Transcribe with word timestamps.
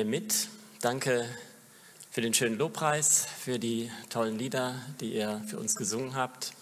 wir 0.00 0.06
mit. 0.06 0.48
Danke 0.80 1.28
für 2.10 2.22
den 2.22 2.32
schönen 2.32 2.56
Lobpreis, 2.56 3.26
für 3.44 3.58
die 3.58 3.90
tollen 4.08 4.38
Lieder, 4.38 4.76
die 4.98 5.12
ihr 5.12 5.42
für 5.46 5.58
uns 5.58 5.76
gesungen 5.76 6.14
habt. 6.14 6.54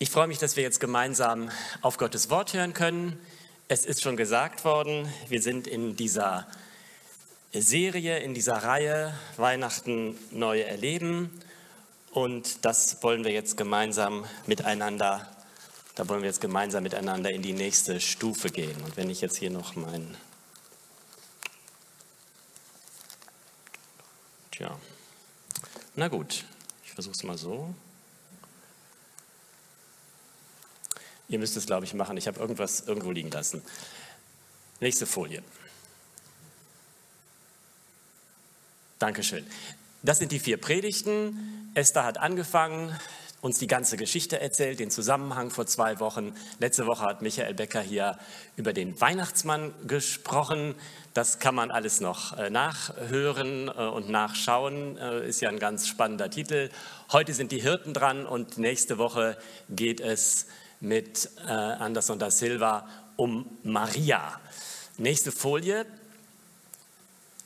Ich 0.00 0.10
freue 0.10 0.26
mich, 0.26 0.38
dass 0.38 0.56
wir 0.56 0.64
jetzt 0.64 0.80
gemeinsam 0.80 1.52
auf 1.82 1.98
Gottes 1.98 2.30
Wort 2.30 2.52
hören 2.52 2.74
können. 2.74 3.16
Es 3.68 3.84
ist 3.84 4.02
schon 4.02 4.16
gesagt 4.16 4.64
worden, 4.64 5.08
wir 5.28 5.40
sind 5.40 5.68
in 5.68 5.94
dieser 5.94 6.48
Serie, 7.52 8.18
in 8.18 8.34
dieser 8.34 8.56
Reihe 8.56 9.14
Weihnachten 9.36 10.18
neu 10.32 10.62
erleben. 10.62 11.30
Und 12.10 12.64
das 12.64 13.00
wollen 13.04 13.22
wir 13.22 13.30
jetzt 13.30 13.56
gemeinsam 13.56 14.24
miteinander, 14.46 15.30
da 15.94 16.08
wollen 16.08 16.22
wir 16.22 16.28
jetzt 16.28 16.40
gemeinsam 16.40 16.82
miteinander 16.82 17.30
in 17.30 17.42
die 17.42 17.52
nächste 17.52 18.00
Stufe 18.00 18.50
gehen. 18.50 18.82
Und 18.84 18.96
wenn 18.96 19.10
ich 19.10 19.20
jetzt 19.20 19.36
hier 19.36 19.50
noch 19.50 19.76
mein, 19.76 20.16
tja, 24.60 24.78
na 25.96 26.08
gut, 26.08 26.44
ich 26.84 26.92
versuche 26.92 27.14
es 27.14 27.22
mal 27.22 27.38
so. 27.38 27.74
Ihr 31.28 31.38
müsst 31.38 31.56
es, 31.56 31.64
glaube 31.66 31.86
ich, 31.86 31.94
machen. 31.94 32.16
Ich 32.16 32.26
habe 32.26 32.40
irgendwas 32.40 32.80
irgendwo 32.80 33.10
liegen 33.10 33.30
lassen. 33.30 33.62
Nächste 34.80 35.06
Folie. 35.06 35.42
Dankeschön. 38.98 39.46
Das 40.02 40.18
sind 40.18 40.32
die 40.32 40.40
vier 40.40 40.60
Predigten. 40.60 41.70
Esther 41.74 42.04
hat 42.04 42.18
angefangen, 42.18 42.98
uns 43.40 43.58
die 43.58 43.66
ganze 43.66 43.96
Geschichte 43.96 44.40
erzählt, 44.40 44.80
den 44.80 44.90
Zusammenhang 44.90 45.50
vor 45.50 45.66
zwei 45.66 45.98
Wochen. 46.00 46.34
Letzte 46.58 46.86
Woche 46.86 47.04
hat 47.04 47.22
Michael 47.22 47.54
Becker 47.54 47.80
hier 47.80 48.18
über 48.56 48.72
den 48.72 49.00
Weihnachtsmann 49.00 49.72
gesprochen. 49.86 50.74
Das 51.14 51.38
kann 51.38 51.54
man 51.54 51.70
alles 51.70 52.00
noch 52.00 52.36
äh, 52.36 52.50
nachhören 52.50 53.68
äh, 53.68 53.70
und 53.70 54.10
nachschauen. 54.10 54.98
Äh, 54.98 55.28
ist 55.28 55.40
ja 55.40 55.48
ein 55.48 55.58
ganz 55.58 55.88
spannender 55.88 56.30
Titel. 56.30 56.68
Heute 57.12 57.32
sind 57.32 57.50
die 57.52 57.60
Hirten 57.60 57.94
dran 57.94 58.26
und 58.26 58.58
nächste 58.58 58.98
Woche 58.98 59.36
geht 59.68 60.00
es 60.00 60.46
mit 60.82 61.28
Anderson 61.46 62.18
da 62.18 62.30
Silva 62.30 62.88
um 63.16 63.58
Maria. 63.62 64.40
Nächste 64.96 65.30
Folie. 65.30 65.84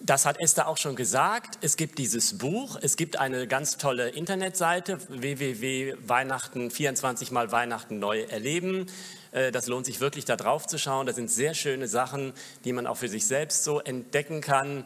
Das 0.01 0.27
hat 0.27 0.41
Esther 0.41 0.69
auch 0.69 0.77
schon 0.77 0.97
gesagt. 0.97 1.59
Es 1.61 1.77
gibt 1.77 1.99
dieses 1.99 2.39
Buch. 2.39 2.77
Es 2.81 2.97
gibt 2.97 3.19
eine 3.19 3.47
ganz 3.47 3.79
tolle 3.79 4.09
Internetseite 4.09 4.99
www.weihnachten 5.09 6.71
24 6.71 7.31
mal 7.31 7.53
Weihnachten 7.53 8.01
neu 8.01 8.23
erleben. 8.23 8.87
Äh, 9.31 9.53
das 9.53 9.67
lohnt 9.67 9.87
sich 9.87 10.01
wirklich 10.01 10.25
da 10.25 10.37
drauf 10.37 10.67
zu 10.67 10.79
schauen. 10.79 11.07
Da 11.07 11.13
sind 11.13 11.31
sehr 11.31 11.55
schöne 11.55 11.87
Sachen, 11.87 12.33
die 12.65 12.73
man 12.73 12.87
auch 12.87 12.97
für 12.97 13.09
sich 13.09 13.27
selbst 13.27 13.65
so 13.65 13.81
entdecken 13.81 14.41
kann. 14.41 14.85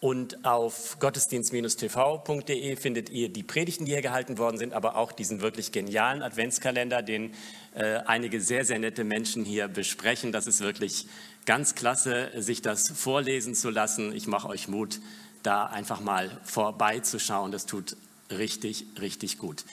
Und 0.00 0.46
auf 0.46 0.98
gottesdienst-tv.de 0.98 2.76
findet 2.76 3.10
ihr 3.10 3.28
die 3.28 3.42
Predigten, 3.42 3.84
die 3.84 3.92
hier 3.92 4.00
gehalten 4.00 4.38
worden 4.38 4.56
sind, 4.56 4.72
aber 4.72 4.96
auch 4.96 5.12
diesen 5.12 5.42
wirklich 5.42 5.72
genialen 5.72 6.22
Adventskalender, 6.22 7.02
den 7.02 7.34
äh, 7.74 7.96
einige 8.06 8.40
sehr, 8.40 8.64
sehr 8.64 8.78
nette 8.78 9.04
Menschen 9.04 9.44
hier 9.44 9.68
besprechen. 9.68 10.32
Das 10.32 10.46
ist 10.46 10.60
wirklich 10.60 11.06
ganz 11.44 11.74
klasse, 11.74 12.30
sich 12.34 12.62
das 12.62 12.88
vorlesen 12.88 13.54
zu 13.54 13.68
lassen. 13.68 14.14
Ich 14.14 14.26
mache 14.26 14.48
euch 14.48 14.68
Mut, 14.68 15.00
da 15.42 15.66
einfach 15.66 16.00
mal 16.00 16.40
vorbeizuschauen. 16.44 17.52
Das 17.52 17.66
tut 17.66 17.94
richtig, 18.30 18.86
richtig 19.02 19.36
gut. 19.36 19.66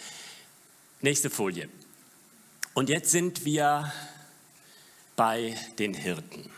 Nächste 0.99 1.29
Folie. 1.29 1.69
Und 2.73 2.89
jetzt 2.89 3.11
sind 3.11 3.45
wir 3.45 3.93
bei 5.15 5.55
den 5.79 5.93
Hirten 5.93 6.49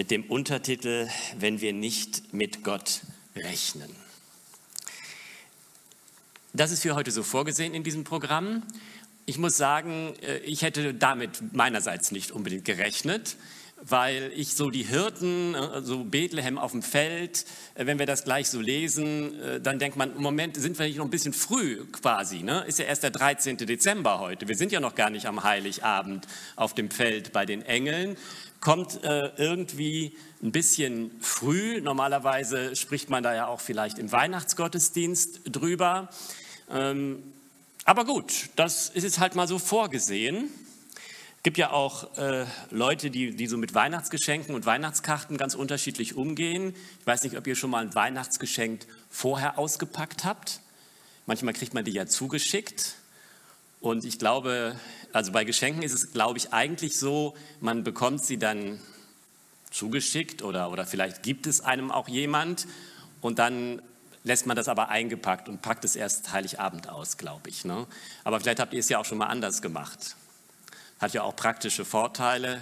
mit 0.00 0.10
dem 0.10 0.24
Untertitel 0.24 1.08
Wenn 1.38 1.60
wir 1.60 1.74
nicht 1.74 2.32
mit 2.32 2.64
Gott 2.64 3.02
rechnen. 3.36 3.94
Das 6.54 6.70
ist 6.70 6.80
für 6.80 6.94
heute 6.94 7.10
so 7.10 7.22
vorgesehen 7.22 7.74
in 7.74 7.84
diesem 7.84 8.04
Programm. 8.04 8.62
Ich 9.26 9.36
muss 9.36 9.58
sagen, 9.58 10.14
äh, 10.22 10.38
ich 10.38 10.62
hätte 10.62 10.94
damit 10.94 11.52
meinerseits 11.52 12.12
nicht 12.12 12.30
unbedingt 12.30 12.64
gerechnet, 12.64 13.36
weil 13.82 14.32
ich 14.34 14.54
so 14.54 14.70
die 14.70 14.84
Hirten, 14.84 15.54
äh, 15.54 15.82
so 15.82 16.02
Bethlehem 16.04 16.56
auf 16.56 16.72
dem 16.72 16.82
Feld, 16.82 17.44
äh, 17.74 17.84
wenn 17.84 17.98
wir 17.98 18.06
das 18.06 18.24
gleich 18.24 18.48
so 18.48 18.58
lesen, 18.58 19.34
dann 19.62 19.78
denkt 19.78 19.98
man, 19.98 20.16
im 20.16 20.22
Moment 20.22 20.56
sind 20.56 20.78
wir 20.78 20.86
nicht 20.86 20.96
noch 20.96 21.04
ein 21.04 21.10
bisschen 21.10 21.34
früh 21.34 21.84
quasi. 21.92 22.42
Ne? 22.42 22.64
Ist 22.66 22.78
ja 22.78 22.86
erst 22.86 23.02
der 23.02 23.10
13. 23.10 23.58
Dezember 23.58 24.18
heute. 24.18 24.48
Wir 24.48 24.56
sind 24.56 24.72
ja 24.72 24.80
noch 24.80 24.94
gar 24.94 25.10
nicht 25.10 25.26
am 25.26 25.44
Heiligabend 25.44 26.26
auf 26.56 26.74
dem 26.74 26.90
Feld 26.90 27.34
bei 27.34 27.44
den 27.44 27.60
Engeln 27.60 28.16
kommt 28.60 29.02
äh, 29.04 29.32
irgendwie 29.36 30.16
ein 30.42 30.52
bisschen 30.52 31.10
früh. 31.20 31.80
Normalerweise 31.80 32.76
spricht 32.76 33.10
man 33.10 33.22
da 33.22 33.34
ja 33.34 33.46
auch 33.46 33.60
vielleicht 33.60 33.98
im 33.98 34.12
Weihnachtsgottesdienst 34.12 35.40
drüber. 35.44 36.10
Ähm, 36.70 37.22
aber 37.84 38.04
gut, 38.04 38.50
das 38.56 38.90
ist 38.90 39.04
jetzt 39.04 39.18
halt 39.18 39.34
mal 39.34 39.48
so 39.48 39.58
vorgesehen. 39.58 40.50
Es 41.38 41.42
gibt 41.42 41.56
ja 41.56 41.70
auch 41.70 42.18
äh, 42.18 42.44
Leute, 42.70 43.10
die, 43.10 43.34
die 43.34 43.46
so 43.46 43.56
mit 43.56 43.74
Weihnachtsgeschenken 43.74 44.54
und 44.54 44.66
Weihnachtskarten 44.66 45.38
ganz 45.38 45.54
unterschiedlich 45.54 46.14
umgehen. 46.14 46.74
Ich 47.00 47.06
weiß 47.06 47.22
nicht, 47.22 47.38
ob 47.38 47.46
ihr 47.46 47.56
schon 47.56 47.70
mal 47.70 47.82
ein 47.82 47.94
Weihnachtsgeschenk 47.94 48.86
vorher 49.08 49.58
ausgepackt 49.58 50.24
habt. 50.24 50.60
Manchmal 51.24 51.54
kriegt 51.54 51.72
man 51.72 51.84
die 51.84 51.92
ja 51.92 52.06
zugeschickt. 52.06 52.96
Und 53.80 54.04
ich 54.04 54.18
glaube, 54.18 54.76
also 55.12 55.32
bei 55.32 55.44
Geschenken 55.44 55.82
ist 55.82 55.92
es, 55.92 56.12
glaube 56.12 56.38
ich, 56.38 56.52
eigentlich 56.52 56.98
so, 56.98 57.34
man 57.60 57.82
bekommt 57.82 58.22
sie 58.22 58.38
dann 58.38 58.78
zugeschickt 59.70 60.42
oder, 60.42 60.70
oder 60.70 60.84
vielleicht 60.86 61.22
gibt 61.22 61.46
es 61.46 61.60
einem 61.60 61.90
auch 61.90 62.08
jemand 62.08 62.66
und 63.20 63.38
dann 63.38 63.80
lässt 64.22 64.46
man 64.46 64.56
das 64.56 64.68
aber 64.68 64.88
eingepackt 64.88 65.48
und 65.48 65.62
packt 65.62 65.84
es 65.84 65.96
erst 65.96 66.32
Heiligabend 66.32 66.88
aus, 66.88 67.16
glaube 67.16 67.48
ich. 67.48 67.64
Ne? 67.64 67.86
Aber 68.24 68.40
vielleicht 68.40 68.60
habt 68.60 68.74
ihr 68.74 68.80
es 68.80 68.88
ja 68.88 68.98
auch 68.98 69.04
schon 69.04 69.18
mal 69.18 69.26
anders 69.26 69.62
gemacht. 69.62 70.16
Hat 70.98 71.14
ja 71.14 71.22
auch 71.22 71.34
praktische 71.34 71.86
Vorteile. 71.86 72.60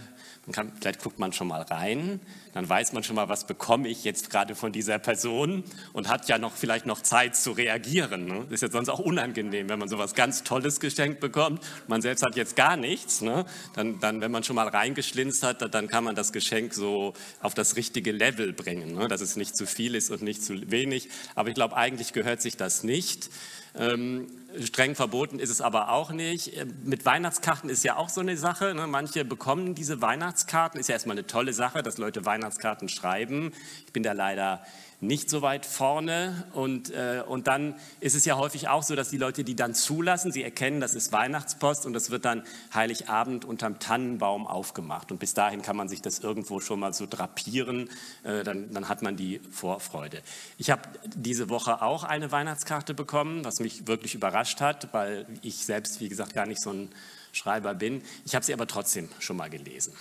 Kann, 0.53 0.72
vielleicht 0.81 1.03
guckt 1.03 1.19
man 1.19 1.32
schon 1.32 1.48
mal 1.48 1.62
rein, 1.62 2.20
dann 2.54 2.69
weiß 2.69 2.92
man 2.92 3.03
schon 3.03 3.16
mal, 3.16 3.28
was 3.28 3.47
bekomme 3.47 3.88
ich 3.88 4.04
jetzt 4.04 4.31
gerade 4.31 4.54
von 4.54 4.72
dieser 4.72 4.98
Person 4.98 5.64
und 5.92 6.09
hat 6.09 6.28
ja 6.28 6.38
noch 6.38 6.56
vielleicht 6.56 6.86
noch 6.86 7.03
Zeit 7.03 7.36
zu 7.36 7.53
reagieren. 7.53 8.26
Ne? 8.26 8.47
Ist 8.50 8.62
ja 8.62 8.70
sonst 8.70 8.88
auch 8.88 8.98
unangenehm, 8.98 9.69
wenn 9.69 9.78
man 9.78 9.88
so 9.88 9.98
was 9.98 10.14
ganz 10.14 10.42
Tolles 10.42 10.81
geschenkt 10.81 11.20
bekommt. 11.20 11.62
Man 11.87 12.03
selbst 12.03 12.25
hat 12.25 12.37
jetzt 12.37 12.56
gar 12.56 12.76
nichts. 12.76 13.20
Ne? 13.20 13.44
Dann, 13.75 14.00
dann, 14.00 14.20
wenn 14.20 14.31
man 14.31 14.42
schon 14.42 14.56
mal 14.56 14.69
reingeschlinzt 14.69 15.42
hat, 15.42 15.75
dann 15.75 15.88
kann 15.88 16.04
man 16.04 16.14
das 16.14 16.32
Geschenk 16.32 16.75
so 16.75 17.14
auf 17.41 17.54
das 17.54 17.76
richtige 17.76 18.12
Level 18.12 18.53
bringen, 18.53 18.94
ne? 18.94 19.08
dass 19.08 19.20
es 19.20 19.37
nicht 19.37 19.56
zu 19.56 19.66
viel 19.66 19.94
ist 19.94 20.10
und 20.10 20.22
nicht 20.22 20.42
zu 20.42 20.70
wenig. 20.70 21.08
Aber 21.34 21.48
ich 21.48 21.54
glaube, 21.54 21.76
eigentlich 21.76 22.12
gehört 22.12 22.42
sich 22.42 22.56
das 22.56 22.82
nicht. 22.82 23.31
Ähm, 23.78 24.27
streng 24.61 24.94
verboten 24.94 25.39
ist 25.39 25.50
es 25.50 25.61
aber 25.61 25.91
auch 25.91 26.11
nicht. 26.11 26.56
Äh, 26.56 26.66
mit 26.84 27.05
Weihnachtskarten 27.05 27.71
ist 27.71 27.84
ja 27.84 27.97
auch 27.97 28.09
so 28.09 28.21
eine 28.21 28.37
Sache. 28.37 28.75
Ne? 28.75 28.87
Manche 28.87 29.25
bekommen 29.25 29.75
diese 29.75 30.03
Weihnachtskarten. 30.03 30.81
Ist 30.81 30.89
ja 30.89 30.94
erstmal 30.94 31.16
eine 31.16 31.27
tolle 31.27 31.53
Sache, 31.53 31.83
dass 31.83 31.99
Leute 31.99 32.25
Weihnachtskarten 32.25 32.88
schreiben. 32.88 33.53
Ich 33.87 33.93
bin 33.93 34.03
da 34.03 34.12
leider 34.12 34.62
nicht 35.00 35.31
so 35.31 35.42
weit 35.42 35.64
vorne. 35.64 36.44
Und, 36.53 36.91
äh, 36.91 37.22
und 37.26 37.47
dann 37.47 37.75
ist 38.00 38.14
es 38.14 38.25
ja 38.25 38.36
häufig 38.36 38.69
auch 38.69 38.82
so, 38.82 38.97
dass 38.97 39.10
die 39.10 39.16
Leute 39.16 39.44
die 39.44 39.54
dann 39.54 39.75
zulassen, 39.75 40.32
sie 40.32 40.42
erkennen, 40.42 40.81
das 40.81 40.94
ist 40.94 41.12
Weihnachtspost 41.12 41.86
und 41.86 41.92
das 41.92 42.10
wird 42.10 42.25
dann 42.25 42.42
Heiligabend 42.75 43.44
unterm 43.44 43.78
Tannenbaum 43.78 44.47
aufgemacht. 44.47 45.12
Und 45.12 45.19
bis 45.19 45.34
dahin 45.34 45.62
kann 45.62 45.76
man 45.76 45.88
sich 45.88 46.03
das 46.03 46.19
irgendwo 46.19 46.60
schon 46.60 46.81
mal 46.81 46.92
so 46.92 47.06
drapieren, 47.06 47.91
äh, 48.25 48.42
dann, 48.42 48.72
dann 48.72 48.88
hat 48.88 49.03
man 49.03 49.16
die 49.16 49.41
Vorfreude. 49.50 50.22
Ich 50.56 50.70
habe 50.70 50.82
diese 51.04 51.49
Woche 51.49 51.82
auch 51.82 52.05
eine 52.05 52.32
Weihnachtskarte 52.32 52.94
bekommen, 52.94 53.44
was 53.44 53.61
mich 53.61 53.87
wirklich 53.87 54.14
überrascht 54.14 54.61
hat, 54.61 54.93
weil 54.93 55.26
ich 55.43 55.64
selbst, 55.64 56.00
wie 56.00 56.08
gesagt, 56.08 56.34
gar 56.34 56.46
nicht 56.46 56.61
so 56.61 56.70
ein 56.70 56.90
Schreiber 57.32 57.75
bin. 57.75 58.02
Ich 58.25 58.34
habe 58.34 58.44
sie 58.44 58.52
aber 58.52 58.67
trotzdem 58.67 59.08
schon 59.20 59.37
mal 59.37 59.50
gelesen. 59.50 59.93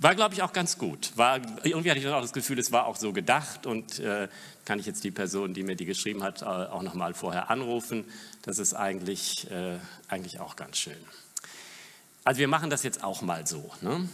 War, 0.00 0.14
glaube 0.14 0.34
ich, 0.34 0.42
auch 0.42 0.52
ganz 0.52 0.78
gut. 0.78 1.12
War, 1.16 1.40
irgendwie 1.64 1.90
hatte 1.90 1.98
ich 1.98 2.06
auch 2.06 2.20
das 2.20 2.32
Gefühl, 2.32 2.58
es 2.60 2.70
war 2.70 2.86
auch 2.86 2.96
so 2.96 3.12
gedacht 3.12 3.66
und 3.66 3.98
äh, 3.98 4.28
kann 4.64 4.78
ich 4.78 4.86
jetzt 4.86 5.02
die 5.02 5.10
Person, 5.10 5.54
die 5.54 5.64
mir 5.64 5.74
die 5.74 5.86
geschrieben 5.86 6.22
hat, 6.22 6.42
auch 6.44 6.82
nochmal 6.82 7.14
vorher 7.14 7.50
anrufen. 7.50 8.04
Das 8.42 8.58
ist 8.58 8.74
eigentlich, 8.74 9.50
äh, 9.50 9.78
eigentlich 10.08 10.38
auch 10.38 10.54
ganz 10.54 10.78
schön. 10.78 10.96
Also 12.22 12.38
wir 12.38 12.48
machen 12.48 12.70
das 12.70 12.84
jetzt 12.84 13.02
auch 13.02 13.22
mal 13.22 13.46
so. 13.46 13.72
Ne? 13.80 14.08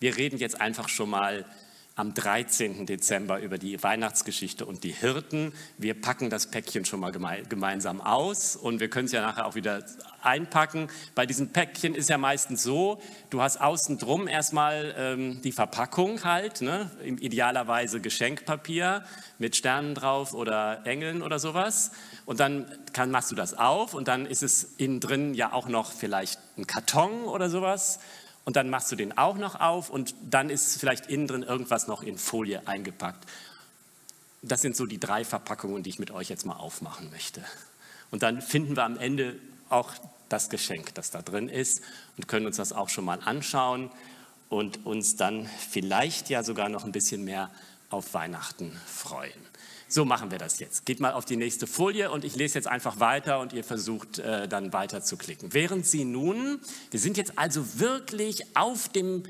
Wir 0.00 0.16
reden 0.16 0.38
jetzt 0.38 0.60
einfach 0.60 0.88
schon 0.88 1.10
mal 1.10 1.44
am 1.94 2.14
13. 2.14 2.86
Dezember 2.86 3.40
über 3.40 3.58
die 3.58 3.82
Weihnachtsgeschichte 3.82 4.64
und 4.64 4.82
die 4.82 4.92
Hirten. 4.92 5.52
Wir 5.76 6.00
packen 6.00 6.30
das 6.30 6.50
Päckchen 6.50 6.84
schon 6.84 7.00
mal 7.00 7.12
geme 7.12 7.42
gemeinsam 7.48 8.00
aus 8.00 8.56
und 8.56 8.80
wir 8.80 8.88
können 8.88 9.06
es 9.06 9.12
ja 9.12 9.20
nachher 9.20 9.46
auch 9.46 9.54
wieder 9.54 9.84
einpacken. 10.22 10.88
Bei 11.14 11.26
diesem 11.26 11.52
Päckchen 11.52 11.94
ist 11.94 12.08
ja 12.08 12.16
meistens 12.16 12.62
so, 12.62 13.00
du 13.30 13.42
hast 13.42 13.60
außen 13.60 13.98
drum 13.98 14.26
erstmal 14.26 14.94
ähm, 14.96 15.42
die 15.42 15.52
Verpackung 15.52 16.24
halt, 16.24 16.62
ne? 16.62 16.90
idealerweise 17.02 18.00
Geschenkpapier 18.00 19.04
mit 19.38 19.56
Sternen 19.56 19.94
drauf 19.94 20.32
oder 20.32 20.86
Engeln 20.86 21.22
oder 21.22 21.38
sowas. 21.38 21.92
Und 22.24 22.40
dann 22.40 22.66
kann, 22.92 23.10
machst 23.10 23.30
du 23.30 23.34
das 23.34 23.54
auf 23.54 23.92
und 23.92 24.08
dann 24.08 24.24
ist 24.24 24.42
es 24.42 24.74
innen 24.78 25.00
drin 25.00 25.34
ja 25.34 25.52
auch 25.52 25.68
noch 25.68 25.92
vielleicht 25.92 26.40
ein 26.56 26.66
Karton 26.66 27.24
oder 27.24 27.50
sowas 27.50 27.98
und 28.44 28.56
dann 28.56 28.70
machst 28.70 28.90
du 28.90 28.96
den 28.96 29.16
auch 29.16 29.36
noch 29.36 29.60
auf 29.60 29.90
und 29.90 30.14
dann 30.22 30.50
ist 30.50 30.78
vielleicht 30.78 31.06
innen 31.06 31.26
drin 31.26 31.42
irgendwas 31.42 31.86
noch 31.86 32.02
in 32.02 32.18
Folie 32.18 32.66
eingepackt. 32.66 33.28
Das 34.42 34.62
sind 34.62 34.76
so 34.76 34.86
die 34.86 34.98
drei 34.98 35.24
Verpackungen, 35.24 35.82
die 35.82 35.90
ich 35.90 35.98
mit 35.98 36.10
euch 36.10 36.28
jetzt 36.28 36.44
mal 36.44 36.56
aufmachen 36.56 37.10
möchte. 37.10 37.44
Und 38.10 38.22
dann 38.22 38.42
finden 38.42 38.76
wir 38.76 38.84
am 38.84 38.98
Ende 38.98 39.36
auch 39.68 39.92
das 40.28 40.50
Geschenk, 40.50 40.94
das 40.94 41.10
da 41.10 41.22
drin 41.22 41.48
ist 41.48 41.82
und 42.16 42.26
können 42.26 42.46
uns 42.46 42.56
das 42.56 42.72
auch 42.72 42.88
schon 42.88 43.04
mal 43.04 43.20
anschauen 43.20 43.90
und 44.48 44.84
uns 44.84 45.16
dann 45.16 45.48
vielleicht 45.70 46.28
ja 46.28 46.42
sogar 46.42 46.68
noch 46.68 46.84
ein 46.84 46.92
bisschen 46.92 47.24
mehr 47.24 47.50
auf 47.90 48.14
Weihnachten 48.14 48.72
freuen. 48.86 49.32
So 49.92 50.06
machen 50.06 50.30
wir 50.30 50.38
das 50.38 50.58
jetzt. 50.58 50.86
Geht 50.86 51.00
mal 51.00 51.12
auf 51.12 51.26
die 51.26 51.36
nächste 51.36 51.66
Folie 51.66 52.10
und 52.10 52.24
ich 52.24 52.34
lese 52.34 52.54
jetzt 52.54 52.66
einfach 52.66 52.98
weiter 52.98 53.40
und 53.40 53.52
ihr 53.52 53.62
versucht 53.62 54.20
äh, 54.20 54.48
dann 54.48 54.72
weiter 54.72 55.02
zu 55.02 55.18
klicken. 55.18 55.52
Während 55.52 55.84
Sie 55.84 56.06
nun, 56.06 56.60
wir 56.90 56.98
sind 56.98 57.18
jetzt 57.18 57.38
also 57.38 57.78
wirklich 57.78 58.56
auf 58.56 58.88
dem 58.88 59.24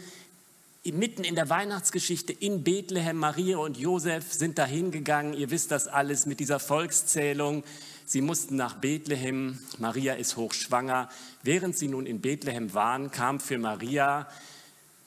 mitten 0.85 1.25
in 1.25 1.35
der 1.35 1.51
Weihnachtsgeschichte 1.51 2.33
in 2.33 2.63
Bethlehem, 2.63 3.17
Maria 3.17 3.57
und 3.57 3.77
Josef 3.77 4.33
sind 4.33 4.57
dahin 4.57 4.93
gegangen. 4.93 5.35
Ihr 5.35 5.51
wisst 5.51 5.73
das 5.73 5.89
alles 5.89 6.27
mit 6.27 6.39
dieser 6.39 6.61
Volkszählung. 6.61 7.65
Sie 8.07 8.21
mussten 8.21 8.55
nach 8.55 8.77
Bethlehem. 8.77 9.59
Maria 9.79 10.15
ist 10.15 10.37
hochschwanger. 10.37 11.09
Während 11.43 11.77
sie 11.77 11.89
nun 11.89 12.07
in 12.07 12.21
Bethlehem 12.21 12.73
waren, 12.73 13.11
kam 13.11 13.41
für 13.41 13.59
Maria 13.59 14.29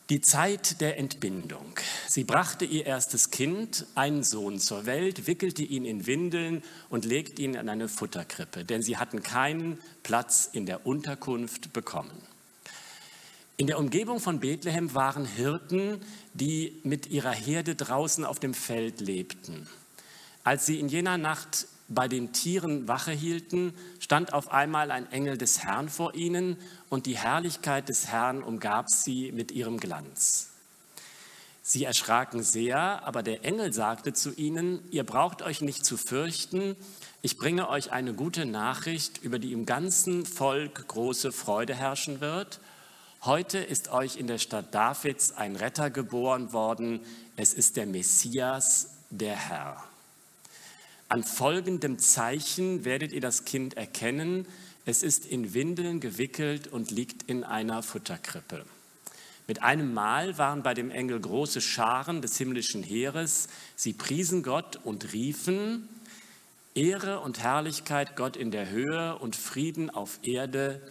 die 0.09 0.21
Zeit 0.21 0.81
der 0.81 0.97
Entbindung. 0.97 1.73
Sie 2.07 2.23
brachte 2.23 2.65
ihr 2.65 2.85
erstes 2.85 3.31
Kind, 3.31 3.87
einen 3.95 4.23
Sohn, 4.23 4.59
zur 4.59 4.85
Welt, 4.85 5.25
wickelte 5.25 5.63
ihn 5.63 5.85
in 5.85 6.05
Windeln 6.05 6.63
und 6.89 7.05
legte 7.05 7.41
ihn 7.41 7.55
in 7.55 7.69
eine 7.69 7.87
Futterkrippe, 7.87 8.65
denn 8.65 8.83
sie 8.83 8.97
hatten 8.97 9.23
keinen 9.23 9.79
Platz 10.03 10.49
in 10.51 10.65
der 10.65 10.85
Unterkunft 10.85 11.73
bekommen. 11.73 12.21
In 13.57 13.67
der 13.67 13.79
Umgebung 13.79 14.19
von 14.19 14.41
Bethlehem 14.41 14.93
waren 14.93 15.25
Hirten, 15.25 16.01
die 16.33 16.79
mit 16.83 17.07
ihrer 17.07 17.31
Herde 17.31 17.75
draußen 17.75 18.25
auf 18.25 18.39
dem 18.39 18.53
Feld 18.53 18.99
lebten. 18.99 19.67
Als 20.43 20.65
sie 20.65 20.79
in 20.79 20.89
jener 20.89 21.17
Nacht 21.17 21.65
bei 21.87 22.07
den 22.07 22.33
Tieren 22.33 22.87
Wache 22.87 23.11
hielten, 23.11 23.73
stand 23.99 24.33
auf 24.33 24.51
einmal 24.51 24.91
ein 24.91 25.11
Engel 25.11 25.37
des 25.37 25.63
Herrn 25.63 25.89
vor 25.89 26.15
ihnen 26.15 26.57
und 26.89 27.05
die 27.05 27.17
Herrlichkeit 27.17 27.89
des 27.89 28.07
Herrn 28.07 28.41
umgab 28.41 28.89
sie 28.89 29.31
mit 29.31 29.51
ihrem 29.51 29.79
Glanz. 29.79 30.49
Sie 31.67 31.83
erschraken 31.83 32.43
sehr, 32.43 33.05
aber 33.07 33.23
der 33.23 33.43
Engel 33.43 33.73
sagte 33.73 34.13
zu 34.13 34.31
ihnen, 34.33 34.79
ihr 34.91 35.03
braucht 35.03 35.41
euch 35.41 35.61
nicht 35.61 35.83
zu 35.83 35.97
fürchten, 35.97 36.75
ich 37.23 37.37
bringe 37.37 37.69
euch 37.69 37.91
eine 37.91 38.13
gute 38.13 38.45
Nachricht, 38.45 39.23
über 39.23 39.39
die 39.39 39.51
im 39.51 39.65
ganzen 39.65 40.27
Volk 40.27 40.87
große 40.87 41.31
Freude 41.31 41.73
herrschen 41.73 42.21
wird. 42.21 42.59
Heute 43.23 43.57
ist 43.57 43.87
euch 43.87 44.17
in 44.17 44.27
der 44.27 44.37
Stadt 44.37 44.75
Davids 44.75 45.31
ein 45.31 45.55
Retter 45.55 45.89
geboren 45.89 46.53
worden, 46.53 46.99
es 47.35 47.55
ist 47.55 47.77
der 47.77 47.87
Messias, 47.87 48.91
der 49.09 49.35
Herr. 49.35 49.84
An 51.07 51.23
folgendem 51.23 51.99
Zeichen 51.99 52.83
werdet 52.83 53.11
ihr 53.11 53.21
das 53.21 53.45
Kind 53.45 53.77
erkennen. 53.77 54.47
Es 54.85 55.03
ist 55.03 55.25
in 55.25 55.53
Windeln 55.53 55.99
gewickelt 55.99 56.67
und 56.67 56.89
liegt 56.89 57.29
in 57.29 57.43
einer 57.43 57.83
Futterkrippe. 57.83 58.65
Mit 59.47 59.61
einem 59.61 59.93
Mal 59.93 60.39
waren 60.39 60.63
bei 60.63 60.73
dem 60.73 60.89
Engel 60.89 61.19
große 61.19 61.61
Scharen 61.61 62.23
des 62.23 62.37
himmlischen 62.37 62.81
Heeres. 62.81 63.47
Sie 63.75 63.93
priesen 63.93 64.41
Gott 64.41 64.79
und 64.83 65.13
riefen, 65.13 65.87
Ehre 66.73 67.19
und 67.19 67.39
Herrlichkeit 67.39 68.15
Gott 68.15 68.35
in 68.35 68.49
der 68.49 68.71
Höhe 68.71 69.19
und 69.19 69.35
Frieden 69.35 69.91
auf 69.91 70.19
Erde, 70.23 70.81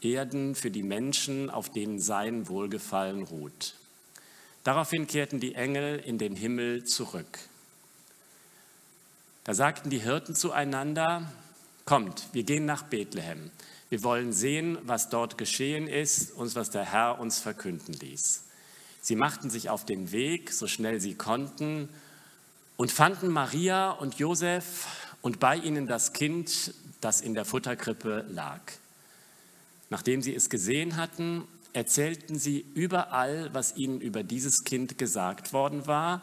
Erden 0.00 0.54
für 0.54 0.70
die 0.70 0.84
Menschen, 0.84 1.50
auf 1.50 1.70
denen 1.70 1.98
sein 1.98 2.48
Wohlgefallen 2.48 3.24
ruht. 3.24 3.74
Daraufhin 4.62 5.08
kehrten 5.08 5.40
die 5.40 5.56
Engel 5.56 5.98
in 5.98 6.18
den 6.18 6.36
Himmel 6.36 6.84
zurück. 6.84 7.40
Da 9.44 9.54
sagten 9.54 9.90
die 9.90 9.98
Hirten 9.98 10.36
zueinander, 10.36 11.30
kommt, 11.84 12.28
wir 12.32 12.44
gehen 12.44 12.64
nach 12.64 12.84
Bethlehem. 12.84 13.50
Wir 13.90 14.04
wollen 14.04 14.32
sehen, 14.32 14.78
was 14.84 15.08
dort 15.08 15.36
geschehen 15.36 15.88
ist 15.88 16.30
und 16.32 16.54
was 16.54 16.70
der 16.70 16.84
Herr 16.84 17.18
uns 17.18 17.40
verkünden 17.40 17.92
ließ. 17.92 18.44
Sie 19.00 19.16
machten 19.16 19.50
sich 19.50 19.68
auf 19.68 19.84
den 19.84 20.12
Weg, 20.12 20.52
so 20.52 20.68
schnell 20.68 21.00
sie 21.00 21.14
konnten, 21.14 21.88
und 22.76 22.92
fanden 22.92 23.28
Maria 23.28 23.90
und 23.90 24.14
Josef 24.14 24.86
und 25.22 25.40
bei 25.40 25.56
ihnen 25.56 25.88
das 25.88 26.12
Kind, 26.12 26.72
das 27.00 27.20
in 27.20 27.34
der 27.34 27.44
Futterkrippe 27.44 28.24
lag. 28.28 28.60
Nachdem 29.90 30.22
sie 30.22 30.34
es 30.34 30.50
gesehen 30.50 30.96
hatten, 30.96 31.42
erzählten 31.72 32.38
sie 32.38 32.64
überall, 32.74 33.52
was 33.52 33.76
ihnen 33.76 34.00
über 34.00 34.22
dieses 34.22 34.62
Kind 34.62 34.98
gesagt 34.98 35.52
worden 35.52 35.86
war 35.88 36.22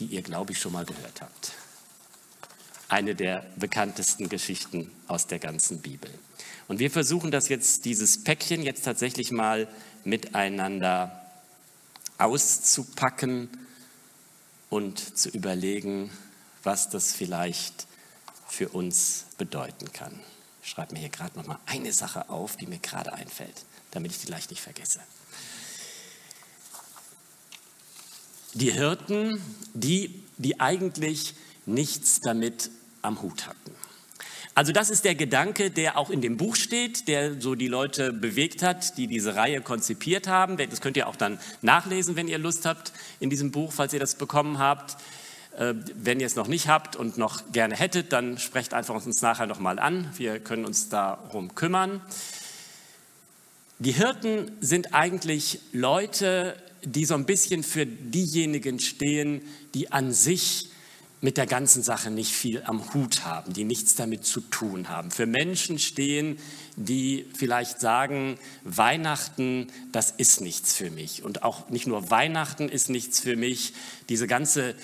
die 0.00 0.06
ihr, 0.06 0.22
glaube 0.22 0.52
ich, 0.52 0.58
schon 0.58 0.72
mal 0.72 0.84
gehört 0.84 1.20
habt. 1.20 1.52
Eine 2.88 3.14
der 3.14 3.46
bekanntesten 3.56 4.28
Geschichten 4.28 4.90
aus 5.06 5.26
der 5.26 5.38
ganzen 5.38 5.80
Bibel. 5.80 6.10
Und 6.66 6.78
wir 6.78 6.90
versuchen 6.90 7.30
das 7.30 7.48
jetzt, 7.48 7.84
dieses 7.84 8.24
Päckchen 8.24 8.62
jetzt 8.62 8.84
tatsächlich 8.84 9.30
mal 9.30 9.68
miteinander 10.04 11.20
auszupacken 12.18 13.48
und 14.70 15.18
zu 15.18 15.28
überlegen, 15.28 16.10
was 16.62 16.90
das 16.90 17.12
vielleicht 17.12 17.86
für 18.48 18.68
uns 18.68 19.26
bedeuten 19.38 19.92
kann. 19.92 20.18
Ich 20.62 20.70
schreibe 20.70 20.94
mir 20.94 21.00
hier 21.00 21.08
gerade 21.08 21.38
noch 21.38 21.46
mal 21.46 21.58
eine 21.66 21.92
Sache 21.92 22.28
auf, 22.28 22.56
die 22.56 22.66
mir 22.66 22.78
gerade 22.78 23.12
einfällt, 23.12 23.64
damit 23.92 24.12
ich 24.12 24.20
die 24.20 24.26
gleich 24.26 24.50
nicht 24.50 24.60
vergesse. 24.60 25.00
Die 28.54 28.72
Hirten, 28.72 29.40
die, 29.74 30.22
die 30.38 30.60
eigentlich 30.60 31.34
nichts 31.66 32.20
damit 32.20 32.70
am 33.02 33.22
Hut 33.22 33.46
hatten. 33.46 33.70
Also 34.54 34.72
das 34.72 34.90
ist 34.90 35.04
der 35.04 35.14
Gedanke, 35.14 35.70
der 35.70 35.96
auch 35.96 36.10
in 36.10 36.20
dem 36.20 36.36
Buch 36.36 36.56
steht, 36.56 37.08
der 37.08 37.40
so 37.40 37.54
die 37.54 37.68
Leute 37.68 38.12
bewegt 38.12 38.62
hat, 38.62 38.98
die 38.98 39.06
diese 39.06 39.36
Reihe 39.36 39.60
konzipiert 39.60 40.26
haben. 40.26 40.56
Das 40.56 40.80
könnt 40.80 40.96
ihr 40.96 41.06
auch 41.06 41.16
dann 41.16 41.38
nachlesen, 41.62 42.16
wenn 42.16 42.28
ihr 42.28 42.38
Lust 42.38 42.66
habt, 42.66 42.92
in 43.20 43.30
diesem 43.30 43.52
Buch, 43.52 43.72
falls 43.72 43.92
ihr 43.92 44.00
das 44.00 44.16
bekommen 44.16 44.58
habt. 44.58 44.96
Äh, 45.56 45.74
wenn 45.94 46.20
ihr 46.20 46.26
es 46.26 46.36
noch 46.36 46.48
nicht 46.48 46.68
habt 46.68 46.96
und 46.96 47.16
noch 47.16 47.52
gerne 47.52 47.76
hättet, 47.76 48.12
dann 48.12 48.38
sprecht 48.38 48.74
einfach 48.74 48.94
uns 48.94 49.22
nachher 49.22 49.46
nochmal 49.46 49.78
an. 49.78 50.12
Wir 50.16 50.40
können 50.40 50.64
uns 50.64 50.88
darum 50.88 51.54
kümmern. 51.54 52.00
Die 53.78 53.92
Hirten 53.92 54.50
sind 54.60 54.92
eigentlich 54.94 55.60
Leute, 55.72 56.54
die 56.84 57.04
so 57.04 57.14
ein 57.14 57.26
bisschen 57.26 57.62
für 57.62 57.86
diejenigen 57.86 58.78
stehen, 58.78 59.42
die 59.74 59.92
an 59.92 60.12
sich 60.12 60.68
mit 61.22 61.36
der 61.36 61.46
ganzen 61.46 61.82
Sache 61.82 62.10
nicht 62.10 62.32
viel 62.32 62.62
am 62.64 62.94
Hut 62.94 63.24
haben, 63.24 63.52
die 63.52 63.64
nichts 63.64 63.94
damit 63.94 64.24
zu 64.24 64.40
tun 64.40 64.88
haben. 64.88 65.10
Für 65.10 65.26
Menschen 65.26 65.78
stehen, 65.78 66.38
die 66.76 67.26
vielleicht 67.36 67.80
sagen, 67.80 68.38
Weihnachten, 68.64 69.66
das 69.92 70.12
ist 70.12 70.40
nichts 70.40 70.74
für 70.74 70.90
mich. 70.90 71.22
Und 71.22 71.42
auch 71.42 71.68
nicht 71.68 71.86
nur 71.86 72.10
Weihnachten 72.10 72.70
ist 72.70 72.88
nichts 72.88 73.20
für 73.20 73.36
mich. 73.36 73.74
Diese 74.08 74.26
ganze 74.26 74.74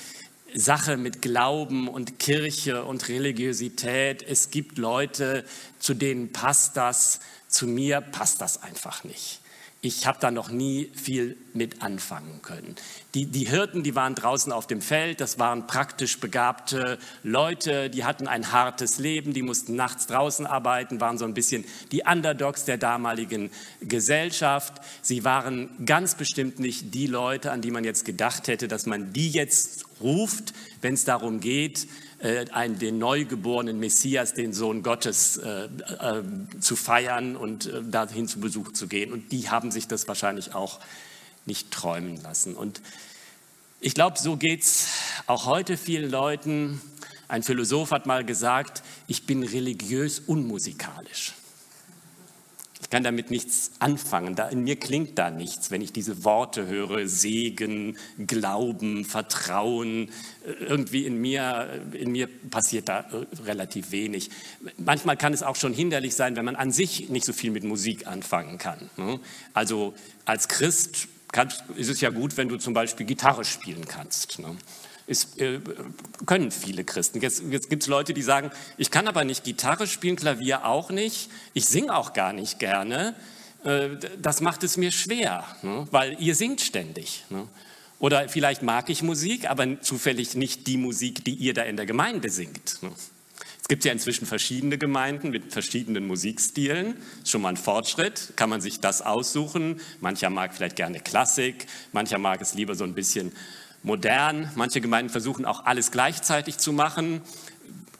Sache 0.55 0.99
mit 0.99 1.23
Glauben 1.23 1.88
und 1.88 2.19
Kirche 2.19 2.85
und 2.85 3.09
Religiosität. 3.09 4.23
Es 4.23 4.50
gibt 4.50 4.76
Leute, 4.76 5.45
zu 5.79 5.95
denen 5.95 6.33
passt 6.33 6.76
das, 6.76 7.21
zu 7.49 7.67
mir 7.67 8.03
passt 8.03 8.43
das 8.43 8.62
einfach 8.62 9.05
nicht 9.05 9.41
ich 9.87 10.07
habe 10.07 10.19
da 10.21 10.31
noch 10.31 10.50
nie 10.50 10.90
viel 10.95 11.37
mit 11.55 11.81
anfangen 11.81 12.43
können. 12.43 12.75
Die, 13.14 13.26
die 13.26 13.47
Hirten, 13.47 13.83
die 13.83 13.95
waren 13.95 14.14
draußen 14.14 14.52
auf 14.52 14.66
dem 14.66 14.81
Feld, 14.81 15.21
das 15.21 15.38
waren 15.38 15.66
praktisch 15.66 16.19
begabte 16.19 16.99
Leute, 17.23 17.88
die 17.88 18.05
hatten 18.05 18.26
ein 18.26 18.52
hartes 18.52 18.99
Leben, 18.99 19.33
die 19.33 19.43
mussten 19.43 19.76
nachts 19.76 20.07
draußen 20.07 20.45
arbeiten, 20.47 21.00
waren 21.00 21.19
so 21.19 21.25
ein 21.25 21.35
bisschen 21.35 21.64
die 21.93 22.02
Underdogs 22.02 22.64
der 22.64 22.78
damaligen 22.78 23.50
Gesellschaft. 23.81 24.75
Sie 25.02 25.25
waren 25.25 25.71
ganz 25.87 26.16
bestimmt 26.16 26.59
nicht 26.59 26.93
die 26.95 27.07
Leute, 27.07 27.52
an 27.52 27.62
die 27.62 27.71
man 27.71 27.85
jetzt 27.85 28.05
gedacht 28.05 28.49
hätte, 28.49 28.69
dass 28.69 28.87
man 28.87 29.12
die 29.12 29.31
jetzt 29.31 29.86
ruft, 30.00 30.53
wenn 30.81 30.95
es 30.95 31.05
darum 31.05 31.41
geht, 31.41 31.87
äh, 32.19 32.47
einen, 32.50 32.79
den 32.79 32.99
neugeborenen 32.99 33.79
Messias, 33.79 34.35
den 34.35 34.53
Sohn 34.53 34.83
Gottes, 34.83 35.37
äh, 35.37 35.65
äh, 35.65 36.23
zu 36.61 36.76
feiern 36.76 37.37
und 37.37 37.67
äh, 37.67 37.83
dahin 37.83 38.29
zu 38.29 38.41
Besuch 38.41 38.73
zu 38.73 38.87
gehen. 38.87 39.12
Und 39.12 39.33
die 39.33 39.50
haben 39.50 39.71
sich 39.71 39.87
das 39.87 40.09
wahrscheinlich 40.09 40.55
auch 40.55 40.81
nicht 41.45 41.71
träumen 41.71 42.21
lassen. 42.23 42.55
Und 42.55 42.81
ich 43.81 43.95
glaube, 43.95 44.19
so 44.19 44.37
geht 44.37 44.62
es 44.62 44.88
auch 45.26 45.47
heute 45.47 45.76
vielen 45.76 46.11
Leuten. 46.11 46.81
Ein 47.29 47.43
Philosoph 47.43 47.91
hat 47.91 48.07
mal 48.07 48.25
gesagt, 48.25 48.83
ich 49.07 49.26
bin 49.26 49.43
religiös 49.43 50.21
unmusikalisch. 50.21 51.35
Ich 52.87 52.90
kann 52.90 53.02
damit 53.02 53.33
nichts 53.33 53.73
anfangen. 53.81 54.37
Da, 54.37 54.49
in 54.49 54.62
mir 54.62 54.76
klingt 54.76 55.19
da 55.19 55.33
nichts, 55.33 55.73
wenn 55.73 55.83
ich 55.83 55.93
diese 55.93 56.23
Worte 56.23 56.69
höre. 56.69 57.09
Segen, 57.09 57.99
Glauben, 58.16 59.05
Vertrauen. 59.05 60.12
Irgendwie 60.61 61.05
in 61.05 61.21
mir, 61.21 61.83
in 61.90 62.12
mir 62.12 62.28
passiert 62.49 62.88
da 62.88 63.00
äh, 63.00 63.43
relativ 63.43 63.90
wenig. 63.90 64.31
Manchmal 64.78 65.16
kann 65.16 65.35
es 65.35 65.43
auch 65.43 65.57
schon 65.57 65.75
hinderlich 65.75 66.14
sein, 66.14 66.37
wenn 66.37 66.45
man 66.45 66.55
an 66.55 66.71
sich 66.71 67.09
nicht 67.09 67.26
so 67.26 67.33
viel 67.33 67.50
mit 67.50 67.64
Musik 67.64 68.07
anfangen 68.07 68.57
kann. 68.59 68.88
Ne? 68.97 69.19
Also 69.52 69.93
als 70.25 70.47
Christ 70.47 71.09
ist 71.75 71.90
es 71.90 72.00
ja 72.00 72.11
gut, 72.11 72.37
wenn 72.37 72.49
du 72.49 72.57
zum 72.57 72.73
Beispiel 72.73 73.05
Gitarre 73.05 73.45
spielen 73.45 73.87
kannst. 73.88 74.38
Ist, 75.07 75.41
äh, 75.41 75.61
können 76.27 76.51
viele 76.51 76.83
Christen. 76.83 77.21
Jetzt, 77.21 77.43
jetzt 77.49 77.71
gibt 77.71 77.85
es 77.85 77.89
Leute, 77.89 78.13
die 78.13 78.23
sagen, 78.23 78.51
ich 78.77 78.91
kann 78.91 79.07
aber 79.07 79.25
nicht 79.25 79.45
Gitarre 79.45 79.87
spielen, 79.87 80.17
Klavier 80.17 80.65
auch 80.65 80.91
nicht, 80.91 81.31
ich 81.55 81.67
singe 81.67 81.95
auch 81.95 82.13
gar 82.13 82.33
nicht 82.33 82.59
gerne. 82.59 83.15
Äh, 83.65 83.91
das 84.21 84.41
macht 84.41 84.65
es 84.65 84.77
mir 84.77 84.91
schwer, 84.91 85.45
ne? 85.63 85.87
weil 85.91 86.17
ihr 86.21 86.35
singt 86.35 86.61
ständig. 86.61 87.25
Ne? 87.31 87.47
Oder 87.99 88.29
vielleicht 88.29 88.63
mag 88.63 88.91
ich 88.91 89.03
Musik, 89.03 89.49
aber 89.49 89.81
zufällig 89.81 90.35
nicht 90.35 90.67
die 90.67 90.77
Musik, 90.77 91.25
die 91.25 91.35
ihr 91.35 91.55
da 91.55 91.63
in 91.63 91.77
der 91.77 91.87
Gemeinde 91.87 92.29
singt. 92.29 92.83
Ne? 92.83 92.91
Es 93.67 93.69
gibt 93.69 93.85
ja 93.85 93.91
inzwischen 93.91 94.27
verschiedene 94.27 94.79
Gemeinden 94.79 95.31
mit 95.31 95.53
verschiedenen 95.53 96.07
Musikstilen. 96.07 96.97
Ist 97.23 97.31
schon 97.31 97.43
mal 97.43 97.49
ein 97.49 97.57
Fortschritt. 97.57 98.35
Kann 98.37 98.49
man 98.49 98.61
sich 98.61 98.79
das 98.79 99.03
aussuchen. 99.03 99.81
Mancher 100.01 100.31
mag 100.31 100.55
vielleicht 100.55 100.77
gerne 100.77 101.01
Klassik, 101.01 101.67
mancher 101.91 102.19
mag 102.19 102.41
es 102.41 102.55
lieber 102.55 102.77
so 102.77 102.85
ein 102.85 102.95
bisschen 102.95 103.33
modern. 103.87 104.50
Manche 104.57 104.81
Gemeinden 104.81 105.11
versuchen 105.11 105.47
auch 105.47 105.64
alles 105.64 105.90
gleichzeitig 105.90 106.59
zu 106.59 106.73
machen. 106.73 107.23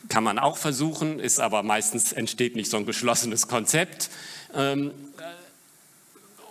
Kann 0.09 0.25
man 0.25 0.39
auch 0.39 0.59
versuchen, 0.59 1.19
ist 1.19 1.41
aber 1.41 1.63
meistens 1.63 2.13
entsteht 2.13 2.57
nicht 2.57 2.71
so 2.71 2.77
ein 2.77 2.87
geschlossenes 2.87 3.49
Konzept. 3.49 4.11
Ähm, 4.55 4.91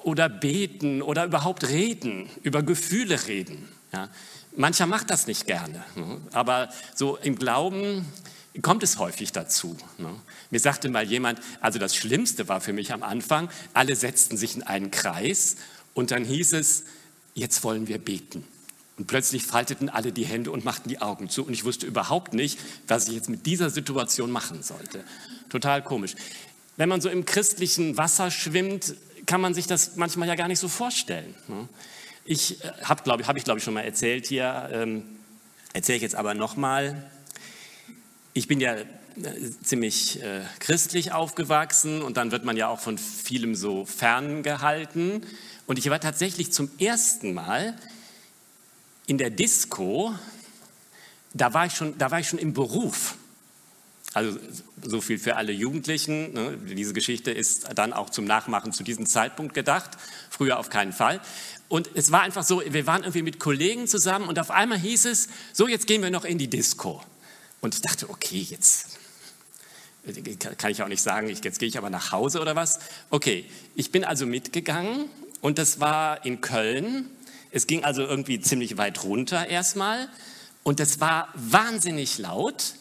oder 0.04 0.30
beten 0.30 1.02
oder 1.02 1.26
überhaupt 1.26 1.68
reden, 1.68 2.30
über 2.44 2.62
Gefühle 2.62 3.28
reden. 3.28 3.68
Ja. 3.92 4.10
Mancher 4.56 4.86
macht 4.86 5.10
das 5.10 5.26
nicht 5.26 5.48
gerne, 5.48 5.84
ne? 5.96 6.22
aber 6.32 6.70
so 6.94 7.18
im 7.18 7.38
Glauben 7.38 8.06
kommt 8.62 8.84
es 8.84 9.00
häufig 9.00 9.32
dazu. 9.32 9.76
Ne? 9.98 10.14
Mir 10.52 10.60
sagte 10.60 10.90
mal 10.90 11.04
jemand, 11.04 11.42
also 11.60 11.80
das 11.80 11.96
Schlimmste 11.96 12.48
war 12.48 12.62
für 12.62 12.72
mich 12.72 12.94
am 12.94 13.02
Anfang, 13.02 13.50
alle 13.74 13.96
setzten 13.96 14.38
sich 14.38 14.56
in 14.56 14.64
einen 14.64 14.92
Kreis 14.92 15.56
und 15.96 16.12
dann 16.12 16.24
hieß 16.24 16.54
es, 16.54 16.84
jetzt 17.34 17.64
wollen 17.64 17.88
wir 17.88 17.98
beten. 17.98 18.46
Und 18.98 19.08
plötzlich 19.08 19.44
falteten 19.44 19.90
alle 19.90 20.12
die 20.12 20.26
Hände 20.26 20.52
und 20.52 20.64
machten 20.64 20.88
die 20.88 21.02
Augen 21.02 21.30
zu. 21.30 21.46
Und 21.46 21.54
ich 21.54 21.66
wusste 21.66 21.86
überhaupt 21.86 22.34
nicht, 22.34 22.60
was 22.88 23.08
ich 23.08 23.16
jetzt 23.16 23.30
mit 23.30 23.46
dieser 23.46 23.70
Situation 23.70 24.32
machen 24.32 24.64
sollte. 24.64 25.04
Total 25.50 25.84
komisch. 25.84 26.16
Wenn 26.78 26.90
man 26.90 27.02
so 27.02 27.10
im 27.10 27.26
christlichen 27.26 27.98
Wasser 27.98 28.32
schwimmt, 28.32 28.96
kann 29.26 29.42
man 29.42 29.54
sich 29.54 29.68
das 29.68 29.96
manchmal 29.96 30.28
ja 30.28 30.36
gar 30.36 30.48
nicht 30.48 30.60
so 30.60 30.68
vorstellen. 30.68 31.34
Ne? 31.48 31.68
Ich 32.26 32.64
äh, 32.64 32.72
habe, 32.84 33.04
glaube 33.04 33.22
ich, 33.22 33.30
ich 33.30 33.44
glaube 33.44 33.60
ich 33.60 33.64
schon 33.64 33.74
mal 33.74 33.82
erzählt 33.82 34.28
hier, 34.28 34.70
ähm, 34.72 35.04
erzähle 35.74 35.98
ich 35.98 36.02
jetzt 36.02 36.16
aber 36.16 36.34
nochmal. 36.34 37.10
Ich 38.34 38.48
bin 38.48 38.60
ja 38.60 38.76
äh, 38.76 38.86
ziemlich 39.64 40.22
äh, 40.22 40.42
christlich 40.60 41.12
aufgewachsen 41.12 42.02
und 42.02 42.18
dann 42.18 42.32
wird 42.32 42.46
man 42.46 42.58
ja 42.58 42.68
auch 42.68 42.80
von 42.80 42.98
vielem 42.98 43.56
so 43.56 43.86
ferngehalten. 43.86 45.26
Und 45.68 45.80
ich 45.80 45.90
war 45.90 46.00
tatsächlich 46.00 46.52
zum 46.52 46.70
ersten 46.80 47.34
Mal 47.34 47.76
in 49.08 49.18
der 49.18 49.30
Disco, 49.30 50.14
da 51.34 51.54
war 51.54 51.66
ich 51.66 51.74
schon, 51.74 51.98
da 51.98 52.12
war 52.12 52.20
ich 52.20 52.28
schon 52.28 52.40
im 52.40 52.54
Beruf. 52.54 53.16
Also 54.14 54.40
so 54.82 55.02
viel 55.02 55.20
für 55.20 55.36
alle 55.36 55.52
Jugendlichen. 55.52 56.34
Ne? 56.34 56.58
Diese 56.58 56.94
Geschichte 56.94 57.32
ist 57.32 57.68
dann 57.76 57.92
auch 57.92 58.10
zum 58.10 58.24
Nachmachen 58.24 58.72
zu 58.72 58.84
diesem 58.84 59.06
Zeitpunkt 59.06 59.54
gedacht. 59.54 59.92
Früher 60.30 60.58
auf 60.58 60.70
keinen 60.70 60.94
Fall. 60.94 61.20
Und 61.68 61.90
es 61.96 62.12
war 62.12 62.22
einfach 62.22 62.44
so, 62.44 62.62
wir 62.66 62.88
waren 62.88 63.02
irgendwie 63.02 63.24
mit 63.24 63.40
Kollegen 63.40 63.88
zusammen 63.88 64.30
und 64.30 64.40
auf 64.40 64.52
einmal 64.52 64.78
hieß 64.78 65.06
es, 65.06 65.28
so 65.52 65.68
jetzt 65.68 65.88
gehen 65.88 66.02
wir 66.02 66.12
noch 66.12 66.24
in 66.24 66.38
die 66.38 66.48
Disco. 66.48 67.04
Und 67.60 67.76
ich 67.76 67.82
dachte, 67.82 68.10
okay, 68.10 68.40
jetzt 68.50 69.00
kann 70.58 70.72
ich 70.72 70.84
auch 70.84 70.88
nicht 70.88 71.02
sagen, 71.02 71.28
jetzt 71.28 71.60
gehe 71.60 71.68
ich 71.68 71.78
aber 71.78 71.90
nach 71.90 72.12
Hause 72.12 72.40
oder 72.40 72.56
was. 72.56 72.80
Okay, 73.10 73.46
ich 73.76 73.92
bin 73.92 74.06
also 74.06 74.26
mitgegangen 74.26 75.10
und 75.42 75.58
das 75.58 75.80
war 75.80 76.26
in 76.26 76.40
Köln 76.42 77.10
es 77.56 77.68
ging 77.68 77.86
also 77.86 78.02
irgendwie 78.02 78.42
ziemlich 78.42 78.78
weit 78.78 79.06
runter 79.06 79.48
erstmal 79.48 80.10
und 80.64 80.82
es 80.82 81.00
war 81.00 81.30
wahnsinnig 81.36 82.18
laut 82.18 82.74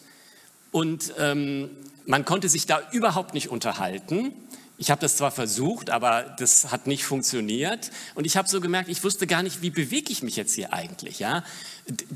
und 0.71 1.13
ähm, 1.17 1.69
man 2.05 2.25
konnte 2.25 2.49
sich 2.49 2.65
da 2.65 2.81
überhaupt 2.91 3.33
nicht 3.33 3.47
unterhalten. 3.47 4.33
Ich 4.77 4.91
habe 4.91 4.99
das 4.99 5.15
zwar 5.15 5.31
versucht, 5.31 5.89
aber 5.89 6.35
das 6.39 6.71
hat 6.71 6.87
nicht 6.87 7.05
funktioniert. 7.05 7.89
Und 8.15 8.25
ich 8.25 8.35
habe 8.35 8.49
so 8.49 8.59
gemerkt, 8.59 8.89
ich 8.89 9.01
wusste 9.05 9.27
gar 9.27 9.43
nicht, 9.43 9.61
wie 9.61 9.69
bewege 9.69 10.11
ich 10.11 10.21
mich 10.21 10.35
jetzt 10.35 10.53
hier 10.53 10.73
eigentlich. 10.73 11.19
Ja? 11.19 11.45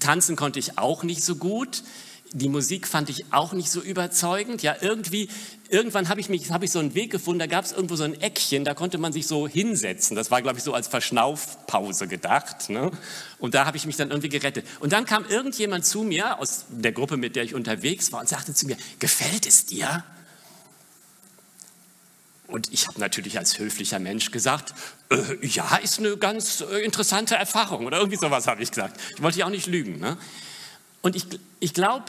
Tanzen 0.02 0.36
konnte 0.36 0.60
ich 0.60 0.78
auch 0.78 1.04
nicht 1.04 1.24
so 1.24 1.38
gut. 1.38 1.84
Die 2.32 2.50
Musik 2.50 2.88
fand 2.88 3.10
ich 3.10 3.34
auch 3.34 3.54
nicht 3.54 3.72
so 3.72 3.82
überzeugend. 3.82 4.62
Ja, 4.62 4.76
irgendwie, 4.82 5.30
irgendwann 5.68 6.10
habe 6.10 6.20
ich 6.20 6.30
mich, 6.30 6.52
habe 6.52 6.66
ich 6.66 6.72
so 6.72 6.78
einen 6.80 6.94
Weg 6.94 7.12
gefunden. 7.12 7.40
Da 7.40 7.48
gab 7.48 7.66
es 7.66 7.72
irgendwo 7.72 7.96
so 7.96 8.04
ein 8.04 8.20
Eckchen, 8.22 8.64
da 8.66 8.76
konnte 8.76 9.00
man 9.00 9.14
sich 9.14 9.26
so 9.26 9.48
hinsetzen. 9.48 10.16
Das 10.16 10.30
war, 10.30 10.42
glaube 10.42 10.60
ich, 10.60 10.64
so 10.64 10.74
als 10.74 10.88
Verschnaufpause 10.88 12.08
gedacht. 12.08 12.70
Ne? 12.70 12.92
Und 13.40 13.56
da 13.56 13.66
habe 13.66 13.78
ich 13.78 13.86
mich 13.86 13.96
dann 13.96 14.10
irgendwie 14.10 14.30
gerettet. 14.30 14.66
Und 14.80 14.94
dann 14.94 15.06
kam 15.06 15.26
irgendjemand 15.26 15.86
zu 15.86 16.04
mir 16.04 16.40
aus 16.40 16.66
der 16.70 16.92
Gruppe, 16.92 17.18
mit 17.18 17.36
der 17.36 17.44
ich 17.44 17.56
unterwegs 17.56 18.12
war, 18.12 18.20
und 18.20 18.30
sagte 18.30 18.54
zu 18.54 18.68
mir: 18.68 18.78
Gefällt 19.00 19.48
es 19.48 19.66
dir? 19.66 20.04
Und 22.50 22.74
ich 22.74 22.88
habe 22.88 23.00
natürlich 23.00 23.38
als 23.38 23.60
höflicher 23.60 24.00
Mensch 24.00 24.32
gesagt, 24.32 24.74
äh, 25.10 25.46
ja, 25.46 25.78
ist 25.78 26.00
eine 26.00 26.18
ganz 26.18 26.62
äh, 26.62 26.84
interessante 26.84 27.36
Erfahrung 27.36 27.86
oder 27.86 27.98
irgendwie 27.98 28.18
sowas 28.18 28.48
habe 28.48 28.64
ich 28.64 28.72
gesagt. 28.72 29.00
Ich 29.16 29.22
wollte 29.22 29.38
ja 29.38 29.46
auch 29.46 29.52
nicht 29.52 29.68
lügen. 29.68 30.00
Ne? 30.00 30.18
Und 31.02 31.16
ich, 31.16 31.26
ich 31.60 31.76
glaube, 31.76 32.06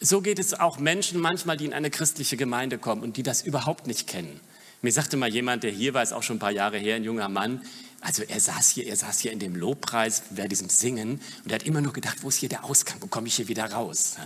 so 0.00 0.20
geht 0.20 0.38
es 0.38 0.54
auch 0.54 0.78
Menschen 0.78 1.20
manchmal, 1.20 1.56
die 1.56 1.64
in 1.64 1.72
eine 1.72 1.90
christliche 1.90 2.36
Gemeinde 2.36 2.78
kommen 2.78 3.02
und 3.02 3.16
die 3.16 3.22
das 3.22 3.42
überhaupt 3.42 3.86
nicht 3.86 4.06
kennen. 4.06 4.40
Mir 4.82 4.92
sagte 4.92 5.16
mal 5.16 5.28
jemand, 5.28 5.62
der 5.62 5.70
hier 5.70 5.94
war, 5.94 6.02
ist 6.02 6.12
auch 6.12 6.22
schon 6.22 6.36
ein 6.36 6.40
paar 6.40 6.50
Jahre 6.50 6.78
her, 6.78 6.96
ein 6.96 7.04
junger 7.04 7.28
Mann, 7.28 7.62
also 8.00 8.22
er 8.22 8.38
saß 8.40 8.70
hier, 8.70 8.86
er 8.86 8.96
saß 8.96 9.20
hier 9.20 9.32
in 9.32 9.38
dem 9.38 9.56
Lobpreis 9.56 10.22
bei 10.30 10.46
diesem 10.46 10.68
Singen 10.68 11.20
und 11.44 11.50
er 11.50 11.56
hat 11.56 11.66
immer 11.66 11.80
nur 11.80 11.92
gedacht, 11.92 12.18
wo 12.22 12.28
ist 12.28 12.36
hier 12.36 12.48
der 12.48 12.64
Ausgang, 12.64 12.98
wo 13.00 13.06
komme 13.06 13.26
ich 13.26 13.36
hier 13.36 13.48
wieder 13.48 13.64
raus? 13.64 14.16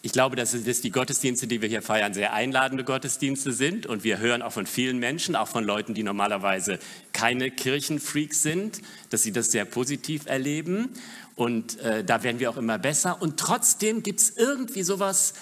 Ich 0.00 0.12
glaube, 0.12 0.36
dass 0.36 0.52
die 0.52 0.90
Gottesdienste, 0.92 1.48
die 1.48 1.60
wir 1.60 1.68
hier 1.68 1.82
feiern, 1.82 2.14
sehr 2.14 2.32
einladende 2.32 2.84
Gottesdienste 2.84 3.52
sind 3.52 3.84
und 3.84 4.04
wir 4.04 4.18
hören 4.18 4.42
auch 4.42 4.52
von 4.52 4.64
vielen 4.64 4.98
Menschen, 4.98 5.34
auch 5.34 5.48
von 5.48 5.64
Leuten, 5.64 5.92
die 5.92 6.04
normalerweise 6.04 6.78
keine 7.12 7.50
Kirchenfreaks 7.50 8.42
sind, 8.42 8.80
dass 9.10 9.24
sie 9.24 9.32
das 9.32 9.50
sehr 9.50 9.64
positiv 9.64 10.26
erleben 10.26 10.90
und 11.38 11.78
äh, 11.78 12.02
da 12.02 12.24
werden 12.24 12.40
wir 12.40 12.50
auch 12.50 12.56
immer 12.56 12.80
besser. 12.80 13.22
Und 13.22 13.38
trotzdem 13.38 14.02
gibt 14.02 14.18
es 14.18 14.30
irgendwie 14.36 14.82
sowas, 14.82 15.34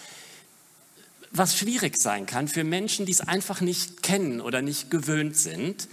was 1.31 1.57
schwierig 1.57 1.97
sein 1.97 2.27
kann 2.27 2.49
für 2.49 2.65
Menschen, 2.65 3.07
die 3.07 3.13
es 3.13 3.23
einfach 3.23 3.63
nicht 3.63 4.03
kennen 4.03 4.43
oder 4.43 4.61
nicht 4.61 4.91
gewöhnt 4.91 5.39
sind. 5.39 5.89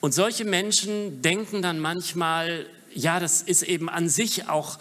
Und 0.00 0.14
solche 0.14 0.44
Menschen 0.44 1.20
denken 1.20 1.62
dann 1.62 1.80
manchmal, 1.80 2.64
ja, 2.94 3.18
das 3.18 3.42
ist 3.42 3.64
eben 3.64 3.88
an 3.88 4.08
sich 4.08 4.48
auch 4.48 4.78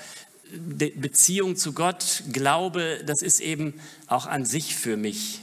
Beziehung 0.51 1.55
zu 1.55 1.73
Gott, 1.73 2.21
Glaube, 2.31 3.01
das 3.07 3.23
ist 3.23 3.39
eben 3.39 3.73
auch 4.05 4.27
an 4.27 4.45
sich 4.45 4.75
für 4.75 4.97
mich 4.97 5.41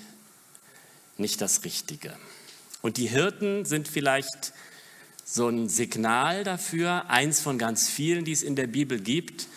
nicht 1.18 1.40
das 1.40 1.64
Richtige. 1.64 2.16
Und 2.80 2.96
die 2.96 3.08
Hirten 3.08 3.64
sind 3.64 3.88
vielleicht 3.88 4.52
so 5.32 5.48
ein 5.48 5.66
Signal 5.70 6.44
dafür, 6.44 7.08
eins 7.08 7.40
von 7.40 7.56
ganz 7.56 7.88
vielen, 7.88 8.26
die 8.26 8.32
es 8.32 8.42
in 8.42 8.54
der 8.54 8.66
Bibel 8.66 9.00
gibt, 9.00 9.48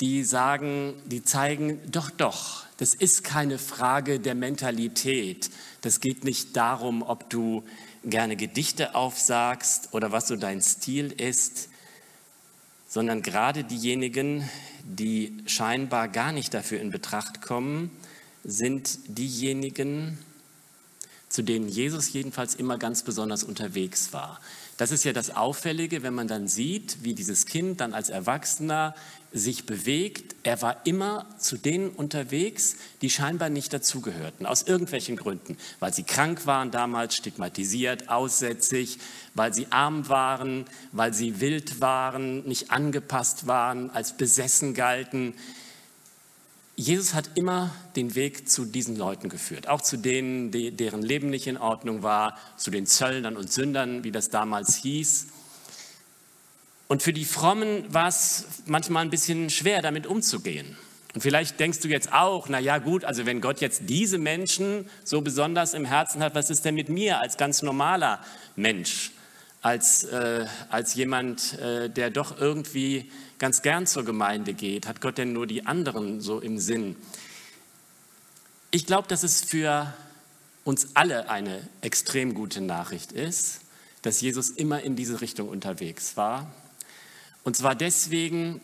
die 0.00 0.22
sagen, 0.22 0.94
die 1.04 1.24
zeigen, 1.24 1.80
doch, 1.90 2.10
doch, 2.10 2.64
das 2.76 2.94
ist 2.94 3.24
keine 3.24 3.58
Frage 3.58 4.20
der 4.20 4.36
Mentalität. 4.36 5.50
Das 5.80 5.98
geht 5.98 6.22
nicht 6.22 6.56
darum, 6.56 7.02
ob 7.02 7.28
du 7.28 7.64
gerne 8.04 8.36
Gedichte 8.36 8.94
aufsagst 8.94 9.88
oder 9.90 10.12
was 10.12 10.28
so 10.28 10.36
dein 10.36 10.62
Stil 10.62 11.10
ist, 11.10 11.70
sondern 12.88 13.20
gerade 13.20 13.64
diejenigen, 13.64 14.48
die 14.84 15.42
scheinbar 15.46 16.06
gar 16.06 16.30
nicht 16.30 16.54
dafür 16.54 16.80
in 16.80 16.92
Betracht 16.92 17.42
kommen, 17.42 17.90
sind 18.44 19.00
diejenigen, 19.08 20.18
zu 21.28 21.42
denen 21.42 21.68
Jesus 21.68 22.12
jedenfalls 22.12 22.54
immer 22.54 22.78
ganz 22.78 23.02
besonders 23.02 23.42
unterwegs 23.42 24.12
war. 24.12 24.40
Das 24.80 24.92
ist 24.92 25.04
ja 25.04 25.12
das 25.12 25.36
Auffällige, 25.36 26.02
wenn 26.02 26.14
man 26.14 26.26
dann 26.26 26.48
sieht, 26.48 27.04
wie 27.04 27.12
dieses 27.12 27.44
Kind 27.44 27.82
dann 27.82 27.92
als 27.92 28.08
Erwachsener 28.08 28.94
sich 29.30 29.66
bewegt. 29.66 30.34
Er 30.42 30.62
war 30.62 30.86
immer 30.86 31.26
zu 31.38 31.58
denen 31.58 31.90
unterwegs, 31.90 32.76
die 33.02 33.10
scheinbar 33.10 33.50
nicht 33.50 33.74
dazugehörten, 33.74 34.46
aus 34.46 34.62
irgendwelchen 34.62 35.16
Gründen. 35.16 35.58
Weil 35.80 35.92
sie 35.92 36.02
krank 36.02 36.46
waren 36.46 36.70
damals, 36.70 37.14
stigmatisiert, 37.14 38.08
aussätzig, 38.08 38.98
weil 39.34 39.52
sie 39.52 39.66
arm 39.68 40.08
waren, 40.08 40.64
weil 40.92 41.12
sie 41.12 41.42
wild 41.42 41.82
waren, 41.82 42.48
nicht 42.48 42.70
angepasst 42.70 43.46
waren, 43.46 43.90
als 43.90 44.16
besessen 44.16 44.72
galten. 44.72 45.34
Jesus 46.80 47.12
hat 47.12 47.32
immer 47.34 47.74
den 47.94 48.14
Weg 48.14 48.48
zu 48.48 48.64
diesen 48.64 48.96
Leuten 48.96 49.28
geführt, 49.28 49.68
auch 49.68 49.82
zu 49.82 49.98
denen, 49.98 50.50
die, 50.50 50.70
deren 50.70 51.02
Leben 51.02 51.28
nicht 51.28 51.46
in 51.46 51.58
Ordnung 51.58 52.02
war, 52.02 52.38
zu 52.56 52.70
den 52.70 52.86
Zöllnern 52.86 53.36
und 53.36 53.52
Sündern, 53.52 54.02
wie 54.02 54.10
das 54.10 54.30
damals 54.30 54.76
hieß. 54.76 55.26
Und 56.88 57.02
für 57.02 57.12
die 57.12 57.26
Frommen 57.26 57.92
war 57.92 58.08
es 58.08 58.46
manchmal 58.64 59.04
ein 59.04 59.10
bisschen 59.10 59.50
schwer, 59.50 59.82
damit 59.82 60.06
umzugehen. 60.06 60.78
Und 61.12 61.20
vielleicht 61.20 61.60
denkst 61.60 61.80
du 61.80 61.88
jetzt 61.88 62.14
auch, 62.14 62.48
na 62.48 62.58
ja, 62.58 62.78
gut, 62.78 63.04
also 63.04 63.26
wenn 63.26 63.42
Gott 63.42 63.60
jetzt 63.60 63.82
diese 63.84 64.16
Menschen 64.16 64.88
so 65.04 65.20
besonders 65.20 65.74
im 65.74 65.84
Herzen 65.84 66.22
hat, 66.22 66.34
was 66.34 66.48
ist 66.48 66.64
denn 66.64 66.76
mit 66.76 66.88
mir 66.88 67.20
als 67.20 67.36
ganz 67.36 67.60
normaler 67.60 68.24
Mensch, 68.56 69.12
als, 69.62 70.04
äh, 70.04 70.46
als 70.68 70.94
jemand, 70.94 71.58
äh, 71.58 71.90
der 71.90 72.10
doch 72.10 72.38
irgendwie 72.38 73.10
ganz 73.38 73.62
gern 73.62 73.86
zur 73.86 74.04
Gemeinde 74.04 74.54
geht? 74.54 74.86
Hat 74.86 75.00
Gott 75.00 75.18
denn 75.18 75.32
nur 75.32 75.46
die 75.46 75.66
anderen 75.66 76.20
so 76.20 76.40
im 76.40 76.58
Sinn? 76.58 76.96
Ich 78.70 78.86
glaube, 78.86 79.08
dass 79.08 79.22
es 79.22 79.42
für 79.42 79.92
uns 80.64 80.88
alle 80.94 81.28
eine 81.28 81.68
extrem 81.80 82.34
gute 82.34 82.60
Nachricht 82.60 83.12
ist, 83.12 83.62
dass 84.02 84.20
Jesus 84.20 84.50
immer 84.50 84.82
in 84.82 84.96
diese 84.96 85.20
Richtung 85.20 85.48
unterwegs 85.48 86.16
war. 86.16 86.52
Und 87.44 87.56
zwar 87.56 87.74
deswegen, 87.74 88.60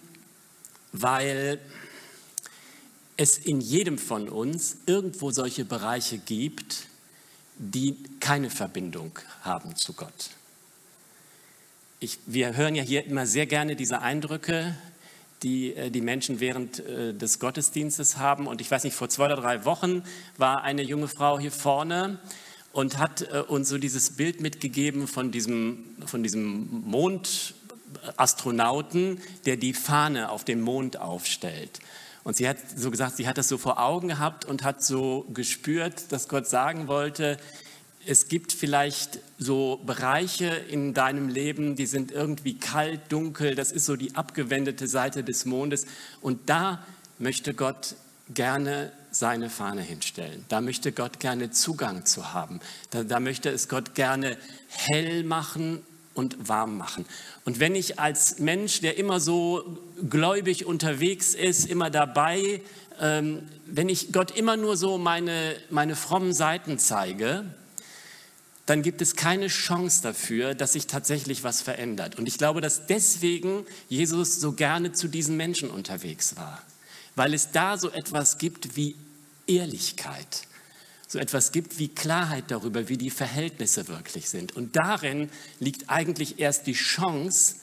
weil 0.92 1.58
es 3.16 3.38
in 3.38 3.60
jedem 3.60 3.98
von 3.98 4.28
uns 4.28 4.76
irgendwo 4.86 5.30
solche 5.30 5.64
Bereiche 5.64 6.18
gibt, 6.18 6.86
die 7.58 7.96
keine 8.20 8.50
Verbindung 8.50 9.18
haben 9.42 9.74
zu 9.76 9.94
Gott. 9.94 10.30
Ich, 12.06 12.18
wir 12.26 12.56
hören 12.56 12.76
ja 12.76 12.84
hier 12.84 13.04
immer 13.04 13.26
sehr 13.26 13.46
gerne 13.46 13.74
diese 13.74 14.00
Eindrücke, 14.00 14.76
die 15.42 15.74
äh, 15.74 15.90
die 15.90 16.00
Menschen 16.00 16.38
während 16.38 16.78
äh, 16.78 17.12
des 17.12 17.40
Gottesdienstes 17.40 18.16
haben. 18.16 18.46
Und 18.46 18.60
ich 18.60 18.70
weiß 18.70 18.84
nicht, 18.84 18.94
vor 18.94 19.08
zwei 19.08 19.24
oder 19.24 19.34
drei 19.34 19.64
Wochen 19.64 20.04
war 20.36 20.62
eine 20.62 20.82
junge 20.82 21.08
Frau 21.08 21.40
hier 21.40 21.50
vorne 21.50 22.20
und 22.70 22.98
hat 22.98 23.22
äh, 23.22 23.40
uns 23.40 23.68
so 23.68 23.78
dieses 23.78 24.14
Bild 24.14 24.40
mitgegeben 24.40 25.08
von 25.08 25.32
diesem, 25.32 25.96
von 26.06 26.22
diesem 26.22 26.84
Mondastronauten, 26.86 29.20
der 29.44 29.56
die 29.56 29.74
Fahne 29.74 30.30
auf 30.30 30.44
dem 30.44 30.60
Mond 30.60 31.00
aufstellt. 31.00 31.80
Und 32.22 32.36
sie 32.36 32.48
hat 32.48 32.58
so 32.76 32.92
gesagt, 32.92 33.16
sie 33.16 33.26
hat 33.26 33.36
das 33.36 33.48
so 33.48 33.58
vor 33.58 33.80
Augen 33.80 34.06
gehabt 34.06 34.44
und 34.44 34.62
hat 34.62 34.80
so 34.80 35.26
gespürt, 35.34 36.12
dass 36.12 36.28
Gott 36.28 36.46
sagen 36.46 36.86
wollte, 36.86 37.36
es 38.06 38.28
gibt 38.28 38.52
vielleicht 38.52 39.18
so 39.38 39.80
Bereiche 39.84 40.46
in 40.46 40.94
deinem 40.94 41.28
Leben, 41.28 41.76
die 41.76 41.86
sind 41.86 42.12
irgendwie 42.12 42.58
kalt, 42.58 43.00
dunkel, 43.10 43.54
das 43.54 43.72
ist 43.72 43.84
so 43.84 43.96
die 43.96 44.14
abgewendete 44.14 44.86
Seite 44.88 45.24
des 45.24 45.44
Mondes 45.44 45.86
und 46.20 46.48
da 46.48 46.84
möchte 47.18 47.54
Gott 47.54 47.96
gerne 48.32 48.92
seine 49.10 49.50
Fahne 49.50 49.82
hinstellen. 49.82 50.44
Da 50.48 50.60
möchte 50.60 50.92
Gott 50.92 51.20
gerne 51.20 51.50
Zugang 51.50 52.04
zu 52.04 52.32
haben. 52.32 52.60
Da, 52.90 53.02
da 53.02 53.20
möchte 53.20 53.50
es 53.50 53.68
Gott 53.68 53.94
gerne 53.94 54.36
hell 54.68 55.24
machen 55.24 55.82
und 56.14 56.48
warm 56.48 56.76
machen. 56.76 57.06
Und 57.44 57.60
wenn 57.60 57.74
ich 57.74 57.98
als 57.98 58.38
Mensch, 58.38 58.80
der 58.80 58.98
immer 58.98 59.20
so 59.20 59.78
gläubig 60.08 60.66
unterwegs 60.66 61.34
ist, 61.34 61.66
immer 61.66 61.90
dabei, 61.90 62.60
ähm, 63.00 63.42
wenn 63.66 63.88
ich 63.88 64.12
Gott 64.12 64.36
immer 64.36 64.56
nur 64.56 64.76
so 64.76 64.98
meine, 64.98 65.56
meine 65.70 65.96
frommen 65.96 66.32
Seiten 66.32 66.78
zeige, 66.78 67.44
dann 68.66 68.82
gibt 68.82 69.00
es 69.00 69.14
keine 69.14 69.46
Chance 69.46 70.02
dafür, 70.02 70.54
dass 70.54 70.72
sich 70.72 70.88
tatsächlich 70.88 71.44
was 71.44 71.62
verändert. 71.62 72.16
Und 72.16 72.26
ich 72.26 72.36
glaube, 72.36 72.60
dass 72.60 72.86
deswegen 72.86 73.64
Jesus 73.88 74.40
so 74.40 74.52
gerne 74.52 74.92
zu 74.92 75.06
diesen 75.06 75.36
Menschen 75.36 75.70
unterwegs 75.70 76.36
war, 76.36 76.60
weil 77.14 77.32
es 77.32 77.52
da 77.52 77.78
so 77.78 77.90
etwas 77.90 78.38
gibt 78.38 78.76
wie 78.76 78.96
Ehrlichkeit, 79.46 80.42
so 81.06 81.20
etwas 81.20 81.52
gibt 81.52 81.78
wie 81.78 81.88
Klarheit 81.88 82.44
darüber, 82.48 82.88
wie 82.88 82.96
die 82.96 83.10
Verhältnisse 83.10 83.86
wirklich 83.86 84.28
sind. 84.28 84.56
Und 84.56 84.74
darin 84.74 85.30
liegt 85.60 85.88
eigentlich 85.88 86.40
erst 86.40 86.66
die 86.66 86.72
Chance, 86.72 87.56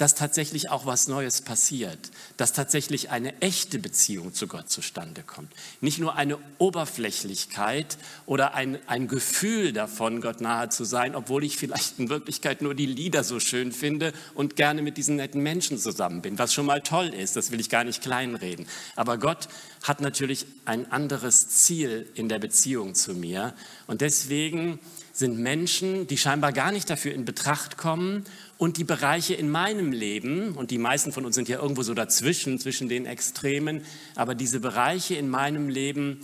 dass 0.00 0.14
tatsächlich 0.14 0.70
auch 0.70 0.86
was 0.86 1.08
Neues 1.08 1.42
passiert, 1.42 2.10
dass 2.38 2.54
tatsächlich 2.54 3.10
eine 3.10 3.38
echte 3.42 3.78
Beziehung 3.78 4.32
zu 4.32 4.46
Gott 4.46 4.70
zustande 4.70 5.22
kommt. 5.22 5.52
Nicht 5.82 5.98
nur 5.98 6.16
eine 6.16 6.38
Oberflächlichkeit 6.56 7.98
oder 8.24 8.54
ein, 8.54 8.78
ein 8.86 9.08
Gefühl 9.08 9.74
davon, 9.74 10.22
Gott 10.22 10.40
nahe 10.40 10.70
zu 10.70 10.84
sein, 10.84 11.14
obwohl 11.14 11.44
ich 11.44 11.58
vielleicht 11.58 11.98
in 11.98 12.08
Wirklichkeit 12.08 12.62
nur 12.62 12.74
die 12.74 12.86
Lieder 12.86 13.24
so 13.24 13.40
schön 13.40 13.72
finde 13.72 14.14
und 14.34 14.56
gerne 14.56 14.80
mit 14.80 14.96
diesen 14.96 15.16
netten 15.16 15.42
Menschen 15.42 15.78
zusammen 15.78 16.22
bin, 16.22 16.38
was 16.38 16.54
schon 16.54 16.64
mal 16.64 16.80
toll 16.80 17.08
ist, 17.08 17.36
das 17.36 17.50
will 17.50 17.60
ich 17.60 17.68
gar 17.68 17.84
nicht 17.84 18.00
kleinreden. 18.00 18.66
Aber 18.96 19.18
Gott 19.18 19.48
hat 19.82 20.00
natürlich 20.00 20.46
ein 20.64 20.90
anderes 20.90 21.50
Ziel 21.50 22.08
in 22.14 22.30
der 22.30 22.38
Beziehung 22.38 22.94
zu 22.94 23.12
mir 23.12 23.54
und 23.86 24.00
deswegen 24.00 24.78
sind 25.12 25.38
Menschen, 25.38 26.06
die 26.06 26.16
scheinbar 26.16 26.52
gar 26.52 26.72
nicht 26.72 26.88
dafür 26.88 27.12
in 27.12 27.26
Betracht 27.26 27.76
kommen 27.76 28.24
und 28.60 28.76
die 28.76 28.84
Bereiche 28.84 29.32
in 29.32 29.48
meinem 29.48 29.90
Leben, 29.90 30.52
und 30.52 30.70
die 30.70 30.76
meisten 30.76 31.12
von 31.12 31.24
uns 31.24 31.34
sind 31.34 31.48
ja 31.48 31.58
irgendwo 31.62 31.82
so 31.82 31.94
dazwischen, 31.94 32.58
zwischen 32.58 32.90
den 32.90 33.06
Extremen, 33.06 33.82
aber 34.16 34.34
diese 34.34 34.60
Bereiche 34.60 35.14
in 35.14 35.30
meinem 35.30 35.70
Leben, 35.70 36.20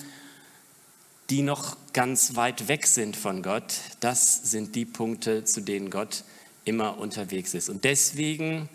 die 1.30 1.40
noch 1.40 1.78
ganz 1.94 2.36
weit 2.36 2.68
weg 2.68 2.86
sind 2.86 3.16
von 3.16 3.42
Gott, 3.42 3.80
das 4.00 4.50
sind 4.50 4.74
die 4.74 4.84
Punkte, 4.84 5.46
zu 5.46 5.62
denen 5.62 5.88
Gott 5.88 6.24
immer 6.66 6.98
unterwegs 6.98 7.54
ist. 7.54 7.70
Und 7.70 7.84
deswegen 7.84 8.68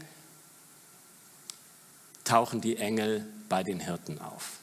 tauchen 2.24 2.62
die 2.62 2.78
Engel 2.78 3.28
bei 3.48 3.62
den 3.62 3.80
Hirten 3.80 4.18
auf. 4.18 4.54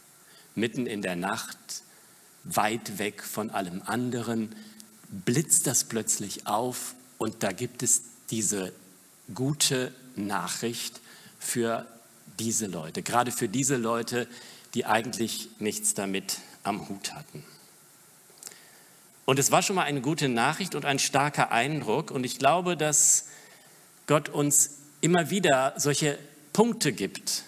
Mitten 0.57 0.89
in 0.89 1.03
der 1.03 1.15
Nacht, 1.15 1.57
weit 2.43 2.99
weg 2.99 3.23
von 3.23 3.51
allem 3.51 3.81
anderen, 3.87 4.57
blitzt 5.25 5.69
das 5.69 5.85
plötzlich 5.85 6.49
auf 6.49 6.97
und 7.19 7.45
da 7.45 7.53
gibt 7.53 7.85
es 7.85 8.03
diese 8.31 8.73
gute 9.35 9.93
Nachricht 10.17 11.01
für 11.39 11.87
diese 12.39 12.67
Leute, 12.67 13.03
gerade 13.03 13.33
für 13.33 13.49
diese 13.49 13.77
Leute, 13.77 14.27
die 14.75 14.87
eigentlich 14.87 15.49
nichts 15.59 15.95
damit 15.95 16.39
am 16.63 16.89
Hut 16.89 17.15
hatten. 17.15 17.45
Und 19.25 19.39
es 19.39 19.51
war 19.51 19.63
schon 19.63 19.77
mal 19.77 19.83
eine 19.83 20.01
gute 20.01 20.29
Nachricht 20.29 20.75
und 20.75 20.87
ein 20.87 20.99
starker 20.99 21.53
Eindruck. 21.53 22.11
Und 22.11 22.25
ich 22.25 22.39
glaube, 22.39 22.79
dass 22.79 23.27
Gott 24.07 24.31
uns 24.31 24.79
immer 25.03 25.29
wieder 25.29 25.75
solche 25.77 26.19
Punkte 26.55 26.93
gibt, 26.93 27.45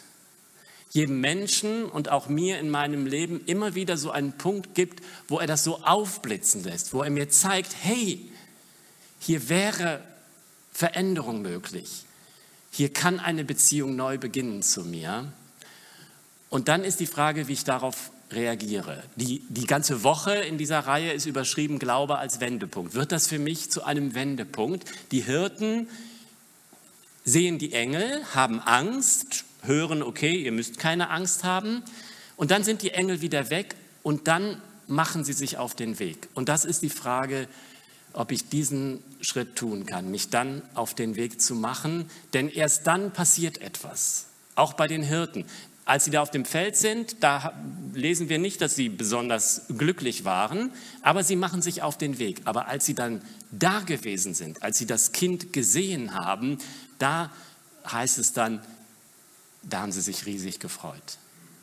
jedem 0.90 1.20
Menschen 1.20 1.86
und 1.86 2.10
auch 2.10 2.28
mir 2.28 2.58
in 2.58 2.68
meinem 2.68 3.06
Leben 3.06 3.40
immer 3.46 3.74
wieder 3.74 3.96
so 3.96 4.10
einen 4.10 4.32
Punkt 4.32 4.74
gibt, 4.74 5.02
wo 5.26 5.38
er 5.38 5.46
das 5.46 5.64
so 5.64 5.82
aufblitzen 5.82 6.64
lässt, 6.64 6.92
wo 6.92 7.02
er 7.02 7.10
mir 7.10 7.30
zeigt, 7.30 7.74
hey, 7.80 8.30
hier 9.18 9.48
wäre 9.48 10.02
Veränderung 10.80 11.42
möglich. 11.42 12.06
Hier 12.70 12.90
kann 12.90 13.20
eine 13.20 13.44
Beziehung 13.44 13.96
neu 13.96 14.16
beginnen 14.16 14.62
zu 14.62 14.82
mir. 14.82 15.30
Und 16.48 16.68
dann 16.68 16.84
ist 16.84 17.00
die 17.00 17.06
Frage, 17.06 17.48
wie 17.48 17.52
ich 17.52 17.64
darauf 17.64 18.10
reagiere. 18.30 19.02
Die, 19.14 19.42
die 19.50 19.66
ganze 19.66 20.04
Woche 20.04 20.32
in 20.36 20.56
dieser 20.56 20.78
Reihe 20.78 21.12
ist 21.12 21.26
überschrieben 21.26 21.78
Glaube 21.78 22.16
als 22.16 22.40
Wendepunkt. 22.40 22.94
Wird 22.94 23.12
das 23.12 23.26
für 23.26 23.38
mich 23.38 23.70
zu 23.70 23.84
einem 23.84 24.14
Wendepunkt? 24.14 24.84
Die 25.12 25.20
Hirten 25.20 25.86
sehen 27.26 27.58
die 27.58 27.74
Engel, 27.74 28.24
haben 28.34 28.58
Angst, 28.60 29.44
hören, 29.60 30.02
okay, 30.02 30.42
ihr 30.42 30.52
müsst 30.52 30.78
keine 30.78 31.10
Angst 31.10 31.44
haben. 31.44 31.82
Und 32.36 32.50
dann 32.50 32.64
sind 32.64 32.80
die 32.80 32.92
Engel 32.92 33.20
wieder 33.20 33.50
weg 33.50 33.74
und 34.02 34.28
dann 34.28 34.62
machen 34.86 35.24
sie 35.24 35.34
sich 35.34 35.58
auf 35.58 35.74
den 35.74 35.98
Weg. 35.98 36.28
Und 36.32 36.48
das 36.48 36.64
ist 36.64 36.80
die 36.80 36.88
Frage, 36.88 37.48
ob 38.12 38.32
ich 38.32 38.48
diesen 38.48 39.02
Schritt 39.20 39.56
tun 39.56 39.86
kann, 39.86 40.10
mich 40.10 40.30
dann 40.30 40.62
auf 40.74 40.94
den 40.94 41.16
Weg 41.16 41.40
zu 41.40 41.54
machen, 41.54 42.10
denn 42.32 42.48
erst 42.48 42.86
dann 42.86 43.12
passiert 43.12 43.58
etwas, 43.58 44.26
auch 44.54 44.72
bei 44.74 44.88
den 44.88 45.02
Hirten. 45.02 45.44
Als 45.84 46.04
sie 46.04 46.10
da 46.10 46.22
auf 46.22 46.30
dem 46.30 46.44
Feld 46.44 46.76
sind, 46.76 47.16
da 47.20 47.52
lesen 47.94 48.28
wir 48.28 48.38
nicht, 48.38 48.60
dass 48.60 48.76
sie 48.76 48.88
besonders 48.88 49.62
glücklich 49.76 50.24
waren, 50.24 50.70
aber 51.02 51.24
sie 51.24 51.36
machen 51.36 51.62
sich 51.62 51.82
auf 51.82 51.98
den 51.98 52.18
Weg. 52.18 52.42
Aber 52.44 52.68
als 52.68 52.86
sie 52.86 52.94
dann 52.94 53.22
da 53.50 53.80
gewesen 53.80 54.34
sind, 54.34 54.62
als 54.62 54.78
sie 54.78 54.86
das 54.86 55.12
Kind 55.12 55.52
gesehen 55.52 56.14
haben, 56.14 56.58
da 56.98 57.32
heißt 57.90 58.18
es 58.18 58.32
dann, 58.32 58.62
da 59.62 59.80
haben 59.80 59.92
sie 59.92 60.00
sich 60.00 60.26
riesig 60.26 60.60
gefreut. 60.60 61.18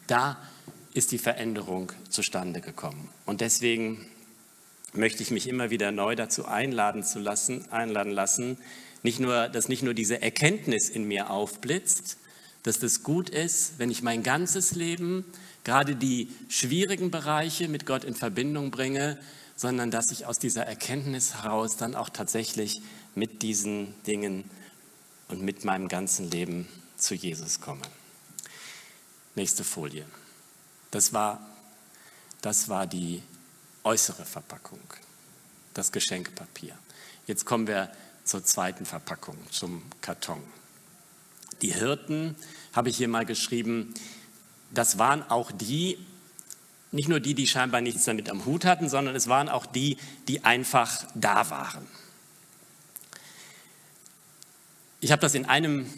Da 0.07 0.37
ist 0.93 1.11
die 1.11 1.17
Veränderung 1.17 1.91
zustande 2.09 2.59
gekommen. 2.59 3.09
Und 3.25 3.41
deswegen 3.41 4.05
möchte 4.97 5.23
ich 5.23 5.31
mich 5.31 5.47
immer 5.47 5.69
wieder 5.69 5.91
neu 5.91 6.15
dazu 6.15 6.45
einladen, 6.45 7.03
zu 7.03 7.19
lassen, 7.19 7.71
einladen 7.71 8.11
lassen, 8.11 8.57
nicht 9.03 9.19
nur, 9.19 9.47
dass 9.47 9.69
nicht 9.69 9.83
nur 9.83 9.93
diese 9.93 10.21
Erkenntnis 10.21 10.89
in 10.89 11.03
mir 11.05 11.29
aufblitzt, 11.29 12.17
dass 12.63 12.79
das 12.79 13.03
gut 13.03 13.29
ist, 13.29 13.79
wenn 13.79 13.89
ich 13.89 14.01
mein 14.01 14.23
ganzes 14.23 14.75
Leben, 14.75 15.23
gerade 15.63 15.95
die 15.95 16.29
schwierigen 16.49 17.11
Bereiche 17.11 17.67
mit 17.67 17.85
Gott 17.85 18.03
in 18.03 18.15
Verbindung 18.15 18.71
bringe, 18.71 19.17
sondern 19.55 19.91
dass 19.91 20.11
ich 20.11 20.25
aus 20.25 20.37
dieser 20.37 20.65
Erkenntnis 20.65 21.35
heraus 21.35 21.77
dann 21.77 21.95
auch 21.95 22.09
tatsächlich 22.09 22.81
mit 23.15 23.41
diesen 23.41 23.93
Dingen 24.05 24.43
und 25.29 25.41
mit 25.41 25.65
meinem 25.65 25.87
ganzen 25.87 26.29
Leben 26.29 26.67
zu 26.97 27.15
Jesus 27.15 27.61
komme. 27.61 27.81
Nächste 29.35 29.63
Folie. 29.63 30.05
Das 30.91 31.13
war, 31.13 31.45
das 32.41 32.69
war 32.69 32.87
die 32.87 33.21
äußere 33.87 34.25
Verpackung, 34.25 34.81
das 35.73 35.93
Geschenkpapier. 35.93 36.77
Jetzt 37.25 37.45
kommen 37.45 37.67
wir 37.67 37.89
zur 38.25 38.43
zweiten 38.43 38.85
Verpackung, 38.85 39.37
zum 39.49 39.81
Karton. 40.01 40.43
Die 41.61 41.73
Hirten, 41.73 42.35
habe 42.73 42.89
ich 42.89 42.97
hier 42.97 43.07
mal 43.07 43.25
geschrieben, 43.25 43.93
das 44.71 44.97
waren 44.97 45.23
auch 45.29 45.51
die, 45.53 45.97
nicht 46.91 47.07
nur 47.07 47.21
die, 47.21 47.33
die 47.33 47.47
scheinbar 47.47 47.79
nichts 47.79 48.03
damit 48.03 48.29
am 48.29 48.45
Hut 48.45 48.65
hatten, 48.65 48.89
sondern 48.89 49.15
es 49.15 49.29
waren 49.29 49.47
auch 49.47 49.65
die, 49.65 49.97
die 50.27 50.43
einfach 50.43 51.05
da 51.15 51.49
waren. 51.49 51.87
Ich 54.99 55.13
habe 55.13 55.21
das 55.21 55.33
in 55.33 55.45
einem 55.45 55.89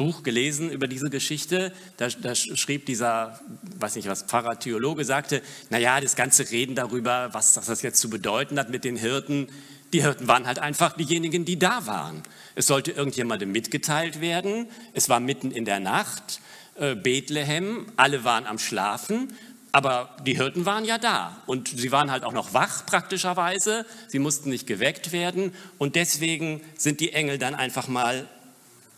Buch 0.00 0.22
gelesen 0.22 0.70
über 0.70 0.88
diese 0.88 1.10
Geschichte. 1.10 1.74
Da, 1.98 2.08
da, 2.08 2.34
schrieb 2.34 2.86
dieser, 2.86 3.38
weiß 3.78 3.96
nicht 3.96 4.08
was, 4.08 4.22
Pfarrer, 4.22 4.58
Theologe, 4.58 5.04
sagte, 5.04 5.42
naja, 5.68 6.00
das 6.00 6.16
ganze 6.16 6.50
Reden 6.50 6.74
darüber, 6.74 7.28
was 7.32 7.52
das 7.52 7.82
jetzt 7.82 8.00
zu 8.00 8.08
bedeuten 8.08 8.58
hat 8.58 8.70
mit 8.70 8.84
den 8.84 8.96
Hirten, 8.96 9.48
die 9.92 10.02
Hirten 10.02 10.26
waren 10.26 10.46
halt 10.46 10.58
einfach 10.58 10.94
diejenigen, 10.96 11.44
die 11.44 11.58
da 11.58 11.86
waren. 11.86 12.22
Es 12.54 12.66
sollte 12.66 12.92
irgendjemandem 12.92 13.52
mitgeteilt 13.52 14.22
werden. 14.22 14.68
Es 14.94 15.10
war 15.10 15.20
mitten 15.20 15.50
in 15.50 15.66
der 15.66 15.80
Nacht, 15.80 16.40
äh, 16.76 16.94
Bethlehem, 16.94 17.84
alle 17.96 18.24
waren 18.24 18.46
am 18.46 18.58
Schlafen, 18.58 19.34
aber 19.70 20.16
die 20.24 20.38
Hirten 20.38 20.64
waren 20.64 20.86
ja 20.86 20.96
da 20.96 21.42
und 21.44 21.68
sie 21.68 21.92
waren 21.92 22.10
halt 22.10 22.24
auch 22.24 22.32
noch 22.32 22.54
wach 22.54 22.86
praktischerweise. 22.86 23.84
Sie 24.08 24.18
mussten 24.18 24.48
nicht 24.48 24.66
geweckt 24.66 25.12
werden 25.12 25.52
und 25.76 25.94
deswegen 25.94 26.62
sind 26.78 27.00
die 27.00 27.12
Engel 27.12 27.36
dann 27.36 27.54
einfach 27.54 27.86
mal 27.86 28.26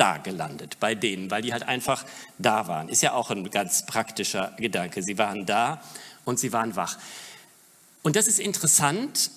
da 0.02 0.18
gelandet 0.18 0.78
bei 0.80 0.96
denen, 0.96 1.30
weil 1.30 1.42
die 1.42 1.52
halt 1.52 1.62
einfach 1.62 2.04
da 2.36 2.66
waren. 2.66 2.88
Ist 2.88 3.02
ja 3.02 3.12
auch 3.12 3.30
ein 3.30 3.48
ganz 3.50 3.86
praktischer 3.86 4.52
Gedanke. 4.56 5.00
Sie 5.00 5.16
waren 5.16 5.46
da 5.46 5.80
und 6.24 6.40
sie 6.40 6.52
waren 6.52 6.74
wach. 6.74 6.98
Und 8.02 8.16
das 8.16 8.26
ist 8.26 8.40
interessant, 8.40 9.30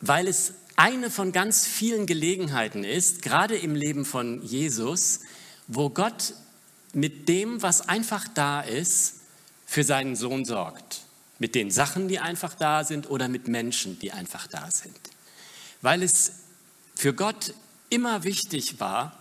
weil 0.00 0.28
es 0.28 0.52
eine 0.76 1.10
von 1.10 1.32
ganz 1.32 1.66
vielen 1.66 2.06
Gelegenheiten 2.06 2.84
ist, 2.84 3.20
gerade 3.22 3.56
im 3.56 3.74
Leben 3.74 4.04
von 4.04 4.40
Jesus, 4.44 5.22
wo 5.66 5.90
Gott 5.90 6.34
mit 6.92 7.28
dem, 7.28 7.60
was 7.60 7.88
einfach 7.88 8.28
da 8.32 8.60
ist, 8.60 9.14
für 9.66 9.82
seinen 9.82 10.14
Sohn 10.14 10.44
sorgt. 10.44 11.00
Mit 11.40 11.56
den 11.56 11.72
Sachen, 11.72 12.06
die 12.06 12.20
einfach 12.20 12.54
da 12.54 12.84
sind 12.84 13.10
oder 13.10 13.26
mit 13.26 13.48
Menschen, 13.48 13.98
die 13.98 14.12
einfach 14.12 14.46
da 14.46 14.70
sind. 14.70 15.00
Weil 15.82 16.04
es 16.04 16.30
für 16.94 17.12
Gott 17.12 17.54
immer 17.90 18.22
wichtig 18.22 18.78
war, 18.78 19.18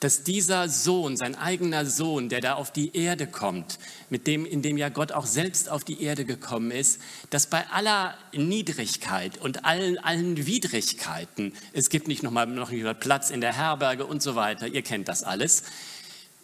dass 0.00 0.24
dieser 0.24 0.68
Sohn, 0.68 1.16
sein 1.16 1.34
eigener 1.36 1.86
Sohn, 1.86 2.28
der 2.28 2.40
da 2.40 2.54
auf 2.54 2.70
die 2.70 2.94
Erde 2.94 3.26
kommt, 3.26 3.78
mit 4.10 4.26
dem, 4.26 4.44
in 4.44 4.60
dem 4.60 4.76
ja 4.76 4.90
Gott 4.90 5.12
auch 5.12 5.24
selbst 5.24 5.70
auf 5.70 5.84
die 5.84 6.02
Erde 6.02 6.24
gekommen 6.24 6.70
ist, 6.70 7.00
dass 7.30 7.46
bei 7.46 7.66
aller 7.70 8.14
Niedrigkeit 8.32 9.38
und 9.38 9.64
allen, 9.64 9.98
allen 9.98 10.46
Widrigkeiten, 10.46 11.54
es 11.72 11.88
gibt 11.88 12.08
nicht 12.08 12.22
nochmal 12.22 12.46
noch 12.46 12.70
Platz 13.00 13.30
in 13.30 13.40
der 13.40 13.54
Herberge 13.54 14.04
und 14.04 14.22
so 14.22 14.34
weiter, 14.34 14.66
ihr 14.66 14.82
kennt 14.82 15.08
das 15.08 15.22
alles, 15.22 15.62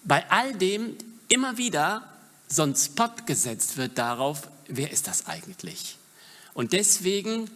bei 0.04 0.28
all 0.30 0.54
dem 0.54 0.96
immer 1.28 1.58
wieder 1.58 2.08
so 2.48 2.62
ein 2.62 2.74
Spot 2.74 3.10
gesetzt 3.26 3.76
wird 3.76 3.98
darauf, 3.98 4.48
wer 4.66 4.90
ist 4.90 5.06
das 5.06 5.26
eigentlich? 5.26 5.96
Und 6.54 6.72
deswegen, 6.72 7.50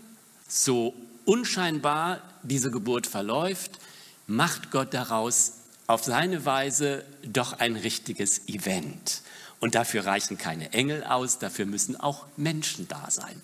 so 0.49 0.95
unscheinbar 1.25 2.23
diese 2.43 2.71
Geburt 2.71 3.07
verläuft, 3.07 3.79
macht 4.27 4.71
Gott 4.71 4.95
daraus 4.95 5.53
auf 5.87 6.05
seine 6.05 6.45
Weise 6.45 7.05
doch 7.23 7.55
ein 7.55 7.77
richtiges 7.77 8.49
Event. 8.49 9.23
Und 9.61 9.75
dafür 9.75 10.05
reichen 10.05 10.37
keine 10.37 10.73
Engel 10.73 11.05
aus, 11.05 11.39
dafür 11.39 11.67
müssen 11.67 11.97
auch 11.99 12.27
Menschen 12.37 12.89
da 12.89 13.11
sein. 13.11 13.41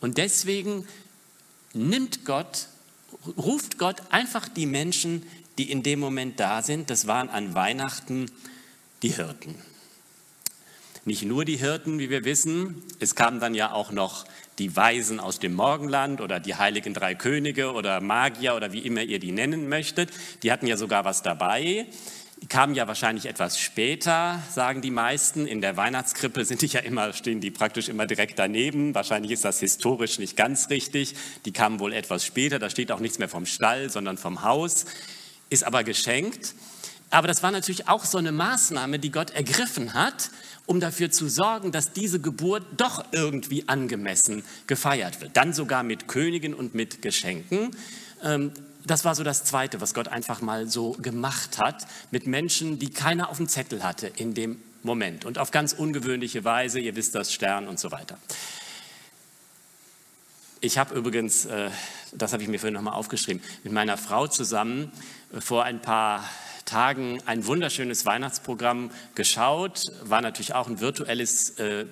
Und 0.00 0.16
deswegen 0.16 0.86
nimmt 1.74 2.24
Gott, 2.24 2.68
ruft 3.36 3.78
Gott 3.78 4.02
einfach 4.10 4.48
die 4.48 4.66
Menschen, 4.66 5.26
die 5.58 5.70
in 5.70 5.82
dem 5.82 6.00
Moment 6.00 6.40
da 6.40 6.62
sind. 6.62 6.88
Das 6.88 7.06
waren 7.06 7.28
an 7.28 7.54
Weihnachten 7.54 8.30
die 9.02 9.14
Hirten. 9.14 9.54
Nicht 11.04 11.22
nur 11.24 11.44
die 11.44 11.56
Hirten, 11.56 11.98
wie 11.98 12.10
wir 12.10 12.24
wissen, 12.24 12.82
es 12.98 13.14
kamen 13.14 13.40
dann 13.40 13.54
ja 13.54 13.72
auch 13.72 13.90
noch 13.90 14.24
die 14.60 14.76
Weisen 14.76 15.20
aus 15.20 15.38
dem 15.38 15.54
Morgenland 15.54 16.20
oder 16.20 16.38
die 16.38 16.54
heiligen 16.54 16.92
drei 16.92 17.14
Könige 17.14 17.72
oder 17.72 18.00
Magier 18.02 18.54
oder 18.54 18.72
wie 18.72 18.80
immer 18.80 19.00
ihr 19.02 19.18
die 19.18 19.32
nennen 19.32 19.68
möchtet. 19.68 20.10
Die 20.42 20.52
hatten 20.52 20.66
ja 20.66 20.76
sogar 20.76 21.06
was 21.06 21.22
dabei. 21.22 21.86
Die 22.42 22.46
kamen 22.46 22.74
ja 22.74 22.86
wahrscheinlich 22.86 23.24
etwas 23.26 23.58
später, 23.58 24.42
sagen 24.50 24.82
die 24.82 24.90
meisten. 24.90 25.46
In 25.46 25.62
der 25.62 25.78
Weihnachtskrippe 25.78 26.44
sind 26.44 26.60
die 26.60 26.66
ja 26.66 26.80
immer, 26.80 27.14
stehen 27.14 27.40
die 27.40 27.50
praktisch 27.50 27.88
immer 27.88 28.06
direkt 28.06 28.38
daneben. 28.38 28.94
Wahrscheinlich 28.94 29.32
ist 29.32 29.46
das 29.46 29.60
historisch 29.60 30.18
nicht 30.18 30.36
ganz 30.36 30.68
richtig. 30.68 31.14
Die 31.46 31.52
kamen 31.52 31.80
wohl 31.80 31.94
etwas 31.94 32.24
später. 32.24 32.58
Da 32.58 32.68
steht 32.68 32.92
auch 32.92 33.00
nichts 33.00 33.18
mehr 33.18 33.28
vom 33.30 33.46
Stall, 33.46 33.88
sondern 33.88 34.18
vom 34.18 34.42
Haus. 34.42 34.84
Ist 35.48 35.64
aber 35.64 35.84
geschenkt. 35.84 36.54
Aber 37.10 37.26
das 37.26 37.42
war 37.42 37.50
natürlich 37.50 37.88
auch 37.88 38.04
so 38.04 38.18
eine 38.18 38.30
Maßnahme, 38.30 38.98
die 38.98 39.10
Gott 39.10 39.30
ergriffen 39.30 39.94
hat, 39.94 40.30
um 40.70 40.78
dafür 40.78 41.10
zu 41.10 41.28
sorgen, 41.28 41.72
dass 41.72 41.92
diese 41.92 42.20
Geburt 42.20 42.62
doch 42.76 43.04
irgendwie 43.10 43.68
angemessen 43.68 44.44
gefeiert 44.68 45.20
wird. 45.20 45.36
Dann 45.36 45.52
sogar 45.52 45.82
mit 45.82 46.06
Königen 46.06 46.54
und 46.54 46.76
mit 46.76 47.02
Geschenken. 47.02 47.76
Ähm, 48.22 48.52
das 48.86 49.04
war 49.04 49.16
so 49.16 49.24
das 49.24 49.42
Zweite, 49.42 49.80
was 49.80 49.94
Gott 49.94 50.06
einfach 50.06 50.42
mal 50.42 50.68
so 50.68 50.92
gemacht 50.92 51.58
hat, 51.58 51.88
mit 52.12 52.28
Menschen, 52.28 52.78
die 52.78 52.90
keiner 52.90 53.30
auf 53.30 53.38
dem 53.38 53.48
Zettel 53.48 53.82
hatte 53.82 54.12
in 54.14 54.32
dem 54.32 54.62
Moment 54.84 55.24
und 55.24 55.38
auf 55.38 55.50
ganz 55.50 55.72
ungewöhnliche 55.72 56.44
Weise, 56.44 56.78
ihr 56.78 56.94
wisst 56.94 57.16
das, 57.16 57.32
Stern 57.32 57.66
und 57.66 57.80
so 57.80 57.90
weiter. 57.90 58.16
Ich 60.60 60.78
habe 60.78 60.94
übrigens, 60.94 61.46
äh, 61.46 61.70
das 62.12 62.32
habe 62.32 62.44
ich 62.44 62.48
mir 62.48 62.60
vorhin 62.60 62.74
nochmal 62.74 62.94
aufgeschrieben, 62.94 63.42
mit 63.64 63.72
meiner 63.72 63.96
Frau 63.96 64.28
zusammen 64.28 64.92
äh, 65.34 65.40
vor 65.40 65.64
ein 65.64 65.82
paar 65.82 66.22
Tagen 66.70 67.20
ein 67.26 67.46
wunderschönes 67.46 68.06
Weihnachtsprogramm 68.06 68.92
geschaut, 69.16 69.86
war 70.04 70.20
natürlich 70.20 70.54
auch 70.54 70.68
ein 70.68 70.78
virtuelles 70.78 71.58
äh, 71.58 71.84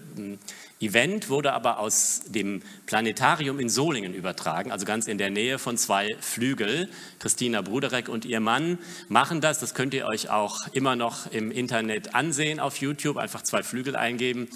Event, 0.80 1.28
wurde 1.28 1.52
aber 1.52 1.80
aus 1.80 2.22
dem 2.28 2.62
Planetarium 2.86 3.58
in 3.58 3.68
Solingen 3.68 4.14
übertragen, 4.14 4.70
also 4.70 4.86
ganz 4.86 5.08
in 5.08 5.18
der 5.18 5.30
Nähe 5.30 5.58
von 5.58 5.76
zwei 5.76 6.16
Flügel. 6.20 6.88
Christina 7.18 7.60
Bruderek 7.60 8.08
und 8.08 8.24
ihr 8.24 8.38
Mann 8.38 8.78
machen 9.08 9.40
das. 9.40 9.58
Das 9.58 9.74
könnt 9.74 9.94
ihr 9.94 10.06
euch 10.06 10.30
auch 10.30 10.68
immer 10.72 10.94
noch 10.94 11.26
im 11.32 11.50
Internet 11.50 12.14
ansehen 12.14 12.60
auf 12.60 12.76
YouTube, 12.76 13.16
einfach 13.16 13.42
zwei 13.42 13.64
Flügel 13.64 13.96
eingeben. 13.96 14.48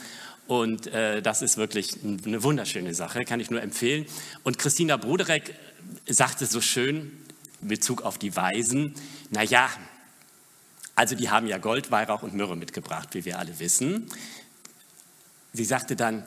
Und 0.47 0.87
äh, 0.87 1.21
das 1.21 1.43
ist 1.43 1.57
wirklich 1.57 1.97
eine 2.05 2.45
wunderschöne 2.45 2.95
Sache, 2.95 3.25
kann 3.25 3.41
ich 3.41 3.51
nur 3.51 3.61
empfehlen. 3.61 4.07
Und 4.45 4.59
Christina 4.59 4.97
Bruderek 4.97 5.53
sagte 6.07 6.47
so 6.47 6.61
schön 6.61 7.11
in 7.61 7.69
Bezug 7.69 8.03
auf 8.03 8.19
die 8.19 8.37
Weisen, 8.37 8.95
naja, 9.31 9.69
also 10.95 11.15
die 11.15 11.31
haben 11.31 11.47
ja 11.47 11.59
Gold, 11.59 11.91
Weihrauch 11.91 12.23
und 12.23 12.35
Myrrhe 12.35 12.57
mitgebracht, 12.57 13.11
wie 13.13 13.25
wir 13.25 13.39
alle 13.39 13.59
wissen. 13.59 14.09
Sie 15.53 15.65
sagte 15.65 15.97
dann, 15.97 16.25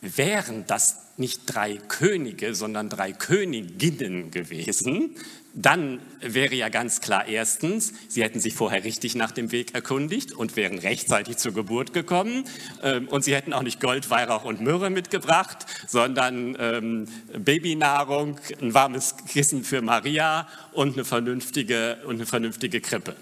wären 0.00 0.66
das 0.66 0.96
nicht 1.16 1.42
drei 1.46 1.76
Könige, 1.76 2.54
sondern 2.54 2.88
drei 2.88 3.12
Königinnen 3.12 4.30
gewesen, 4.30 5.16
dann 5.52 6.00
wäre 6.20 6.54
ja 6.54 6.68
ganz 6.68 7.00
klar 7.00 7.26
erstens, 7.26 7.92
sie 8.08 8.22
hätten 8.22 8.40
sich 8.40 8.54
vorher 8.54 8.84
richtig 8.84 9.16
nach 9.16 9.32
dem 9.32 9.52
Weg 9.52 9.74
erkundigt 9.74 10.32
und 10.32 10.56
wären 10.56 10.78
rechtzeitig 10.78 11.38
zur 11.38 11.52
Geburt 11.52 11.92
gekommen. 11.92 12.44
Ähm, 12.82 13.08
und 13.08 13.24
sie 13.24 13.34
hätten 13.34 13.52
auch 13.52 13.62
nicht 13.62 13.80
Gold, 13.80 14.10
Weihrauch 14.10 14.44
und 14.44 14.60
Myrrhe 14.60 14.90
mitgebracht, 14.90 15.66
sondern 15.88 16.56
ähm, 16.58 17.08
Babynahrung, 17.36 18.38
ein 18.60 18.74
warmes 18.74 19.16
Kissen 19.28 19.64
für 19.64 19.82
Maria 19.82 20.48
und 20.72 20.94
eine 20.94 21.04
vernünftige, 21.04 21.98
und 22.06 22.16
eine 22.16 22.26
vernünftige 22.26 22.80
Krippe. 22.80 23.16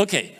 Okay, 0.00 0.30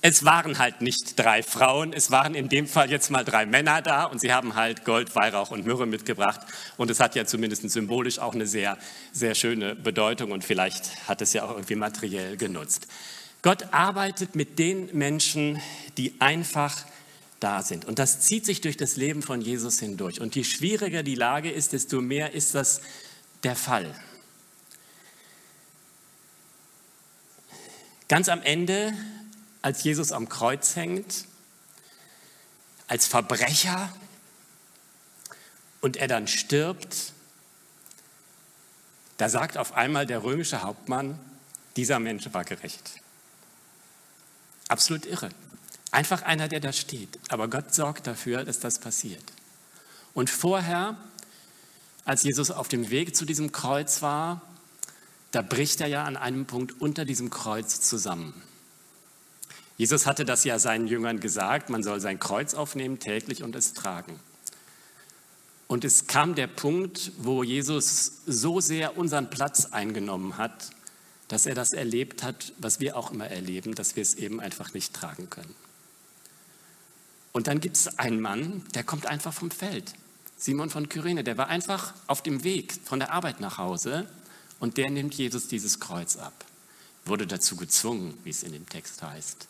es 0.00 0.24
waren 0.24 0.60
halt 0.60 0.80
nicht 0.80 1.18
drei 1.18 1.42
Frauen, 1.42 1.92
es 1.92 2.12
waren 2.12 2.36
in 2.36 2.48
dem 2.48 2.68
Fall 2.68 2.88
jetzt 2.88 3.10
mal 3.10 3.24
drei 3.24 3.44
Männer 3.44 3.82
da 3.82 4.04
und 4.04 4.20
sie 4.20 4.32
haben 4.32 4.54
halt 4.54 4.84
Gold, 4.84 5.12
Weihrauch 5.16 5.50
und 5.50 5.66
Myrrhe 5.66 5.86
mitgebracht 5.86 6.38
und 6.76 6.88
es 6.88 7.00
hat 7.00 7.16
ja 7.16 7.26
zumindest 7.26 7.68
symbolisch 7.68 8.20
auch 8.20 8.32
eine 8.32 8.46
sehr, 8.46 8.78
sehr 9.10 9.34
schöne 9.34 9.74
Bedeutung 9.74 10.30
und 10.30 10.44
vielleicht 10.44 11.08
hat 11.08 11.20
es 11.20 11.32
ja 11.32 11.42
auch 11.42 11.50
irgendwie 11.50 11.74
materiell 11.74 12.36
genutzt. 12.36 12.86
Gott 13.42 13.72
arbeitet 13.72 14.36
mit 14.36 14.60
den 14.60 14.96
Menschen, 14.96 15.60
die 15.98 16.14
einfach 16.20 16.84
da 17.40 17.62
sind. 17.62 17.86
Und 17.86 17.98
das 17.98 18.20
zieht 18.20 18.46
sich 18.46 18.60
durch 18.60 18.76
das 18.76 18.96
Leben 18.96 19.20
von 19.20 19.40
Jesus 19.40 19.80
hindurch. 19.80 20.20
Und 20.20 20.36
je 20.36 20.44
schwieriger 20.44 21.02
die 21.02 21.16
Lage 21.16 21.50
ist, 21.50 21.72
desto 21.72 22.00
mehr 22.00 22.34
ist 22.34 22.54
das 22.54 22.82
der 23.42 23.56
Fall. 23.56 23.92
Ganz 28.08 28.28
am 28.28 28.42
Ende, 28.42 28.92
als 29.62 29.82
Jesus 29.82 30.12
am 30.12 30.28
Kreuz 30.28 30.76
hängt, 30.76 31.24
als 32.86 33.06
Verbrecher 33.06 33.92
und 35.80 35.96
er 35.96 36.06
dann 36.06 36.28
stirbt, 36.28 37.12
da 39.16 39.28
sagt 39.28 39.58
auf 39.58 39.72
einmal 39.72 40.06
der 40.06 40.22
römische 40.22 40.62
Hauptmann, 40.62 41.18
dieser 41.76 41.98
Mensch 41.98 42.32
war 42.32 42.44
gerecht. 42.44 43.00
Absolut 44.68 45.06
irre. 45.06 45.30
Einfach 45.90 46.22
einer, 46.22 46.48
der 46.48 46.60
da 46.60 46.72
steht. 46.72 47.18
Aber 47.28 47.48
Gott 47.48 47.74
sorgt 47.74 48.06
dafür, 48.06 48.44
dass 48.44 48.60
das 48.60 48.78
passiert. 48.78 49.24
Und 50.14 50.30
vorher, 50.30 50.96
als 52.04 52.22
Jesus 52.22 52.50
auf 52.50 52.68
dem 52.68 52.90
Weg 52.90 53.16
zu 53.16 53.24
diesem 53.24 53.52
Kreuz 53.52 54.02
war, 54.02 54.42
da 55.36 55.42
bricht 55.42 55.82
er 55.82 55.86
ja 55.86 56.04
an 56.04 56.16
einem 56.16 56.46
Punkt 56.46 56.80
unter 56.80 57.04
diesem 57.04 57.28
Kreuz 57.28 57.82
zusammen. 57.82 58.32
Jesus 59.76 60.06
hatte 60.06 60.24
das 60.24 60.44
ja 60.44 60.58
seinen 60.58 60.86
Jüngern 60.86 61.20
gesagt, 61.20 61.68
man 61.68 61.82
soll 61.82 62.00
sein 62.00 62.18
Kreuz 62.18 62.54
aufnehmen 62.54 63.00
täglich 63.00 63.42
und 63.42 63.54
es 63.54 63.74
tragen. 63.74 64.18
Und 65.66 65.84
es 65.84 66.06
kam 66.06 66.36
der 66.36 66.46
Punkt, 66.46 67.12
wo 67.18 67.42
Jesus 67.42 68.22
so 68.24 68.62
sehr 68.62 68.96
unseren 68.96 69.28
Platz 69.28 69.66
eingenommen 69.66 70.38
hat, 70.38 70.70
dass 71.28 71.44
er 71.44 71.54
das 71.54 71.74
erlebt 71.74 72.22
hat, 72.22 72.54
was 72.56 72.80
wir 72.80 72.96
auch 72.96 73.10
immer 73.10 73.26
erleben, 73.26 73.74
dass 73.74 73.94
wir 73.94 74.02
es 74.02 74.14
eben 74.14 74.40
einfach 74.40 74.72
nicht 74.72 74.94
tragen 74.94 75.28
können. 75.28 75.54
Und 77.32 77.46
dann 77.46 77.60
gibt 77.60 77.76
es 77.76 77.98
einen 77.98 78.22
Mann, 78.22 78.64
der 78.74 78.84
kommt 78.84 79.04
einfach 79.04 79.34
vom 79.34 79.50
Feld. 79.50 79.92
Simon 80.38 80.70
von 80.70 80.88
Kyrene, 80.88 81.24
der 81.24 81.36
war 81.36 81.48
einfach 81.48 81.92
auf 82.06 82.22
dem 82.22 82.42
Weg 82.42 82.72
von 82.84 83.00
der 83.00 83.12
Arbeit 83.12 83.40
nach 83.40 83.58
Hause 83.58 84.08
und 84.60 84.76
der 84.76 84.90
nimmt 84.90 85.14
Jesus 85.14 85.48
dieses 85.48 85.80
Kreuz 85.80 86.16
ab. 86.16 86.44
Wurde 87.04 87.26
dazu 87.26 87.56
gezwungen, 87.56 88.16
wie 88.24 88.30
es 88.30 88.42
in 88.42 88.52
dem 88.52 88.68
Text 88.68 89.02
heißt. 89.02 89.48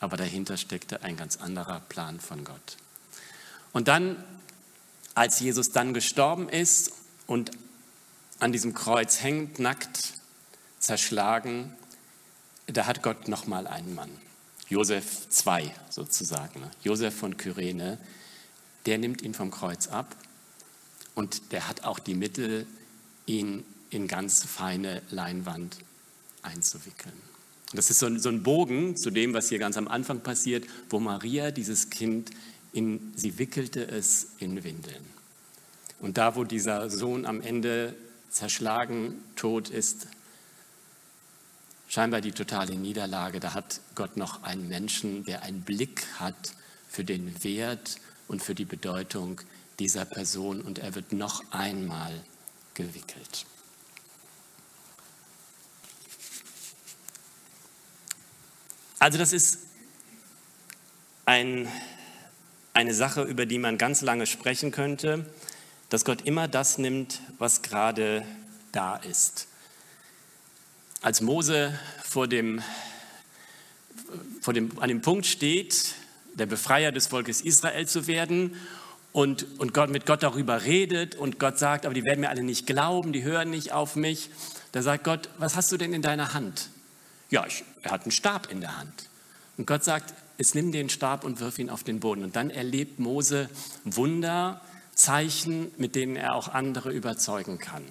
Aber 0.00 0.16
dahinter 0.16 0.56
steckte 0.56 1.02
ein 1.02 1.16
ganz 1.16 1.36
anderer 1.36 1.80
Plan 1.80 2.20
von 2.20 2.44
Gott. 2.44 2.76
Und 3.72 3.88
dann, 3.88 4.22
als 5.14 5.40
Jesus 5.40 5.70
dann 5.70 5.94
gestorben 5.94 6.48
ist 6.48 6.92
und 7.26 7.50
an 8.38 8.52
diesem 8.52 8.74
Kreuz 8.74 9.22
hängt, 9.22 9.58
nackt, 9.58 10.14
zerschlagen, 10.78 11.74
da 12.66 12.86
hat 12.86 13.02
Gott 13.02 13.28
nochmal 13.28 13.66
einen 13.66 13.94
Mann. 13.94 14.10
Josef 14.68 15.28
II 15.46 15.70
sozusagen. 15.90 16.62
Josef 16.82 17.14
von 17.14 17.36
Kyrene, 17.36 17.98
der 18.84 18.98
nimmt 18.98 19.22
ihn 19.22 19.34
vom 19.34 19.50
Kreuz 19.50 19.88
ab 19.88 20.16
und 21.14 21.52
der 21.52 21.68
hat 21.68 21.84
auch 21.84 21.98
die 21.98 22.14
Mittel, 22.14 22.66
ihn 23.26 23.64
in 23.96 24.08
ganz 24.08 24.44
feine 24.44 25.02
Leinwand 25.10 25.78
einzuwickeln. 26.42 27.14
Das 27.72 27.90
ist 27.90 27.98
so 27.98 28.06
ein, 28.06 28.20
so 28.20 28.28
ein 28.28 28.42
Bogen 28.42 28.96
zu 28.96 29.10
dem, 29.10 29.34
was 29.34 29.48
hier 29.48 29.58
ganz 29.58 29.76
am 29.76 29.88
Anfang 29.88 30.20
passiert, 30.20 30.66
wo 30.90 31.00
Maria 31.00 31.50
dieses 31.50 31.90
Kind 31.90 32.30
in, 32.72 33.12
sie 33.16 33.38
wickelte 33.38 33.84
es 33.84 34.28
in 34.38 34.62
Windeln. 34.62 35.04
Und 35.98 36.18
da, 36.18 36.36
wo 36.36 36.44
dieser 36.44 36.90
Sohn 36.90 37.24
am 37.24 37.40
Ende 37.40 37.96
zerschlagen, 38.30 39.14
tot 39.34 39.70
ist, 39.70 40.08
scheinbar 41.88 42.20
die 42.20 42.32
totale 42.32 42.76
Niederlage, 42.76 43.40
da 43.40 43.54
hat 43.54 43.80
Gott 43.94 44.18
noch 44.18 44.42
einen 44.42 44.68
Menschen, 44.68 45.24
der 45.24 45.42
einen 45.42 45.62
Blick 45.62 46.06
hat 46.20 46.52
für 46.88 47.02
den 47.02 47.42
Wert 47.42 47.96
und 48.28 48.42
für 48.42 48.54
die 48.54 48.66
Bedeutung 48.66 49.40
dieser 49.78 50.04
Person 50.04 50.60
und 50.60 50.78
er 50.78 50.94
wird 50.94 51.12
noch 51.12 51.42
einmal 51.50 52.12
gewickelt. 52.74 53.46
Also 58.98 59.18
das 59.18 59.34
ist 59.34 59.58
ein, 61.26 61.68
eine 62.72 62.94
Sache, 62.94 63.22
über 63.22 63.44
die 63.44 63.58
man 63.58 63.76
ganz 63.76 64.00
lange 64.00 64.26
sprechen 64.26 64.70
könnte, 64.70 65.26
dass 65.90 66.04
Gott 66.04 66.22
immer 66.22 66.48
das 66.48 66.78
nimmt, 66.78 67.20
was 67.38 67.60
gerade 67.60 68.24
da 68.72 68.96
ist. 68.96 69.48
Als 71.02 71.20
Mose 71.20 71.78
vor 72.02 72.26
dem, 72.26 72.62
vor 74.40 74.54
dem, 74.54 74.78
an 74.80 74.88
dem 74.88 75.02
Punkt 75.02 75.26
steht, 75.26 75.94
der 76.34 76.46
Befreier 76.46 76.90
des 76.90 77.06
Volkes 77.06 77.42
Israel 77.42 77.86
zu 77.86 78.06
werden 78.06 78.56
und, 79.12 79.46
und 79.58 79.74
Gott 79.74 79.90
mit 79.90 80.06
Gott 80.06 80.22
darüber 80.22 80.64
redet 80.64 81.16
und 81.16 81.38
Gott 81.38 81.58
sagt, 81.58 81.84
aber 81.84 81.94
die 81.94 82.04
werden 82.04 82.20
mir 82.20 82.30
alle 82.30 82.42
nicht 82.42 82.66
glauben, 82.66 83.12
die 83.12 83.22
hören 83.22 83.50
nicht 83.50 83.72
auf 83.72 83.94
mich. 83.94 84.30
Da 84.72 84.80
sagt 84.80 85.04
Gott, 85.04 85.28
was 85.36 85.54
hast 85.54 85.70
du 85.70 85.76
denn 85.76 85.92
in 85.92 86.02
deiner 86.02 86.32
Hand? 86.32 86.70
Ja, 87.30 87.46
ich, 87.46 87.64
er 87.82 87.90
hat 87.90 88.02
einen 88.02 88.12
Stab 88.12 88.50
in 88.50 88.60
der 88.60 88.78
Hand. 88.78 89.08
Und 89.56 89.66
Gott 89.66 89.84
sagt, 89.84 90.14
jetzt 90.38 90.54
nimm 90.54 90.72
den 90.72 90.88
Stab 90.90 91.24
und 91.24 91.40
wirf 91.40 91.58
ihn 91.58 91.70
auf 91.70 91.82
den 91.82 92.00
Boden. 92.00 92.24
Und 92.24 92.36
dann 92.36 92.50
erlebt 92.50 92.98
Mose 92.98 93.48
Wunder, 93.84 94.60
Zeichen, 94.94 95.70
mit 95.76 95.94
denen 95.94 96.16
er 96.16 96.34
auch 96.34 96.48
andere 96.48 96.90
überzeugen 96.90 97.58
kann. 97.58 97.82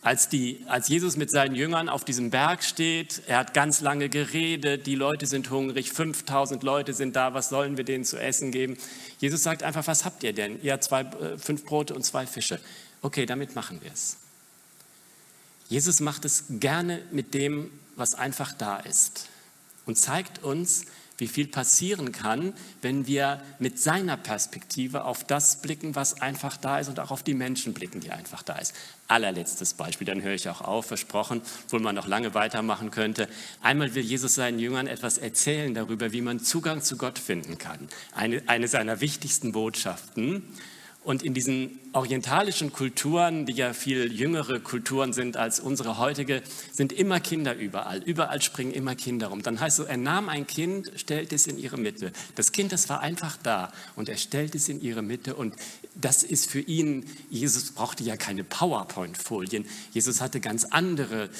Als, 0.00 0.28
die, 0.28 0.64
als 0.66 0.88
Jesus 0.88 1.16
mit 1.16 1.30
seinen 1.30 1.54
Jüngern 1.54 1.88
auf 1.88 2.04
diesem 2.04 2.30
Berg 2.30 2.64
steht, 2.64 3.22
er 3.28 3.38
hat 3.38 3.54
ganz 3.54 3.80
lange 3.80 4.08
geredet, 4.08 4.86
die 4.86 4.96
Leute 4.96 5.26
sind 5.26 5.50
hungrig, 5.50 5.92
5000 5.92 6.62
Leute 6.64 6.92
sind 6.92 7.14
da, 7.14 7.34
was 7.34 7.50
sollen 7.50 7.76
wir 7.76 7.84
denen 7.84 8.04
zu 8.04 8.20
essen 8.20 8.50
geben? 8.50 8.76
Jesus 9.20 9.44
sagt 9.44 9.62
einfach, 9.62 9.86
was 9.86 10.04
habt 10.04 10.24
ihr 10.24 10.32
denn? 10.32 10.60
Ihr 10.62 10.72
habt 10.72 10.82
zwei, 10.82 11.02
äh, 11.02 11.38
fünf 11.38 11.64
Brote 11.64 11.94
und 11.94 12.02
zwei 12.02 12.26
Fische. 12.26 12.60
Okay, 13.00 13.26
damit 13.26 13.54
machen 13.54 13.80
wir 13.80 13.92
es. 13.92 14.16
Jesus 15.68 16.00
macht 16.00 16.24
es 16.24 16.44
gerne 16.48 17.00
mit 17.12 17.32
dem, 17.32 17.70
was 17.96 18.14
einfach 18.14 18.52
da 18.52 18.78
ist 18.78 19.28
und 19.86 19.98
zeigt 19.98 20.42
uns, 20.42 20.86
wie 21.18 21.28
viel 21.28 21.46
passieren 21.46 22.10
kann, 22.10 22.52
wenn 22.80 23.06
wir 23.06 23.40
mit 23.60 23.78
seiner 23.78 24.16
Perspektive 24.16 25.04
auf 25.04 25.24
das 25.24 25.62
blicken, 25.62 25.94
was 25.94 26.20
einfach 26.20 26.56
da 26.56 26.80
ist 26.80 26.88
und 26.88 26.98
auch 26.98 27.12
auf 27.12 27.22
die 27.22 27.34
Menschen 27.34 27.74
blicken, 27.74 28.00
die 28.00 28.10
einfach 28.10 28.42
da 28.42 28.56
ist. 28.56 28.74
Allerletztes 29.06 29.74
Beispiel, 29.74 30.06
dann 30.06 30.22
höre 30.22 30.34
ich 30.34 30.48
auch 30.48 30.62
auf, 30.62 30.86
versprochen, 30.86 31.42
obwohl 31.66 31.80
man 31.80 31.94
noch 31.94 32.08
lange 32.08 32.34
weitermachen 32.34 32.90
könnte. 32.90 33.28
Einmal 33.60 33.94
will 33.94 34.02
Jesus 34.02 34.34
seinen 34.34 34.58
Jüngern 34.58 34.88
etwas 34.88 35.16
erzählen 35.16 35.74
darüber, 35.74 36.12
wie 36.12 36.22
man 36.22 36.40
Zugang 36.40 36.82
zu 36.82 36.96
Gott 36.96 37.20
finden 37.20 37.56
kann. 37.56 37.88
Eine, 38.12 38.42
eine 38.46 38.66
seiner 38.66 39.00
wichtigsten 39.00 39.52
Botschaften. 39.52 40.42
Und 41.04 41.24
in 41.24 41.34
diesen 41.34 41.80
orientalischen 41.92 42.72
Kulturen, 42.72 43.44
die 43.44 43.54
ja 43.54 43.72
viel 43.72 44.12
jüngere 44.12 44.60
Kulturen 44.60 45.12
sind 45.12 45.36
als 45.36 45.58
unsere 45.58 45.98
heutige, 45.98 46.42
sind 46.70 46.92
immer 46.92 47.18
Kinder 47.18 47.56
überall. 47.56 48.00
Überall 48.04 48.40
springen 48.40 48.72
immer 48.72 48.94
Kinder 48.94 49.26
rum. 49.26 49.42
Dann 49.42 49.58
heißt 49.58 49.80
es, 49.80 49.86
er 49.86 49.96
nahm 49.96 50.28
ein 50.28 50.46
Kind, 50.46 50.92
stellte 50.94 51.34
es 51.34 51.48
in 51.48 51.58
ihre 51.58 51.76
Mitte. 51.76 52.12
Das 52.36 52.52
Kind, 52.52 52.70
das 52.70 52.88
war 52.88 53.00
einfach 53.00 53.36
da 53.42 53.72
und 53.96 54.08
er 54.08 54.16
stellte 54.16 54.58
es 54.58 54.68
in 54.68 54.80
ihre 54.80 55.02
Mitte. 55.02 55.34
Und 55.34 55.56
das 55.96 56.22
ist 56.22 56.48
für 56.48 56.60
ihn, 56.60 57.04
Jesus 57.30 57.72
brauchte 57.72 58.04
ja 58.04 58.16
keine 58.16 58.44
PowerPoint-Folien. 58.44 59.66
Jesus 59.90 60.20
hatte 60.20 60.38
ganz 60.38 60.64
andere, 60.64 61.30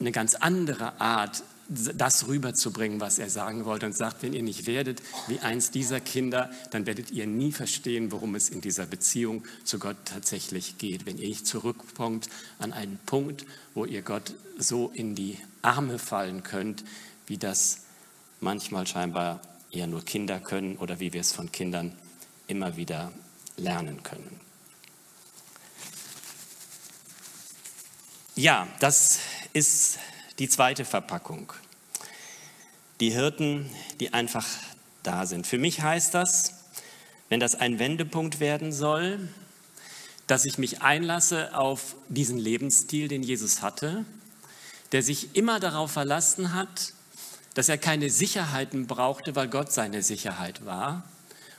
eine 0.00 0.12
ganz 0.12 0.34
andere 0.34 1.00
Art, 1.00 1.42
das 1.68 2.26
rüberzubringen, 2.26 3.00
was 3.00 3.18
er 3.18 3.28
sagen 3.28 3.66
wollte 3.66 3.86
und 3.86 3.94
sagt, 3.94 4.22
wenn 4.22 4.32
ihr 4.32 4.42
nicht 4.42 4.66
werdet 4.66 5.02
wie 5.26 5.38
eins 5.40 5.70
dieser 5.70 6.00
Kinder, 6.00 6.50
dann 6.70 6.86
werdet 6.86 7.10
ihr 7.10 7.26
nie 7.26 7.52
verstehen, 7.52 8.10
worum 8.10 8.34
es 8.34 8.48
in 8.48 8.62
dieser 8.62 8.86
Beziehung 8.86 9.44
zu 9.64 9.78
Gott 9.78 9.96
tatsächlich 10.06 10.78
geht. 10.78 11.04
Wenn 11.04 11.18
ihr 11.18 11.28
nicht 11.28 11.46
zurückkommt 11.46 12.30
an 12.58 12.72
einen 12.72 12.98
Punkt, 13.04 13.44
wo 13.74 13.84
ihr 13.84 14.02
Gott 14.02 14.34
so 14.56 14.90
in 14.94 15.14
die 15.14 15.38
Arme 15.60 15.98
fallen 15.98 16.42
könnt, 16.42 16.84
wie 17.26 17.36
das 17.36 17.82
manchmal 18.40 18.86
scheinbar 18.86 19.42
eher 19.70 19.86
nur 19.86 20.04
Kinder 20.04 20.40
können 20.40 20.76
oder 20.76 21.00
wie 21.00 21.12
wir 21.12 21.20
es 21.20 21.32
von 21.32 21.52
Kindern 21.52 21.92
immer 22.46 22.76
wieder 22.78 23.12
lernen 23.58 24.02
können. 24.02 24.40
Ja, 28.34 28.68
das 28.80 29.18
ist 29.52 29.98
die 30.38 30.48
zweite 30.48 30.84
Verpackung. 30.84 31.52
Die 33.00 33.10
Hirten, 33.10 33.70
die 34.00 34.12
einfach 34.12 34.46
da 35.02 35.26
sind. 35.26 35.46
Für 35.46 35.58
mich 35.58 35.82
heißt 35.82 36.14
das, 36.14 36.54
wenn 37.28 37.40
das 37.40 37.54
ein 37.54 37.78
Wendepunkt 37.78 38.40
werden 38.40 38.72
soll, 38.72 39.28
dass 40.26 40.44
ich 40.44 40.58
mich 40.58 40.82
einlasse 40.82 41.56
auf 41.56 41.96
diesen 42.08 42.38
Lebensstil, 42.38 43.08
den 43.08 43.22
Jesus 43.22 43.62
hatte, 43.62 44.04
der 44.92 45.02
sich 45.02 45.34
immer 45.36 45.60
darauf 45.60 45.92
verlassen 45.92 46.54
hat, 46.54 46.92
dass 47.54 47.68
er 47.68 47.78
keine 47.78 48.10
Sicherheiten 48.10 48.86
brauchte, 48.86 49.34
weil 49.36 49.48
Gott 49.48 49.72
seine 49.72 50.02
Sicherheit 50.02 50.64
war 50.64 51.04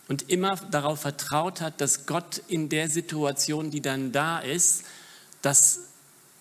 und 0.08 0.30
immer 0.30 0.56
darauf 0.56 1.02
vertraut 1.02 1.62
hat, 1.62 1.82
dass 1.82 2.06
Gott 2.06 2.42
in 2.48 2.70
der 2.70 2.90
Situation, 2.90 3.70
die 3.72 3.82
dann 3.82 4.12
da 4.12 4.40
ist, 4.40 4.84
das 5.42 5.80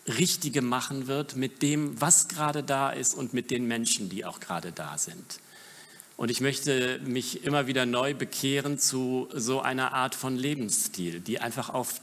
Richtige 0.09 0.63
machen 0.63 1.07
wird 1.07 1.37
mit 1.37 1.63
dem, 1.63 2.01
was 2.01 2.29
gerade 2.29 2.63
da 2.63 2.91
ist 2.91 3.15
und 3.15 3.35
mit 3.35 3.51
den 3.51 3.67
Menschen, 3.67 4.09
die 4.09 4.25
auch 4.25 4.41
gerade 4.41 4.73
da 4.73 4.99
sind. 4.99 5.41
Und 6.17 6.31
ich 6.31 6.41
möchte 6.41 7.01
mich 7.05 7.45
immer 7.45 7.69
wieder 7.69 7.87
neu 7.87 8.13
bekehren 8.13 8.79
zu 8.79 9.29
so 9.33 9.61
einer 9.61 9.95
Art 9.95 10.17
von 10.17 10.37
Lebensstil, 10.37 11.21
die 11.21 11.41
einfach 11.41 11.69
auf 11.71 12.01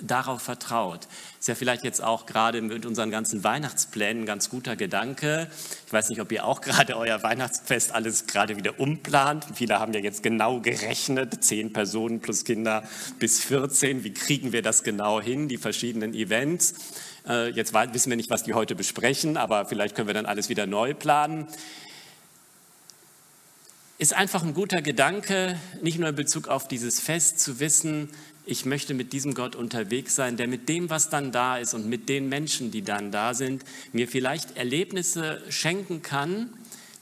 darauf 0.00 0.42
vertraut. 0.42 1.06
Ist 1.38 1.48
ja 1.48 1.54
vielleicht 1.54 1.84
jetzt 1.84 2.02
auch 2.02 2.26
gerade 2.26 2.60
mit 2.62 2.84
unseren 2.84 3.10
ganzen 3.10 3.44
Weihnachtsplänen 3.44 4.24
ein 4.24 4.26
ganz 4.26 4.50
guter 4.50 4.74
Gedanke. 4.74 5.48
Ich 5.86 5.92
weiß 5.92 6.08
nicht, 6.08 6.20
ob 6.20 6.32
ihr 6.32 6.44
auch 6.44 6.60
gerade 6.62 6.96
euer 6.96 7.22
Weihnachtsfest 7.22 7.92
alles 7.92 8.26
gerade 8.26 8.56
wieder 8.56 8.80
umplant. 8.80 9.46
Viele 9.54 9.78
haben 9.78 9.92
ja 9.92 10.00
jetzt 10.00 10.22
genau 10.22 10.60
gerechnet, 10.60 11.44
zehn 11.44 11.72
Personen 11.72 12.20
plus 12.20 12.44
Kinder 12.44 12.82
bis 13.18 13.44
14. 13.44 14.02
Wie 14.02 14.12
kriegen 14.12 14.52
wir 14.52 14.62
das 14.62 14.82
genau 14.82 15.20
hin, 15.20 15.48
die 15.48 15.58
verschiedenen 15.58 16.14
Events? 16.14 16.74
Äh, 17.28 17.50
jetzt 17.50 17.74
wissen 17.74 18.10
wir 18.10 18.16
nicht, 18.16 18.30
was 18.30 18.42
die 18.42 18.54
heute 18.54 18.74
besprechen, 18.74 19.36
aber 19.36 19.66
vielleicht 19.66 19.94
können 19.94 20.08
wir 20.08 20.14
dann 20.14 20.26
alles 20.26 20.48
wieder 20.48 20.66
neu 20.66 20.94
planen 20.94 21.46
ist 23.98 24.14
einfach 24.14 24.44
ein 24.44 24.54
guter 24.54 24.80
Gedanke, 24.80 25.58
nicht 25.82 25.98
nur 25.98 26.08
in 26.08 26.14
Bezug 26.14 26.46
auf 26.46 26.68
dieses 26.68 27.00
Fest 27.00 27.40
zu 27.40 27.58
wissen, 27.58 28.08
ich 28.46 28.64
möchte 28.64 28.94
mit 28.94 29.12
diesem 29.12 29.34
Gott 29.34 29.56
unterwegs 29.56 30.14
sein, 30.14 30.36
der 30.36 30.46
mit 30.46 30.68
dem, 30.68 30.88
was 30.88 31.10
dann 31.10 31.32
da 31.32 31.58
ist 31.58 31.74
und 31.74 31.86
mit 31.86 32.08
den 32.08 32.28
Menschen, 32.28 32.70
die 32.70 32.82
dann 32.82 33.10
da 33.10 33.34
sind, 33.34 33.64
mir 33.92 34.08
vielleicht 34.08 34.56
Erlebnisse 34.56 35.42
schenken 35.50 36.00
kann, 36.00 36.48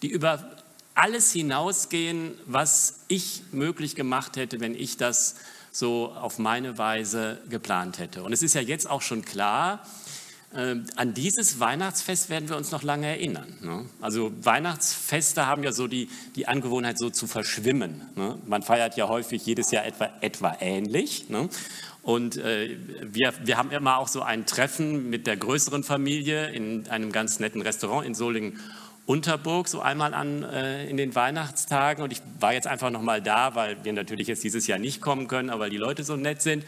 die 0.03 0.09
über 0.09 0.57
alles 0.95 1.31
hinausgehen, 1.33 2.35
was 2.47 3.01
ich 3.09 3.43
möglich 3.53 3.95
gemacht 3.95 4.37
hätte, 4.37 4.59
wenn 4.59 4.75
ich 4.75 4.97
das 4.97 5.37
so 5.71 6.13
auf 6.13 6.39
meine 6.39 6.79
Weise 6.79 7.39
geplant 7.51 7.99
hätte. 7.99 8.23
Und 8.23 8.33
es 8.33 8.43
ist 8.43 8.55
ja 8.55 8.63
jetzt 8.63 8.89
auch 8.89 9.03
schon 9.03 9.23
klar, 9.23 9.87
an 10.97 11.15
dieses 11.15 11.61
Weihnachtsfest 11.61 12.31
werden 12.31 12.49
wir 12.49 12.57
uns 12.57 12.71
noch 12.71 12.83
lange 12.83 13.07
erinnern. 13.07 13.53
Ne? 13.61 13.85
Also 14.01 14.33
Weihnachtsfeste 14.43 15.47
haben 15.47 15.63
ja 15.63 15.73
so 15.73 15.87
die, 15.87 16.09
die 16.35 16.49
Angewohnheit, 16.49 16.99
so 16.99 17.11
zu 17.11 17.27
verschwimmen. 17.27 18.03
Ne? 18.15 18.39
Man 18.47 18.63
feiert 18.63 18.97
ja 18.97 19.09
häufig 19.09 19.45
jedes 19.45 19.71
Jahr 19.71 19.85
etwa, 19.85 20.09
etwa 20.21 20.57
ähnlich. 20.61 21.29
Ne? 21.29 21.49
Und 22.03 22.37
äh, 22.37 22.77
wir, 23.03 23.35
wir 23.45 23.59
haben 23.59 23.71
immer 23.71 23.99
auch 23.99 24.09
so 24.09 24.23
ein 24.23 24.47
Treffen 24.47 25.11
mit 25.11 25.27
der 25.27 25.37
größeren 25.37 25.83
Familie 25.83 26.51
in 26.51 26.89
einem 26.89 27.13
ganz 27.13 27.41
netten 27.41 27.61
Restaurant 27.61 28.07
in 28.07 28.15
Solingen. 28.15 28.61
Unterburg 29.07 29.69
so 29.69 29.81
einmal 29.81 30.15
an 30.15 30.43
äh, 30.43 30.89
in 30.89 30.97
den 30.97 31.15
Weihnachtstagen 31.15 32.03
und 32.03 32.13
ich 32.13 32.21
war 32.41 32.53
jetzt 32.53 32.67
einfach 32.67 32.91
noch 32.91 33.03
mal 33.03 33.23
da, 33.23 33.55
weil 33.55 33.77
wir 33.85 33.93
natürlich 33.93 34.27
jetzt 34.27 34.43
dieses 34.43 34.67
Jahr 34.67 34.81
nicht 34.81 35.01
kommen 35.01 35.29
können, 35.29 35.49
aber 35.49 35.71
die 35.71 35.77
Leute 35.77 36.03
so 36.03 36.17
nett 36.17 36.43
sind 36.43 36.65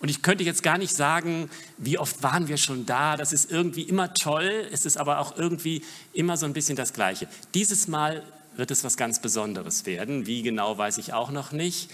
und 0.00 0.08
ich 0.08 0.22
könnte 0.22 0.44
jetzt 0.44 0.62
gar 0.62 0.78
nicht 0.78 0.94
sagen, 0.94 1.50
wie 1.76 1.98
oft 1.98 2.22
waren 2.22 2.48
wir 2.48 2.56
schon 2.56 2.86
da. 2.86 3.16
Das 3.16 3.32
ist 3.32 3.50
irgendwie 3.50 3.82
immer 3.82 4.14
toll. 4.14 4.68
Es 4.72 4.86
ist 4.86 4.96
aber 4.96 5.18
auch 5.18 5.36
irgendwie 5.36 5.84
immer 6.12 6.36
so 6.36 6.46
ein 6.46 6.52
bisschen 6.52 6.76
das 6.76 6.92
Gleiche. 6.92 7.26
Dieses 7.54 7.88
Mal 7.88 8.22
wird 8.56 8.70
es 8.70 8.84
was 8.84 8.96
ganz 8.96 9.20
Besonderes 9.20 9.86
werden. 9.86 10.26
Wie 10.26 10.42
genau 10.42 10.78
weiß 10.78 10.98
ich 10.98 11.12
auch 11.12 11.30
noch 11.30 11.50
nicht. 11.50 11.90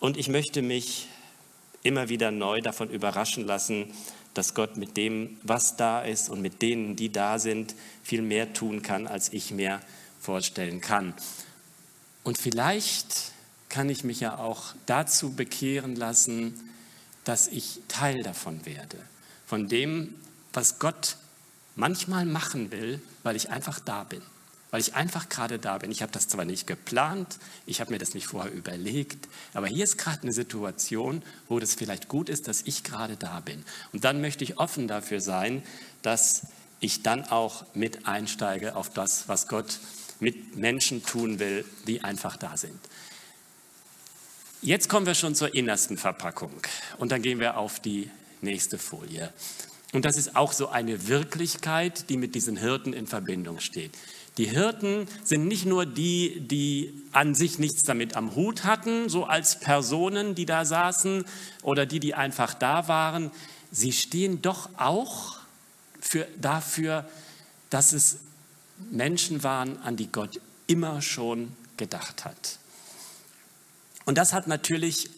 Und 0.00 0.16
ich 0.16 0.28
möchte 0.28 0.62
mich 0.62 1.08
immer 1.82 2.08
wieder 2.08 2.30
neu 2.30 2.62
davon 2.62 2.90
überraschen 2.90 3.44
lassen, 3.44 3.92
dass 4.32 4.54
Gott 4.54 4.76
mit 4.76 4.96
dem, 4.96 5.38
was 5.42 5.76
da 5.76 6.02
ist 6.02 6.28
und 6.28 6.40
mit 6.40 6.60
denen, 6.60 6.96
die 6.96 7.10
da 7.10 7.38
sind, 7.38 7.74
viel 8.02 8.22
mehr 8.22 8.52
tun 8.52 8.82
kann, 8.82 9.06
als 9.06 9.32
ich 9.32 9.50
mir 9.50 9.80
vorstellen 10.20 10.80
kann. 10.80 11.14
Und 12.24 12.38
vielleicht 12.38 13.32
kann 13.68 13.88
ich 13.88 14.04
mich 14.04 14.20
ja 14.20 14.38
auch 14.38 14.74
dazu 14.86 15.32
bekehren 15.32 15.96
lassen, 15.96 16.54
dass 17.26 17.48
ich 17.48 17.80
Teil 17.88 18.22
davon 18.22 18.64
werde, 18.64 18.96
von 19.46 19.68
dem, 19.68 20.14
was 20.52 20.78
Gott 20.78 21.16
manchmal 21.74 22.24
machen 22.24 22.70
will, 22.70 23.02
weil 23.24 23.34
ich 23.34 23.50
einfach 23.50 23.80
da 23.80 24.04
bin, 24.04 24.22
weil 24.70 24.80
ich 24.80 24.94
einfach 24.94 25.28
gerade 25.28 25.58
da 25.58 25.76
bin. 25.78 25.90
Ich 25.90 26.02
habe 26.02 26.12
das 26.12 26.28
zwar 26.28 26.44
nicht 26.44 26.68
geplant, 26.68 27.38
ich 27.66 27.80
habe 27.80 27.90
mir 27.90 27.98
das 27.98 28.14
nicht 28.14 28.28
vorher 28.28 28.52
überlegt, 28.52 29.28
aber 29.54 29.66
hier 29.66 29.82
ist 29.82 29.98
gerade 29.98 30.22
eine 30.22 30.32
Situation, 30.32 31.20
wo 31.48 31.58
das 31.58 31.74
vielleicht 31.74 32.06
gut 32.06 32.28
ist, 32.28 32.46
dass 32.46 32.62
ich 32.62 32.84
gerade 32.84 33.16
da 33.16 33.40
bin. 33.40 33.64
Und 33.92 34.04
dann 34.04 34.20
möchte 34.20 34.44
ich 34.44 34.58
offen 34.58 34.86
dafür 34.86 35.20
sein, 35.20 35.64
dass 36.02 36.42
ich 36.78 37.02
dann 37.02 37.24
auch 37.24 37.66
mit 37.74 38.06
einsteige 38.06 38.76
auf 38.76 38.88
das, 38.90 39.28
was 39.28 39.48
Gott 39.48 39.80
mit 40.20 40.56
Menschen 40.56 41.04
tun 41.04 41.40
will, 41.40 41.64
die 41.88 42.02
einfach 42.04 42.36
da 42.36 42.56
sind. 42.56 42.78
Jetzt 44.66 44.88
kommen 44.88 45.06
wir 45.06 45.14
schon 45.14 45.36
zur 45.36 45.54
innersten 45.54 45.96
Verpackung 45.96 46.50
und 46.98 47.12
dann 47.12 47.22
gehen 47.22 47.38
wir 47.38 47.56
auf 47.56 47.78
die 47.78 48.10
nächste 48.40 48.78
Folie. 48.78 49.32
Und 49.92 50.04
das 50.04 50.16
ist 50.16 50.34
auch 50.34 50.50
so 50.50 50.70
eine 50.70 51.06
Wirklichkeit, 51.06 52.10
die 52.10 52.16
mit 52.16 52.34
diesen 52.34 52.56
Hirten 52.56 52.92
in 52.92 53.06
Verbindung 53.06 53.60
steht. 53.60 53.92
Die 54.38 54.46
Hirten 54.46 55.06
sind 55.22 55.46
nicht 55.46 55.66
nur 55.66 55.86
die, 55.86 56.40
die 56.40 57.00
an 57.12 57.36
sich 57.36 57.60
nichts 57.60 57.84
damit 57.84 58.16
am 58.16 58.34
Hut 58.34 58.64
hatten, 58.64 59.08
so 59.08 59.24
als 59.24 59.60
Personen, 59.60 60.34
die 60.34 60.46
da 60.46 60.64
saßen 60.64 61.24
oder 61.62 61.86
die, 61.86 62.00
die 62.00 62.14
einfach 62.14 62.52
da 62.52 62.88
waren. 62.88 63.30
Sie 63.70 63.92
stehen 63.92 64.42
doch 64.42 64.68
auch 64.78 65.36
für, 66.00 66.26
dafür, 66.40 67.08
dass 67.70 67.92
es 67.92 68.18
Menschen 68.90 69.44
waren, 69.44 69.80
an 69.82 69.94
die 69.96 70.10
Gott 70.10 70.40
immer 70.66 71.02
schon 71.02 71.52
gedacht 71.76 72.24
hat. 72.24 72.58
Und 74.06 74.16
das 74.16 74.32
hat 74.32 74.46
natürlich 74.46 75.10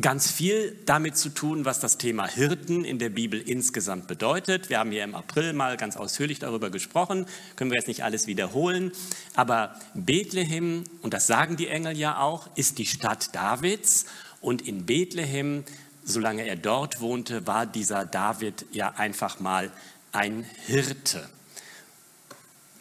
ganz 0.00 0.30
viel 0.30 0.76
damit 0.86 1.16
zu 1.16 1.30
tun, 1.30 1.64
was 1.64 1.80
das 1.80 1.98
Thema 1.98 2.26
Hirten 2.26 2.84
in 2.84 2.98
der 2.98 3.10
Bibel 3.10 3.40
insgesamt 3.40 4.06
bedeutet. 4.06 4.68
Wir 4.68 4.80
haben 4.80 4.90
hier 4.90 5.04
im 5.04 5.14
April 5.14 5.52
mal 5.52 5.76
ganz 5.76 5.96
ausführlich 5.96 6.40
darüber 6.40 6.70
gesprochen, 6.70 7.26
können 7.56 7.70
wir 7.70 7.78
jetzt 7.78 7.88
nicht 7.88 8.04
alles 8.04 8.26
wiederholen, 8.26 8.92
aber 9.34 9.74
Bethlehem, 9.94 10.84
und 11.02 11.14
das 11.14 11.26
sagen 11.26 11.56
die 11.56 11.68
Engel 11.68 11.96
ja 11.96 12.18
auch, 12.18 12.48
ist 12.56 12.78
die 12.78 12.86
Stadt 12.86 13.34
Davids 13.34 14.06
und 14.40 14.62
in 14.62 14.84
Bethlehem, 14.84 15.64
solange 16.04 16.46
er 16.46 16.56
dort 16.56 17.00
wohnte, 17.00 17.46
war 17.46 17.66
dieser 17.66 18.04
David 18.04 18.66
ja 18.72 18.94
einfach 18.96 19.40
mal 19.40 19.70
ein 20.12 20.44
Hirte. 20.66 21.28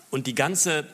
Und 0.09 0.27
die 0.27 0.35
ganze 0.35 0.87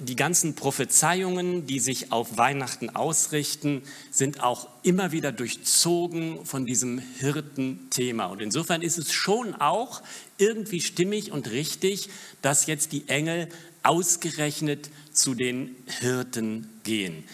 die 0.00 0.16
ganzen 0.16 0.54
Prophezeiungen, 0.54 1.66
die 1.66 1.80
sich 1.80 2.12
auf 2.12 2.36
Weihnachten 2.36 2.90
ausrichten, 2.90 3.82
sind 4.10 4.42
auch 4.42 4.68
immer 4.82 5.12
wieder 5.12 5.32
durchzogen 5.32 6.44
von 6.44 6.66
diesem 6.66 6.98
Hirtenthema. 7.18 8.26
Und 8.26 8.40
insofern 8.40 8.82
ist 8.82 8.98
es 8.98 9.12
schon 9.12 9.54
auch 9.54 10.02
irgendwie 10.38 10.80
stimmig 10.80 11.32
und 11.32 11.50
richtig, 11.50 12.08
dass 12.42 12.66
jetzt 12.66 12.92
die 12.92 13.08
Engel 13.08 13.48
ausgerechnet 13.82 14.90
zu 15.12 15.34
den 15.34 15.76
Hirten 16.00 16.68
gehen. 16.84 17.24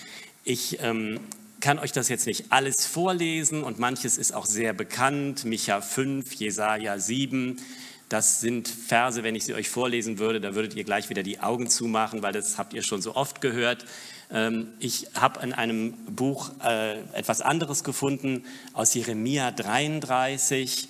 Ich 0.45 0.79
ähm, 0.81 1.21
kann 1.61 1.79
euch 1.79 1.93
das 1.93 2.09
jetzt 2.09 2.27
nicht 2.27 2.47
alles 2.51 2.87
vorlesen 2.87 3.65
und 3.65 3.79
manches 3.79 4.19
ist 4.19 4.33
auch 4.33 4.47
sehr 4.47 4.73
bekannt. 4.73 5.45
Micha 5.45 5.81
5, 5.81 6.33
Jesaja 6.35 6.99
7. 6.99 7.59
Das 8.09 8.41
sind 8.41 8.69
Verse, 8.69 9.25
wenn 9.25 9.35
ich 9.35 9.45
sie 9.45 9.55
euch 9.55 9.69
vorlesen 9.69 10.19
würde, 10.19 10.41
da 10.41 10.55
würdet 10.55 10.75
ihr 10.75 10.85
gleich 10.85 11.11
wieder 11.11 11.25
die 11.25 11.41
Augen 11.41 11.69
zumachen, 11.69 12.23
weil 12.23 12.33
das 12.33 12.57
habt 12.57 12.73
ihr 12.73 12.83
schon 12.83 13.03
so 13.03 13.17
oft 13.17 13.41
gehört. 13.41 13.85
Ähm, 14.31 14.69
ich 14.79 15.09
habe 15.15 15.45
in 15.45 15.53
einem 15.53 15.95
Buch 16.15 16.51
äh, 16.63 17.01
etwas 17.15 17.41
anderes 17.41 17.83
gefunden 17.83 18.45
aus 18.75 18.95
Jeremia 18.95 19.51
33. 19.51 20.89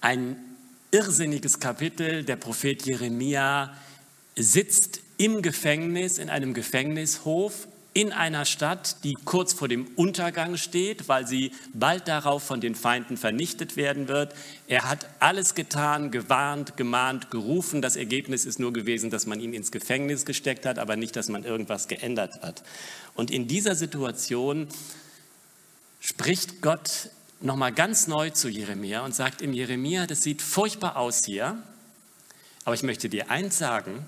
Ein 0.00 0.36
irrsinniges 0.90 1.60
Kapitel. 1.60 2.24
Der 2.24 2.36
Prophet 2.36 2.86
Jeremia 2.86 3.76
sitzt 4.34 5.00
im 5.18 5.42
Gefängnis, 5.42 6.16
in 6.16 6.30
einem 6.30 6.54
Gefängnishof 6.54 7.68
in 7.98 8.12
einer 8.12 8.44
Stadt, 8.44 9.02
die 9.02 9.14
kurz 9.24 9.52
vor 9.52 9.66
dem 9.66 9.88
Untergang 9.96 10.56
steht, 10.56 11.08
weil 11.08 11.26
sie 11.26 11.50
bald 11.74 12.06
darauf 12.06 12.44
von 12.44 12.60
den 12.60 12.76
Feinden 12.76 13.16
vernichtet 13.16 13.74
werden 13.74 14.06
wird. 14.06 14.36
Er 14.68 14.88
hat 14.88 15.08
alles 15.18 15.56
getan, 15.56 16.12
gewarnt, 16.12 16.76
gemahnt, 16.76 17.32
gerufen. 17.32 17.82
Das 17.82 17.96
Ergebnis 17.96 18.44
ist 18.44 18.60
nur 18.60 18.72
gewesen, 18.72 19.10
dass 19.10 19.26
man 19.26 19.40
ihn 19.40 19.52
ins 19.52 19.72
Gefängnis 19.72 20.24
gesteckt 20.24 20.64
hat, 20.64 20.78
aber 20.78 20.94
nicht, 20.94 21.16
dass 21.16 21.28
man 21.28 21.42
irgendwas 21.42 21.88
geändert 21.88 22.40
hat. 22.40 22.62
Und 23.16 23.32
in 23.32 23.48
dieser 23.48 23.74
Situation 23.74 24.68
spricht 25.98 26.62
Gott 26.62 27.10
nochmal 27.40 27.72
ganz 27.72 28.06
neu 28.06 28.30
zu 28.30 28.48
Jeremia 28.48 29.04
und 29.04 29.12
sagt 29.12 29.42
ihm, 29.42 29.52
Jeremia, 29.52 30.06
das 30.06 30.22
sieht 30.22 30.40
furchtbar 30.40 30.98
aus 30.98 31.24
hier, 31.24 31.60
aber 32.64 32.76
ich 32.76 32.84
möchte 32.84 33.08
dir 33.08 33.28
eins 33.28 33.58
sagen, 33.58 34.06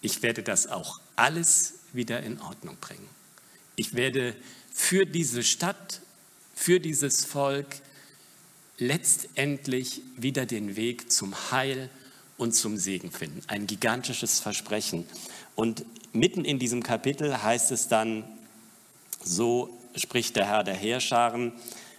ich 0.00 0.22
werde 0.22 0.42
das 0.42 0.66
auch 0.66 0.98
alles 1.14 1.74
wieder 1.92 2.22
in 2.22 2.40
Ordnung 2.40 2.78
bringen. 2.80 3.17
Ich 3.78 3.94
werde 3.94 4.34
für 4.72 5.06
diese 5.06 5.44
Stadt, 5.44 6.00
für 6.52 6.80
dieses 6.80 7.24
Volk 7.24 7.76
letztendlich 8.76 10.02
wieder 10.16 10.46
den 10.46 10.74
Weg 10.74 11.12
zum 11.12 11.52
Heil 11.52 11.88
und 12.38 12.56
zum 12.56 12.76
Segen 12.76 13.12
finden. 13.12 13.40
Ein 13.46 13.68
gigantisches 13.68 14.40
Versprechen. 14.40 15.06
Und 15.54 15.84
mitten 16.12 16.44
in 16.44 16.58
diesem 16.58 16.82
Kapitel 16.82 17.40
heißt 17.40 17.70
es 17.70 17.86
dann, 17.86 18.24
so 19.22 19.78
spricht 19.94 20.34
der 20.34 20.46
Herr 20.46 20.64
der 20.64 20.74
Heerscharen, 20.74 21.52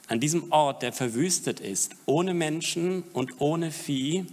an 0.09 0.19
diesem 0.19 0.51
Ort, 0.51 0.83
der 0.83 0.91
verwüstet 0.91 1.61
ist, 1.61 1.95
ohne 2.05 2.33
Menschen 2.33 3.03
und 3.13 3.39
ohne 3.39 3.71
Vieh, 3.71 4.25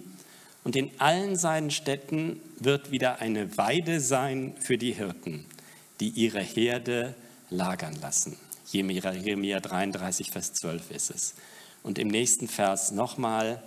und 0.65 0.75
in 0.75 0.91
allen 0.99 1.37
seinen 1.37 1.71
Städten 1.71 2.41
wird 2.59 2.91
wieder 2.91 3.21
eine 3.21 3.57
Weide 3.57 4.01
sein 4.01 4.57
für 4.59 4.79
die 4.79 4.95
Hirten. 4.95 5.45
die 6.01 6.09
ihre 6.09 6.41
Herde 6.41 7.15
lagern 7.51 7.95
lassen. 8.01 8.37
Jeremia 8.71 9.61
33, 9.61 10.31
Vers 10.31 10.55
12 10.55 10.91
ist 10.91 11.11
es. 11.11 11.35
Und 11.83 11.99
im 11.99 12.09
nächsten 12.09 12.49
Vers 12.49 12.91
nochmal, 12.91 13.63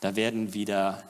da 0.00 0.14
werden 0.16 0.52
wieder 0.52 1.02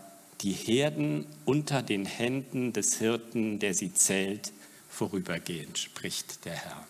die 0.43 0.53
Herden 0.53 1.27
unter 1.45 1.83
den 1.83 2.07
Händen 2.07 2.73
des 2.73 2.95
Hirten, 2.95 3.59
der 3.59 3.75
sie 3.75 3.93
zählt, 3.93 4.53
vorübergehen, 4.89 5.75
spricht 5.77 6.45
der 6.45 6.55
Herr. 6.55 6.87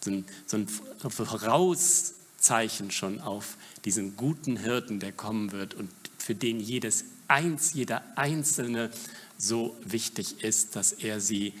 So 0.00 0.10
ein, 0.10 0.26
so 0.46 0.58
ein 0.58 0.68
Vorauszeichen 1.10 2.90
schon 2.90 3.20
auf 3.20 3.56
diesen 3.84 4.16
guten 4.16 4.56
Hirten, 4.58 5.00
der 5.00 5.12
kommen 5.12 5.52
wird 5.52 5.74
und 5.74 5.90
für 6.18 6.34
den 6.34 6.60
jedes 6.60 7.04
eins, 7.28 7.72
jeder 7.72 8.02
Einzelne 8.16 8.90
so 9.38 9.76
wichtig 9.84 10.42
ist, 10.44 10.76
dass 10.76 10.92
er 10.92 11.20
sie 11.20 11.54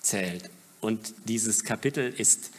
zählt. 0.00 0.50
Und 0.80 1.14
dieses 1.26 1.64
Kapitel 1.64 2.12
ist 2.12 2.50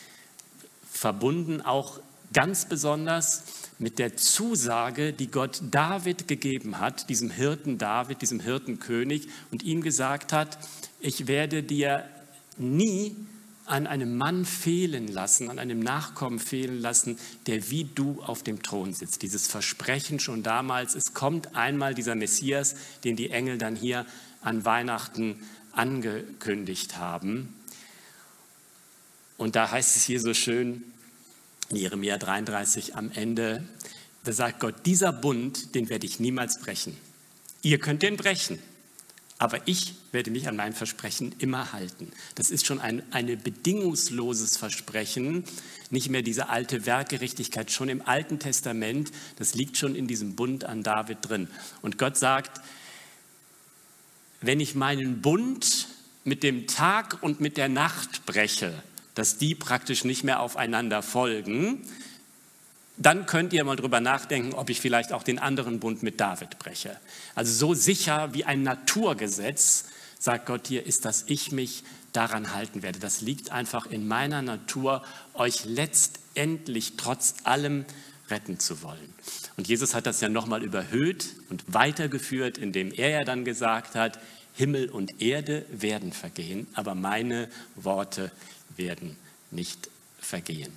verbunden 0.92 1.62
auch 1.62 2.00
ganz 2.34 2.66
besonders 2.66 3.44
mit 3.80 3.98
der 3.98 4.16
Zusage, 4.16 5.12
die 5.12 5.28
Gott 5.28 5.62
David 5.72 6.28
gegeben 6.28 6.80
hat, 6.80 7.10
diesem 7.10 7.32
Hirten 7.32 7.78
David, 7.78 8.22
diesem 8.22 8.40
Hirtenkönig, 8.40 9.28
und 9.52 9.64
ihm 9.64 9.82
gesagt 9.82 10.34
hat, 10.34 10.60
ich 11.00 11.28
werde 11.28 11.64
dir 11.64 12.06
nie 12.58 13.16
an 13.66 13.88
einem 13.88 14.18
Mann 14.18 14.46
fehlen 14.46 15.08
lassen, 15.08 15.50
an 15.50 15.58
einem 15.58 15.80
Nachkommen 15.80 16.40
fehlen 16.40 16.80
lassen, 16.80 17.18
der 17.48 17.70
wie 17.72 17.86
du 17.86 18.22
auf 18.22 18.44
dem 18.44 18.62
Thron 18.62 18.94
sitzt. 18.94 19.22
Dieses 19.22 19.48
Versprechen 19.48 20.20
schon 20.20 20.44
damals, 20.44 20.94
es 20.94 21.14
kommt 21.14 21.56
einmal 21.56 21.96
dieser 21.96 22.16
Messias, 22.16 22.76
den 23.04 23.16
die 23.16 23.30
Engel 23.32 23.58
dann 23.58 23.76
hier 23.76 24.06
an 24.42 24.66
Weihnachten 24.66 25.42
angekündigt 25.72 26.98
haben. 26.98 27.54
Und 29.42 29.56
da 29.56 29.72
heißt 29.72 29.98
es 29.98 30.04
hier 30.04 30.20
so 30.20 30.36
schön, 30.36 30.84
in 31.72 31.78
Jeremia 31.78 32.20
33 32.20 32.96
am 32.96 33.10
Ende, 33.12 33.68
da 34.24 34.34
sagt 34.34 34.60
Gott, 34.60 34.86
dieser 34.86 35.12
Bund, 35.12 35.74
den 35.74 35.90
werde 35.90 36.06
ich 36.06 36.20
niemals 36.20 36.60
brechen. 36.60 36.96
Ihr 37.64 37.80
könnt 37.80 38.04
den 38.04 38.18
brechen, 38.18 38.60
aber 39.40 39.68
ich 39.68 39.96
werde 40.12 40.30
mich 40.30 40.48
an 40.48 40.58
mein 40.58 40.74
Versprechen 40.74 41.34
immer 41.40 41.74
halten. 41.74 42.12
Das 42.36 42.52
ist 42.52 42.68
schon 42.68 42.80
ein 42.80 43.02
eine 43.12 43.36
bedingungsloses 43.36 44.58
Versprechen, 44.58 45.44
nicht 45.90 46.12
mehr 46.12 46.22
diese 46.22 46.50
alte 46.50 46.86
Werkgerechtigkeit, 46.86 47.72
schon 47.72 47.90
im 47.90 48.08
Alten 48.08 48.38
Testament, 48.38 49.12
das 49.38 49.56
liegt 49.56 49.76
schon 49.76 49.96
in 49.96 50.06
diesem 50.06 50.36
Bund 50.36 50.66
an 50.66 50.84
David 50.84 51.18
drin. 51.24 51.48
Und 51.82 51.98
Gott 51.98 52.16
sagt, 52.16 52.62
wenn 54.40 54.60
ich 54.60 54.76
meinen 54.76 55.22
Bund 55.24 55.88
mit 56.26 56.44
dem 56.44 56.68
Tag 56.68 57.24
und 57.24 57.42
mit 57.42 57.58
der 57.58 57.70
Nacht 57.70 58.28
breche, 58.28 58.84
dass 59.16 59.38
die 59.38 59.56
praktisch 59.56 60.04
nicht 60.04 60.24
mehr 60.24 60.40
aufeinander 60.40 61.02
folgen, 61.02 61.86
dann 62.98 63.26
könnt 63.26 63.54
ihr 63.54 63.64
mal 63.64 63.76
drüber 63.76 64.00
nachdenken, 64.00 64.54
ob 64.54 64.70
ich 64.70 64.80
vielleicht 64.80 65.12
auch 65.12 65.24
den 65.24 65.40
anderen 65.40 65.80
Bund 65.80 66.04
mit 66.04 66.20
David 66.20 66.60
breche. 66.60 66.98
Also 67.36 67.54
so 67.54 67.74
sicher 67.74 68.34
wie 68.34 68.46
ein 68.46 68.64
Naturgesetz, 68.64 69.86
sagt 70.20 70.46
Gott 70.46 70.68
hier, 70.68 70.86
ist, 70.86 71.06
dass 71.06 71.24
ich 71.28 71.52
mich 71.52 71.84
daran 72.14 72.54
halten 72.54 72.84
werde. 72.84 73.00
Das 73.00 73.22
liegt 73.22 73.52
einfach 73.52 73.88
in 73.88 74.08
meiner 74.08 74.42
Natur, 74.42 75.04
euch 75.34 75.66
letztendlich 75.66 76.94
trotz 76.98 77.36
allem 77.44 77.86
retten 78.30 78.60
zu 78.60 78.84
wollen. 78.84 79.14
Und 79.58 79.68
Jesus 79.68 79.94
hat 79.96 80.06
das 80.06 80.22
ja 80.22 80.30
nochmal 80.30 80.64
überhöht 80.64 81.28
und 81.50 81.64
weitergeführt, 81.68 82.58
indem 82.58 82.92
er 82.92 83.10
ja 83.10 83.24
dann 83.24 83.46
gesagt 83.46 83.96
hat, 83.96 84.20
Himmel 84.54 84.90
und 84.90 85.22
Erde 85.22 85.66
werden 85.72 86.12
vergehen, 86.12 86.68
aber 86.74 86.94
meine 86.94 87.50
Worte 87.76 88.32
werden 88.78 89.18
nicht 89.52 89.90
vergehen. 90.20 90.72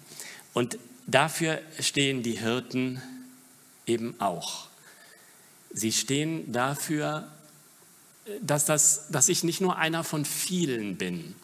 Und 0.53 0.79
dafür 1.07 1.61
stehen 1.81 2.23
die 2.23 2.39
Hirten 2.39 3.03
eben 3.87 4.21
auch. 4.21 4.69
Sie 5.73 5.93
stehen 5.93 6.53
dafür, 6.53 7.29
dass, 8.41 8.65
das, 8.65 9.09
dass 9.09 9.29
ich 9.29 9.45
nicht 9.45 9.61
nur 9.61 9.77
einer 9.77 10.05
von 10.05 10.25
vielen 10.25 10.97
bin, 10.97 11.35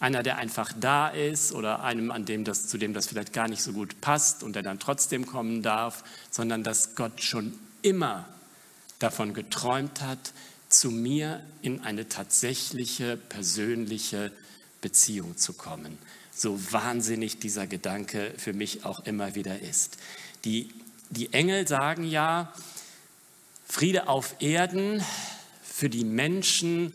einer, 0.00 0.22
der 0.22 0.36
einfach 0.36 0.72
da 0.78 1.08
ist 1.08 1.52
oder 1.52 1.82
einem, 1.82 2.10
an 2.10 2.24
dem 2.24 2.44
das, 2.44 2.68
zu 2.68 2.78
dem 2.78 2.94
das 2.94 3.08
vielleicht 3.08 3.32
gar 3.32 3.48
nicht 3.48 3.62
so 3.62 3.72
gut 3.72 4.00
passt 4.00 4.42
und 4.42 4.54
der 4.54 4.62
dann 4.62 4.78
trotzdem 4.78 5.26
kommen 5.26 5.62
darf, 5.62 6.04
sondern 6.30 6.62
dass 6.62 6.94
Gott 6.94 7.22
schon 7.22 7.58
immer 7.82 8.28
davon 8.98 9.34
geträumt 9.34 10.00
hat, 10.00 10.32
zu 10.68 10.90
mir 10.90 11.42
in 11.62 11.80
eine 11.80 12.08
tatsächliche 12.08 13.16
persönliche 13.16 14.30
Beziehung 14.80 15.36
zu 15.36 15.52
kommen. 15.52 15.98
So 16.32 16.58
wahnsinnig 16.72 17.38
dieser 17.38 17.66
Gedanke 17.66 18.32
für 18.36 18.52
mich 18.52 18.84
auch 18.84 19.00
immer 19.00 19.34
wieder 19.34 19.60
ist. 19.60 19.98
Die, 20.44 20.70
die 21.10 21.32
Engel 21.32 21.66
sagen 21.66 22.04
ja, 22.04 22.52
Friede 23.66 24.08
auf 24.08 24.36
Erden 24.40 25.04
für 25.62 25.90
die 25.90 26.04
Menschen 26.04 26.92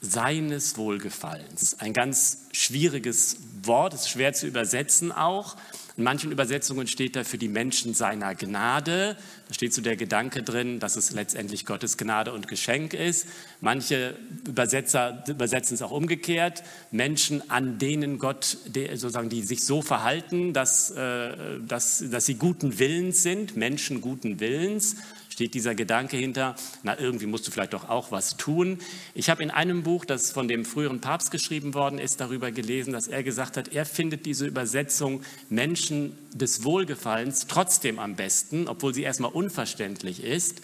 seines 0.00 0.76
Wohlgefallens. 0.76 1.80
Ein 1.80 1.92
ganz 1.92 2.38
schwieriges 2.52 3.38
Wort, 3.62 3.94
ist 3.94 4.08
schwer 4.08 4.32
zu 4.32 4.46
übersetzen 4.46 5.12
auch. 5.12 5.56
In 5.96 6.04
manchen 6.04 6.30
Übersetzungen 6.30 6.86
steht 6.86 7.16
da 7.16 7.24
für 7.24 7.38
die 7.38 7.48
Menschen 7.48 7.94
seiner 7.94 8.34
Gnade. 8.34 9.16
Da 9.48 9.54
steht 9.54 9.72
so 9.72 9.80
der 9.80 9.96
Gedanke 9.96 10.42
drin, 10.42 10.78
dass 10.78 10.96
es 10.96 11.12
letztendlich 11.12 11.64
Gottes 11.64 11.96
Gnade 11.96 12.34
und 12.34 12.48
Geschenk 12.48 12.92
ist. 12.92 13.26
Manche 13.62 14.14
Übersetzer 14.46 15.24
übersetzen 15.26 15.74
es 15.74 15.80
auch 15.80 15.92
umgekehrt. 15.92 16.62
Menschen, 16.90 17.50
an 17.50 17.78
denen 17.78 18.18
Gott, 18.18 18.44
sozusagen, 18.44 19.30
die 19.30 19.42
sich 19.42 19.64
so 19.64 19.80
verhalten, 19.80 20.52
dass, 20.52 20.90
äh, 20.90 21.60
dass, 21.66 22.04
dass 22.10 22.26
sie 22.26 22.34
guten 22.34 22.78
Willens 22.78 23.22
sind, 23.22 23.56
Menschen 23.56 24.02
guten 24.02 24.38
Willens 24.38 24.96
steht 25.36 25.52
dieser 25.52 25.74
Gedanke 25.74 26.16
hinter, 26.16 26.56
na 26.82 26.98
irgendwie 26.98 27.26
musst 27.26 27.46
du 27.46 27.50
vielleicht 27.50 27.74
doch 27.74 27.90
auch 27.90 28.10
was 28.10 28.38
tun. 28.38 28.78
Ich 29.12 29.28
habe 29.28 29.42
in 29.42 29.50
einem 29.50 29.82
Buch, 29.82 30.06
das 30.06 30.32
von 30.32 30.48
dem 30.48 30.64
früheren 30.64 31.02
Papst 31.02 31.30
geschrieben 31.30 31.74
worden 31.74 31.98
ist, 31.98 32.22
darüber 32.22 32.50
gelesen, 32.50 32.94
dass 32.94 33.06
er 33.06 33.22
gesagt 33.22 33.58
hat, 33.58 33.68
er 33.68 33.84
findet 33.84 34.24
diese 34.24 34.46
Übersetzung 34.46 35.20
Menschen 35.50 36.16
des 36.32 36.64
Wohlgefallens 36.64 37.48
trotzdem 37.48 37.98
am 37.98 38.16
besten, 38.16 38.66
obwohl 38.66 38.94
sie 38.94 39.02
erstmal 39.02 39.30
unverständlich 39.30 40.24
ist, 40.24 40.62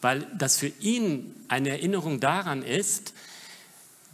weil 0.00 0.26
das 0.38 0.56
für 0.56 0.72
ihn 0.80 1.34
eine 1.48 1.68
Erinnerung 1.68 2.18
daran 2.18 2.62
ist, 2.62 3.12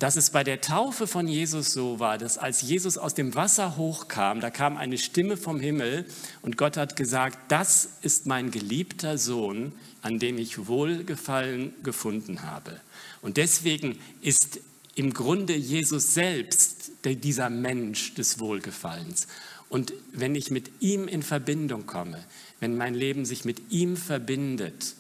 dass 0.01 0.17
es 0.17 0.31
bei 0.31 0.43
der 0.43 0.63
Taufe 0.63 1.07
von 1.07 1.29
Jesus 1.29 1.73
so 1.73 2.01
war, 2.01 2.17
dass 2.17 2.39
als 2.39 2.63
Jesus 2.63 2.97
aus 2.97 3.13
dem 3.13 3.35
Wasser 3.35 3.77
hochkam, 3.77 4.41
da 4.41 4.49
kam 4.49 4.79
eine 4.79 4.97
Stimme 4.97 5.37
vom 5.37 5.61
Himmel 5.61 6.07
und 6.41 6.57
Gott 6.57 6.79
hat 6.79 6.97
gesagt, 6.97 7.53
das 7.53 7.91
ist 8.01 8.27
mein 8.27 8.51
geliebter 8.51 9.19
Sohn, 9.19 9.73
an 10.01 10.19
dem 10.19 10.39
ich 10.39 10.67
Wohlgefallen 10.67 11.75
gefunden 11.83 12.43
habe. 12.43 12.81
Und 13.21 13.37
deswegen 13.37 13.99
ist 14.23 14.61
im 14.95 15.13
Grunde 15.13 15.55
Jesus 15.55 16.15
selbst 16.15 16.93
dieser 17.05 17.51
Mensch 17.51 18.15
des 18.15 18.41
Wohlgefallens. 18.41 19.27
Und 19.69 19.93
wenn 20.13 20.35
ich 20.35 20.51
mit 20.51 20.71
ihm 20.81 21.09
in 21.09 21.23
Verbindung 21.23 21.85
komme, 21.85 22.25
wenn 22.59 22.75
mein 22.75 22.95
Leben 22.95 23.27
sich 23.27 23.45
mit 23.45 23.71
ihm 23.71 23.99
verbindet, 23.99 24.95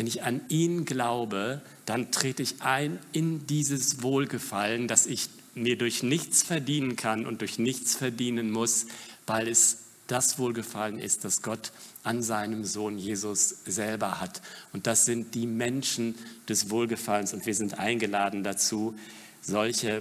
wenn 0.00 0.06
ich 0.06 0.22
an 0.22 0.40
ihn 0.48 0.86
glaube, 0.86 1.60
dann 1.84 2.10
trete 2.10 2.42
ich 2.42 2.62
ein 2.62 2.98
in 3.12 3.46
dieses 3.46 4.02
Wohlgefallen, 4.02 4.88
das 4.88 5.04
ich 5.04 5.28
mir 5.54 5.76
durch 5.76 6.02
nichts 6.02 6.42
verdienen 6.42 6.96
kann 6.96 7.26
und 7.26 7.42
durch 7.42 7.58
nichts 7.58 7.96
verdienen 7.96 8.50
muss, 8.50 8.86
weil 9.26 9.46
es 9.46 9.80
das 10.06 10.38
Wohlgefallen 10.38 10.98
ist, 10.98 11.26
das 11.26 11.42
Gott 11.42 11.72
an 12.02 12.22
seinem 12.22 12.64
Sohn 12.64 12.96
Jesus 12.96 13.56
selber 13.66 14.22
hat. 14.22 14.40
Und 14.72 14.86
das 14.86 15.04
sind 15.04 15.34
die 15.34 15.46
Menschen 15.46 16.14
des 16.48 16.70
Wohlgefallens. 16.70 17.34
Und 17.34 17.44
wir 17.44 17.54
sind 17.54 17.78
eingeladen 17.78 18.42
dazu, 18.42 18.94
solche 19.42 20.00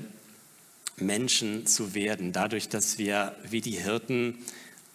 Menschen 0.96 1.68
zu 1.68 1.94
werden, 1.94 2.32
dadurch, 2.32 2.70
dass 2.70 3.00
wir 3.00 3.36
wie 3.50 3.60
die 3.60 3.72
Hirten 3.72 4.38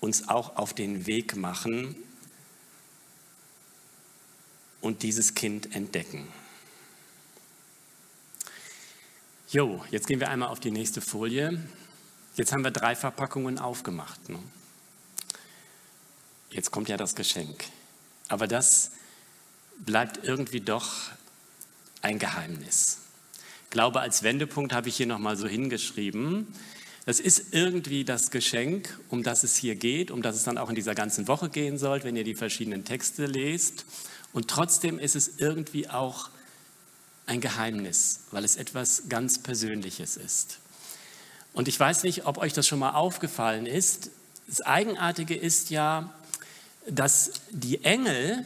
uns 0.01 0.31
auch 0.31 0.57
auf 0.57 0.73
den 0.73 1.05
Weg 1.05 1.37
machen 1.37 1.95
und 4.85 5.03
dieses 5.03 5.35
Kind 5.35 5.75
entdecken. 5.75 6.29
Jo, 9.51 9.83
jetzt 9.91 10.07
gehen 10.07 10.21
wir 10.21 10.29
einmal 10.29 10.51
auf 10.51 10.61
die 10.61 10.71
nächste 10.71 11.01
Folie. 11.01 11.59
Jetzt 12.37 12.53
haben 12.53 12.65
wir 12.65 12.71
drei 12.71 12.95
Verpackungen 12.95 13.59
aufgemacht. 13.59 14.29
Ne? 14.29 14.39
Jetzt 16.51 16.71
kommt 16.71 16.91
ja 16.91 16.99
das 16.99 17.15
Geschenk. 17.15 17.65
Aber 18.29 18.47
das 18.47 18.91
bleibt 19.79 20.23
irgendwie 20.23 20.61
doch 20.61 20.93
ein 22.03 22.19
Geheimnis. 22.19 22.99
Glaube 23.71 24.01
als 24.01 24.23
Wendepunkt 24.23 24.75
habe 24.75 24.91
ich 24.91 24.97
hier 24.97 25.07
nochmal 25.07 25.37
so 25.39 25.49
hingeschrieben. 25.49 26.47
Das 27.07 27.21
ist 27.21 27.55
irgendwie 27.55 28.05
das 28.05 28.31
Geschenk, 28.31 28.99
um 29.09 29.23
das 29.23 29.45
es 29.45 29.57
hier 29.57 29.77
geht, 29.77 30.11
um 30.11 30.21
das 30.21 30.37
es 30.37 30.45
dann 30.45 30.59
auch 30.59 30.69
in 30.69 30.75
dieser 30.75 30.95
ganzen 30.95 31.27
Woche 31.27 31.49
gehen 31.49 31.79
soll, 31.79 32.05
wenn 32.05 32.17
ihr 32.17 32.25
die 32.25 32.35
verschiedenen 32.35 32.85
Texte 32.85 33.27
lest. 33.27 33.87
Und 34.35 34.49
trotzdem 34.49 34.99
ist 34.99 35.15
es 35.17 35.39
irgendwie 35.39 35.89
auch 35.89 36.29
ein 37.25 37.41
Geheimnis, 37.41 38.21
weil 38.33 38.45
es 38.45 38.57
etwas 38.57 39.05
ganz 39.09 39.39
Persönliches 39.39 40.17
ist. 40.19 40.59
Und 41.53 41.69
ich 41.69 41.79
weiß 41.79 42.03
nicht, 42.03 42.27
ob 42.27 42.37
euch 42.37 42.53
das 42.53 42.67
schon 42.67 42.81
mal 42.81 42.91
aufgefallen 42.91 43.65
ist. 43.65 44.11
Das 44.49 44.61
Eigenartige 44.61 45.37
ist 45.37 45.71
ja, 45.71 46.13
dass 46.91 47.31
die 47.51 47.85
Engel 47.85 48.45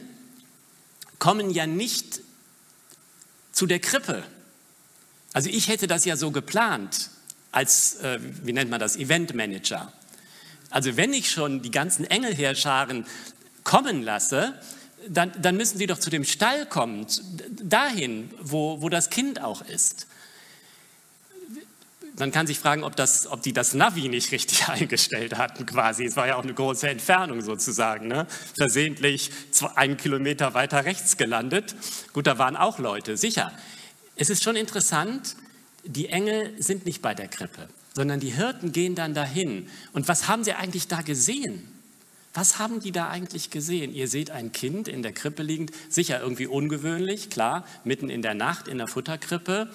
kommen 1.17 1.49
ja 1.49 1.65
nicht 1.65 2.21
zu 3.51 3.65
der 3.65 3.79
Krippe. 3.79 4.23
Also 5.33 5.49
ich 5.49 5.67
hätte 5.69 5.87
das 5.87 6.05
ja 6.05 6.15
so 6.15 6.29
geplant 6.29 7.09
als, 7.51 7.95
äh, 7.95 8.19
wie 8.21 8.53
nennt 8.53 8.69
man 8.69 8.79
das, 8.79 8.95
Eventmanager. 8.95 9.91
Also 10.69 10.97
wenn 10.97 11.13
ich 11.13 11.31
schon 11.31 11.63
die 11.63 11.71
ganzen 11.71 12.05
Engelheerscharen 12.05 13.07
kommen 13.63 14.03
lasse, 14.03 14.53
dann, 15.07 15.31
dann 15.41 15.55
müssen 15.57 15.79
die 15.79 15.87
doch 15.87 15.99
zu 15.99 16.09
dem 16.09 16.23
Stall 16.23 16.65
kommen, 16.65 17.05
dahin, 17.63 18.31
wo, 18.41 18.81
wo 18.81 18.89
das 18.89 19.09
Kind 19.09 19.41
auch 19.41 19.61
ist. 19.61 20.07
Man 22.17 22.31
kann 22.31 22.47
sich 22.47 22.59
fragen, 22.59 22.83
ob, 22.83 22.97
das, 22.97 23.27
ob 23.27 23.41
die 23.43 23.53
das 23.53 23.73
Navi 23.73 24.09
nicht 24.09 24.31
richtig 24.33 24.67
eingestellt 24.67 25.37
hatten 25.37 25.65
quasi. 25.65 26.03
Es 26.03 26.17
war 26.17 26.27
ja 26.27 26.35
auch 26.35 26.43
eine 26.43 26.53
große 26.53 26.89
Entfernung 26.89 27.41
sozusagen. 27.41 28.07
Ne? 28.07 28.27
Versehentlich 28.57 29.31
einen 29.75 29.95
Kilometer 29.95 30.53
weiter 30.53 30.83
rechts 30.83 31.15
gelandet. 31.15 31.75
Gut, 32.11 32.27
da 32.27 32.37
waren 32.37 32.57
auch 32.57 32.77
Leute, 32.77 33.15
sicher. 33.15 33.53
Es 34.17 34.29
ist 34.29 34.43
schon 34.43 34.57
interessant, 34.57 35.37
die 35.85 36.09
Engel 36.09 36.53
sind 36.61 36.85
nicht 36.85 37.01
bei 37.01 37.15
der 37.15 37.29
Krippe, 37.29 37.69
sondern 37.93 38.19
die 38.19 38.31
Hirten 38.31 38.73
gehen 38.73 38.95
dann 38.95 39.13
dahin. 39.13 39.69
Und 39.93 40.09
was 40.09 40.27
haben 40.27 40.43
sie 40.43 40.53
eigentlich 40.53 40.89
da 40.89 41.01
gesehen? 41.01 41.78
Was 42.33 42.59
haben 42.59 42.79
die 42.79 42.91
da 42.91 43.09
eigentlich 43.09 43.49
gesehen? 43.49 43.93
Ihr 43.93 44.07
seht 44.07 44.29
ein 44.29 44.51
Kind 44.51 44.87
in 44.87 45.01
der 45.01 45.13
Krippe 45.13 45.41
liegend, 45.41 45.71
sicher 45.89 46.21
irgendwie 46.21 46.47
ungewöhnlich, 46.47 47.29
klar, 47.29 47.65
mitten 47.83 48.09
in 48.09 48.21
der 48.21 48.35
Nacht 48.35 48.67
in 48.67 48.77
der 48.77 48.87
Futterkrippe. 48.87 49.69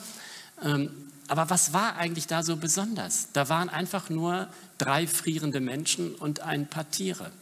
Ähm, 0.62 0.90
aber 1.26 1.50
was 1.50 1.72
war 1.72 1.96
eigentlich 1.96 2.26
da 2.26 2.42
so 2.42 2.56
besonders? 2.56 3.28
Da 3.32 3.48
waren 3.48 3.68
einfach 3.68 4.08
nur 4.08 4.48
drei 4.78 5.06
frierende 5.06 5.60
Menschen 5.60 6.14
und 6.14 6.40
ein 6.40 6.68
paar 6.68 6.90
Tiere. 6.90 7.32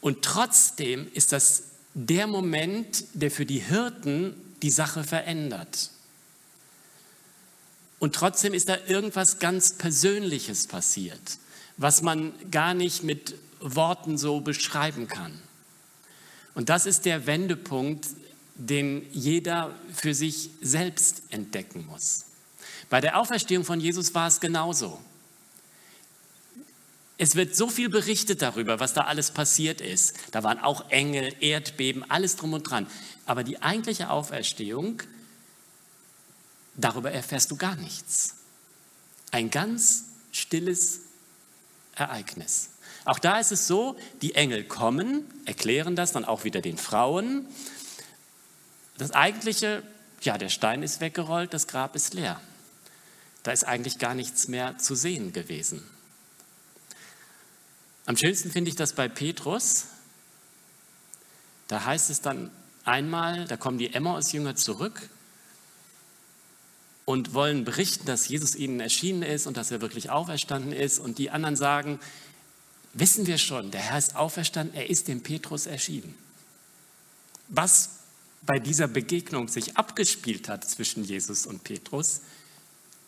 Und 0.00 0.22
trotzdem 0.22 1.08
ist 1.12 1.32
das 1.32 1.64
der 1.94 2.26
Moment, 2.26 3.04
der 3.12 3.30
für 3.30 3.46
die 3.46 3.58
Hirten 3.58 4.34
die 4.62 4.70
Sache 4.70 5.04
verändert. 5.04 5.90
Und 7.98 8.14
trotzdem 8.14 8.54
ist 8.54 8.68
da 8.68 8.78
irgendwas 8.86 9.38
ganz 9.38 9.74
Persönliches 9.74 10.66
passiert 10.66 11.38
was 11.80 12.02
man 12.02 12.34
gar 12.50 12.74
nicht 12.74 13.04
mit 13.04 13.36
Worten 13.58 14.18
so 14.18 14.42
beschreiben 14.42 15.08
kann. 15.08 15.40
Und 16.54 16.68
das 16.68 16.84
ist 16.84 17.06
der 17.06 17.26
Wendepunkt, 17.26 18.06
den 18.54 19.06
jeder 19.12 19.74
für 19.90 20.12
sich 20.12 20.50
selbst 20.60 21.22
entdecken 21.30 21.86
muss. 21.86 22.26
Bei 22.90 23.00
der 23.00 23.18
Auferstehung 23.18 23.64
von 23.64 23.80
Jesus 23.80 24.14
war 24.14 24.28
es 24.28 24.40
genauso. 24.40 25.00
Es 27.16 27.34
wird 27.34 27.56
so 27.56 27.68
viel 27.68 27.88
berichtet 27.88 28.42
darüber, 28.42 28.78
was 28.78 28.92
da 28.92 29.04
alles 29.04 29.30
passiert 29.30 29.80
ist. 29.80 30.14
Da 30.32 30.42
waren 30.42 30.58
auch 30.58 30.90
Engel, 30.90 31.34
Erdbeben, 31.40 32.04
alles 32.10 32.36
drum 32.36 32.52
und 32.52 32.64
dran. 32.64 32.88
Aber 33.24 33.42
die 33.42 33.62
eigentliche 33.62 34.10
Auferstehung, 34.10 35.02
darüber 36.76 37.10
erfährst 37.10 37.50
du 37.50 37.56
gar 37.56 37.76
nichts. 37.76 38.34
Ein 39.30 39.50
ganz 39.50 40.04
stilles 40.30 41.00
Ereignis. 42.00 42.70
Auch 43.04 43.18
da 43.18 43.38
ist 43.38 43.52
es 43.52 43.66
so, 43.66 43.96
die 44.22 44.34
Engel 44.34 44.64
kommen, 44.64 45.24
erklären 45.44 45.96
das 45.96 46.12
dann 46.12 46.24
auch 46.24 46.44
wieder 46.44 46.60
den 46.60 46.76
Frauen. 46.76 47.46
Das 48.98 49.12
eigentliche, 49.12 49.82
ja, 50.22 50.36
der 50.36 50.48
Stein 50.48 50.82
ist 50.82 51.00
weggerollt, 51.00 51.54
das 51.54 51.66
Grab 51.66 51.96
ist 51.96 52.14
leer. 52.14 52.40
Da 53.42 53.52
ist 53.52 53.64
eigentlich 53.64 53.98
gar 53.98 54.14
nichts 54.14 54.48
mehr 54.48 54.76
zu 54.78 54.94
sehen 54.94 55.32
gewesen. 55.32 55.82
Am 58.06 58.16
schönsten 58.16 58.50
finde 58.50 58.70
ich 58.70 58.76
das 58.76 58.92
bei 58.92 59.08
Petrus. 59.08 59.86
Da 61.68 61.84
heißt 61.84 62.10
es 62.10 62.20
dann 62.20 62.50
einmal, 62.84 63.46
da 63.46 63.56
kommen 63.56 63.78
die 63.78 63.94
Emmaus-Jünger 63.94 64.56
zurück 64.56 65.08
und 67.04 67.34
wollen 67.34 67.64
berichten, 67.64 68.06
dass 68.06 68.28
Jesus 68.28 68.54
ihnen 68.54 68.80
erschienen 68.80 69.22
ist 69.22 69.46
und 69.46 69.56
dass 69.56 69.70
er 69.70 69.80
wirklich 69.80 70.10
auferstanden 70.10 70.72
ist. 70.72 70.98
Und 70.98 71.18
die 71.18 71.30
anderen 71.30 71.56
sagen, 71.56 71.98
wissen 72.92 73.26
wir 73.26 73.38
schon, 73.38 73.70
der 73.70 73.80
Herr 73.80 73.98
ist 73.98 74.16
auferstanden, 74.16 74.74
er 74.74 74.90
ist 74.90 75.08
dem 75.08 75.22
Petrus 75.22 75.66
erschienen. 75.66 76.14
Was 77.48 77.90
bei 78.42 78.58
dieser 78.58 78.88
Begegnung 78.88 79.48
sich 79.48 79.76
abgespielt 79.76 80.48
hat 80.48 80.68
zwischen 80.68 81.04
Jesus 81.04 81.46
und 81.46 81.64
Petrus, 81.64 82.20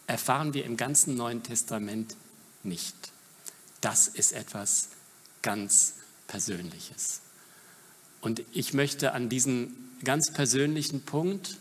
erfahren 0.07 0.53
wir 0.53 0.65
im 0.65 0.77
ganzen 0.77 1.15
Neuen 1.15 1.43
Testament 1.43 2.17
nicht. 2.63 2.95
Das 3.81 4.09
ist 4.09 4.33
etwas 4.33 4.89
ganz 5.43 5.95
Persönliches. 6.27 7.21
Und 8.21 8.43
ich 8.53 8.73
möchte 8.73 9.13
an 9.13 9.29
diesen 9.29 9.75
ganz 10.05 10.33
persönlichen 10.33 11.03
Punkt 11.03 11.59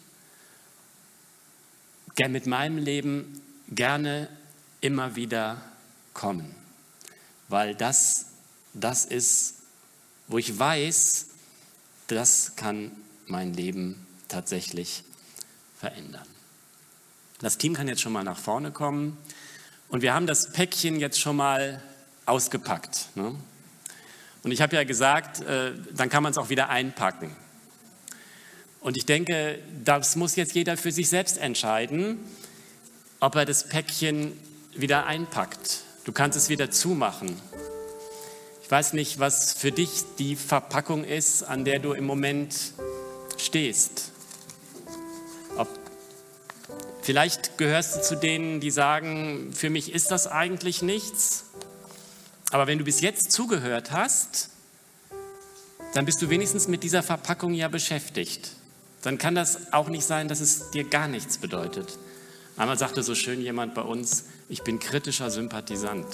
mit 2.30 2.46
meinem 2.46 2.78
Leben 2.78 3.42
gerne 3.70 4.28
immer 4.82 5.16
wieder 5.16 5.62
kommen, 6.14 6.56
weil 7.48 7.76
das 7.76 8.32
das 8.74 9.06
ist, 9.06 9.56
wo 10.28 10.38
ich 10.38 10.58
weiß, 10.58 11.28
das 12.08 12.56
kann 12.56 12.92
mein 13.28 13.54
Leben 13.54 14.06
tatsächlich 14.28 15.04
verändern. 15.78 16.26
Das 17.40 17.58
Team 17.58 17.74
kann 17.74 17.88
jetzt 17.88 18.02
schon 18.02 18.14
mal 18.14 18.24
nach 18.24 18.38
vorne 18.38 18.72
kommen 18.72 19.18
und 19.90 20.02
wir 20.02 20.14
haben 20.14 20.28
das 20.28 20.52
Päckchen 20.52 21.00
jetzt 21.00 21.20
schon 21.20 21.36
mal 21.36 21.82
ausgepackt. 22.26 23.10
Ne? 23.16 23.36
Und 24.44 24.52
ich 24.52 24.62
habe 24.62 24.76
ja 24.76 24.84
gesagt, 24.84 25.42
äh, 25.42 25.74
dann 25.94 26.10
kann 26.10 26.24
man 26.24 26.32
es 26.32 26.38
auch 26.38 26.50
wieder 26.50 26.70
einpacken. 26.70 27.36
Und 28.82 28.98
ich 28.98 29.06
denke, 29.06 29.60
das 29.86 30.16
muss 30.16 30.36
jetzt 30.36 30.56
jeder 30.56 30.76
für 30.76 30.92
sich 30.92 31.08
selbst 31.08 31.38
entscheiden, 31.38 32.18
ob 33.20 33.36
er 33.36 33.46
das 33.46 33.70
Päckchen 33.70 34.38
wieder 34.76 35.06
einpackt. 35.06 35.82
Du 36.04 36.12
kannst 36.12 36.36
es 36.36 36.50
wieder 36.50 36.72
zumachen. 36.72 37.40
Ich 38.64 38.72
weiß 38.72 38.94
nicht, 38.94 39.20
was 39.20 39.54
für 39.54 39.72
dich 39.72 40.02
die 40.18 40.36
Verpackung 40.36 41.04
ist, 41.04 41.44
an 41.44 41.64
der 41.64 41.78
du 41.78 41.94
im 41.94 42.06
Moment 42.06 42.56
stehst. 43.38 44.12
Ob, 45.58 45.70
vielleicht 47.04 47.60
gehörst 47.60 47.98
du 47.98 48.02
zu 48.02 48.16
denen, 48.16 48.62
die 48.62 48.72
sagen, 48.72 49.54
für 49.54 49.70
mich 49.70 49.94
ist 49.94 50.10
das 50.10 50.26
eigentlich 50.26 50.82
nichts. 50.82 51.44
Aber 52.50 52.66
wenn 52.66 52.80
du 52.80 52.84
bis 52.84 53.02
jetzt 53.02 53.32
zugehört 53.32 53.92
hast, 53.92 54.50
dann 55.94 56.06
bist 56.06 56.20
du 56.24 56.30
wenigstens 56.30 56.68
mit 56.68 56.82
dieser 56.82 57.04
Verpackung 57.04 57.54
ja 57.54 57.68
beschäftigt 57.68 58.56
dann 59.02 59.18
kann 59.18 59.36
das 59.36 59.74
auch 59.74 59.90
nicht 59.90 60.06
sein, 60.06 60.28
dass 60.28 60.42
es 60.42 60.72
dir 60.72 60.84
gar 60.84 61.08
nichts 61.08 61.38
bedeutet. 61.38 61.98
Einmal 62.58 62.78
sagte 62.78 63.02
so 63.02 63.16
schön 63.16 63.42
jemand 63.42 63.74
bei 63.74 63.82
uns, 63.82 64.26
ich 64.48 64.62
bin 64.64 64.80
kritischer 64.80 65.32
Sympathisant. 65.32 66.06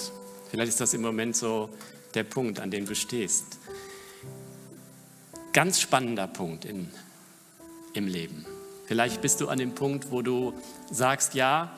Vielleicht 0.50 0.70
ist 0.70 0.80
das 0.80 0.94
im 0.94 1.02
Moment 1.02 1.36
so 1.36 1.68
der 2.14 2.24
Punkt, 2.24 2.60
an 2.60 2.70
dem 2.70 2.86
du 2.86 2.94
stehst. 2.94 3.58
Ganz 5.52 5.80
spannender 5.80 6.26
Punkt 6.26 6.64
in, 6.64 6.88
im 7.92 8.06
Leben. 8.06 8.46
Vielleicht 8.86 9.20
bist 9.20 9.40
du 9.42 9.48
an 9.48 9.58
dem 9.58 9.74
Punkt, 9.74 10.10
wo 10.10 10.22
du 10.22 10.54
sagst, 10.90 11.34
ja, 11.34 11.76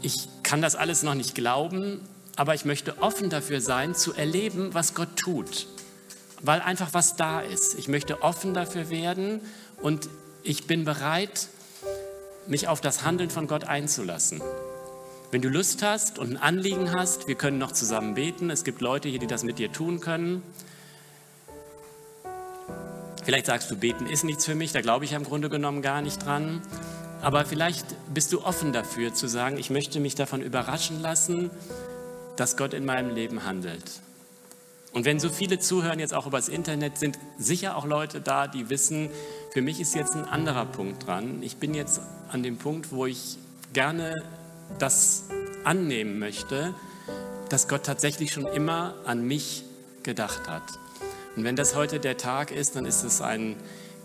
ich 0.00 0.28
kann 0.42 0.62
das 0.62 0.74
alles 0.74 1.02
noch 1.02 1.14
nicht 1.14 1.34
glauben, 1.34 2.00
aber 2.36 2.54
ich 2.54 2.64
möchte 2.64 3.02
offen 3.02 3.28
dafür 3.28 3.60
sein, 3.60 3.94
zu 3.94 4.14
erleben, 4.14 4.72
was 4.72 4.94
Gott 4.94 5.16
tut 5.16 5.66
weil 6.42 6.60
einfach 6.60 6.92
was 6.92 7.16
da 7.16 7.40
ist. 7.40 7.78
Ich 7.78 7.88
möchte 7.88 8.22
offen 8.22 8.52
dafür 8.52 8.90
werden 8.90 9.40
und 9.80 10.08
ich 10.42 10.66
bin 10.66 10.84
bereit, 10.84 11.48
mich 12.46 12.68
auf 12.68 12.80
das 12.80 13.04
Handeln 13.04 13.30
von 13.30 13.46
Gott 13.46 13.64
einzulassen. 13.64 14.42
Wenn 15.30 15.40
du 15.40 15.48
Lust 15.48 15.82
hast 15.82 16.18
und 16.18 16.32
ein 16.32 16.36
Anliegen 16.36 16.92
hast, 16.92 17.28
wir 17.28 17.36
können 17.36 17.58
noch 17.58 17.72
zusammen 17.72 18.14
beten. 18.14 18.50
Es 18.50 18.64
gibt 18.64 18.80
Leute 18.80 19.08
hier, 19.08 19.18
die 19.18 19.26
das 19.26 19.44
mit 19.44 19.58
dir 19.58 19.72
tun 19.72 20.00
können. 20.00 20.42
Vielleicht 23.24 23.46
sagst 23.46 23.70
du, 23.70 23.76
beten 23.76 24.06
ist 24.06 24.24
nichts 24.24 24.44
für 24.44 24.56
mich, 24.56 24.72
da 24.72 24.80
glaube 24.80 25.04
ich 25.04 25.12
im 25.12 25.22
Grunde 25.22 25.48
genommen 25.48 25.80
gar 25.80 26.02
nicht 26.02 26.26
dran. 26.26 26.60
Aber 27.22 27.44
vielleicht 27.44 27.86
bist 28.12 28.32
du 28.32 28.42
offen 28.42 28.72
dafür 28.72 29.14
zu 29.14 29.28
sagen, 29.28 29.58
ich 29.58 29.70
möchte 29.70 30.00
mich 30.00 30.16
davon 30.16 30.42
überraschen 30.42 31.00
lassen, 31.00 31.50
dass 32.36 32.56
Gott 32.56 32.74
in 32.74 32.84
meinem 32.84 33.14
Leben 33.14 33.44
handelt. 33.44 34.02
Und 34.92 35.06
wenn 35.06 35.18
so 35.18 35.30
viele 35.30 35.58
zuhören, 35.58 35.98
jetzt 35.98 36.12
auch 36.12 36.26
übers 36.26 36.48
Internet, 36.48 36.98
sind 36.98 37.18
sicher 37.38 37.76
auch 37.76 37.86
Leute 37.86 38.20
da, 38.20 38.46
die 38.46 38.68
wissen, 38.68 39.08
für 39.52 39.62
mich 39.62 39.80
ist 39.80 39.94
jetzt 39.94 40.14
ein 40.14 40.24
anderer 40.24 40.66
Punkt 40.66 41.06
dran. 41.06 41.42
Ich 41.42 41.56
bin 41.56 41.74
jetzt 41.74 42.00
an 42.30 42.42
dem 42.42 42.58
Punkt, 42.58 42.92
wo 42.92 43.06
ich 43.06 43.38
gerne 43.72 44.22
das 44.78 45.24
annehmen 45.64 46.18
möchte, 46.18 46.74
dass 47.48 47.68
Gott 47.68 47.84
tatsächlich 47.84 48.32
schon 48.32 48.46
immer 48.46 48.94
an 49.06 49.26
mich 49.26 49.64
gedacht 50.02 50.48
hat. 50.48 50.62
Und 51.36 51.44
wenn 51.44 51.56
das 51.56 51.74
heute 51.74 51.98
der 51.98 52.18
Tag 52.18 52.50
ist, 52.50 52.76
dann 52.76 52.84
ist 52.84 53.02
es 53.02 53.22
ein 53.22 53.56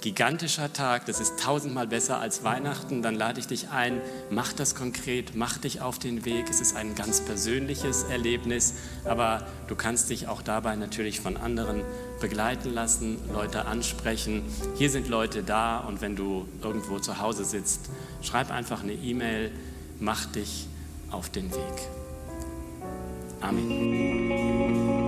gigantischer 0.02 0.72
Tag, 0.74 1.06
das 1.06 1.20
ist 1.20 1.40
tausendmal 1.40 1.88
besser 1.88 2.20
als 2.20 2.44
Weihnachten, 2.44 3.02
dann 3.02 3.16
lade 3.16 3.40
ich 3.40 3.48
dich 3.48 3.70
ein, 3.70 4.02
mach 4.30 4.54
das 4.54 4.76
konkret, 4.76 5.36
mach 5.36 5.58
dich 5.58 5.82
auf 5.82 6.00
den 6.00 6.26
Weg. 6.26 6.50
Es 6.50 6.62
ist 6.62 6.76
ein 6.76 6.96
ganz 6.96 7.22
persönliches 7.22 8.04
Erlebnis, 8.04 8.76
aber 9.06 9.48
du 9.68 9.76
kannst 9.76 10.10
dich 10.10 10.28
auch 10.28 10.42
dabei 10.42 10.76
natürlich 10.76 11.20
von 11.20 11.38
anderen 11.38 11.82
begleiten 12.22 12.74
lassen, 12.74 13.18
Leute 13.34 13.66
ansprechen. 13.66 14.44
Hier 14.78 14.90
sind 14.90 15.08
Leute 15.08 15.44
da 15.44 15.80
und 15.80 16.02
wenn 16.02 16.16
du 16.16 16.48
irgendwo 16.62 17.00
zu 17.00 17.20
Hause 17.20 17.44
sitzt, 17.44 17.90
schreib 18.22 18.52
einfach 18.52 18.84
eine 18.84 18.94
E-Mail, 18.94 19.52
mach 20.00 20.26
dich 20.26 20.68
auf 21.12 21.30
den 21.30 21.52
Weg. 21.52 21.90
Amen. 23.42 25.07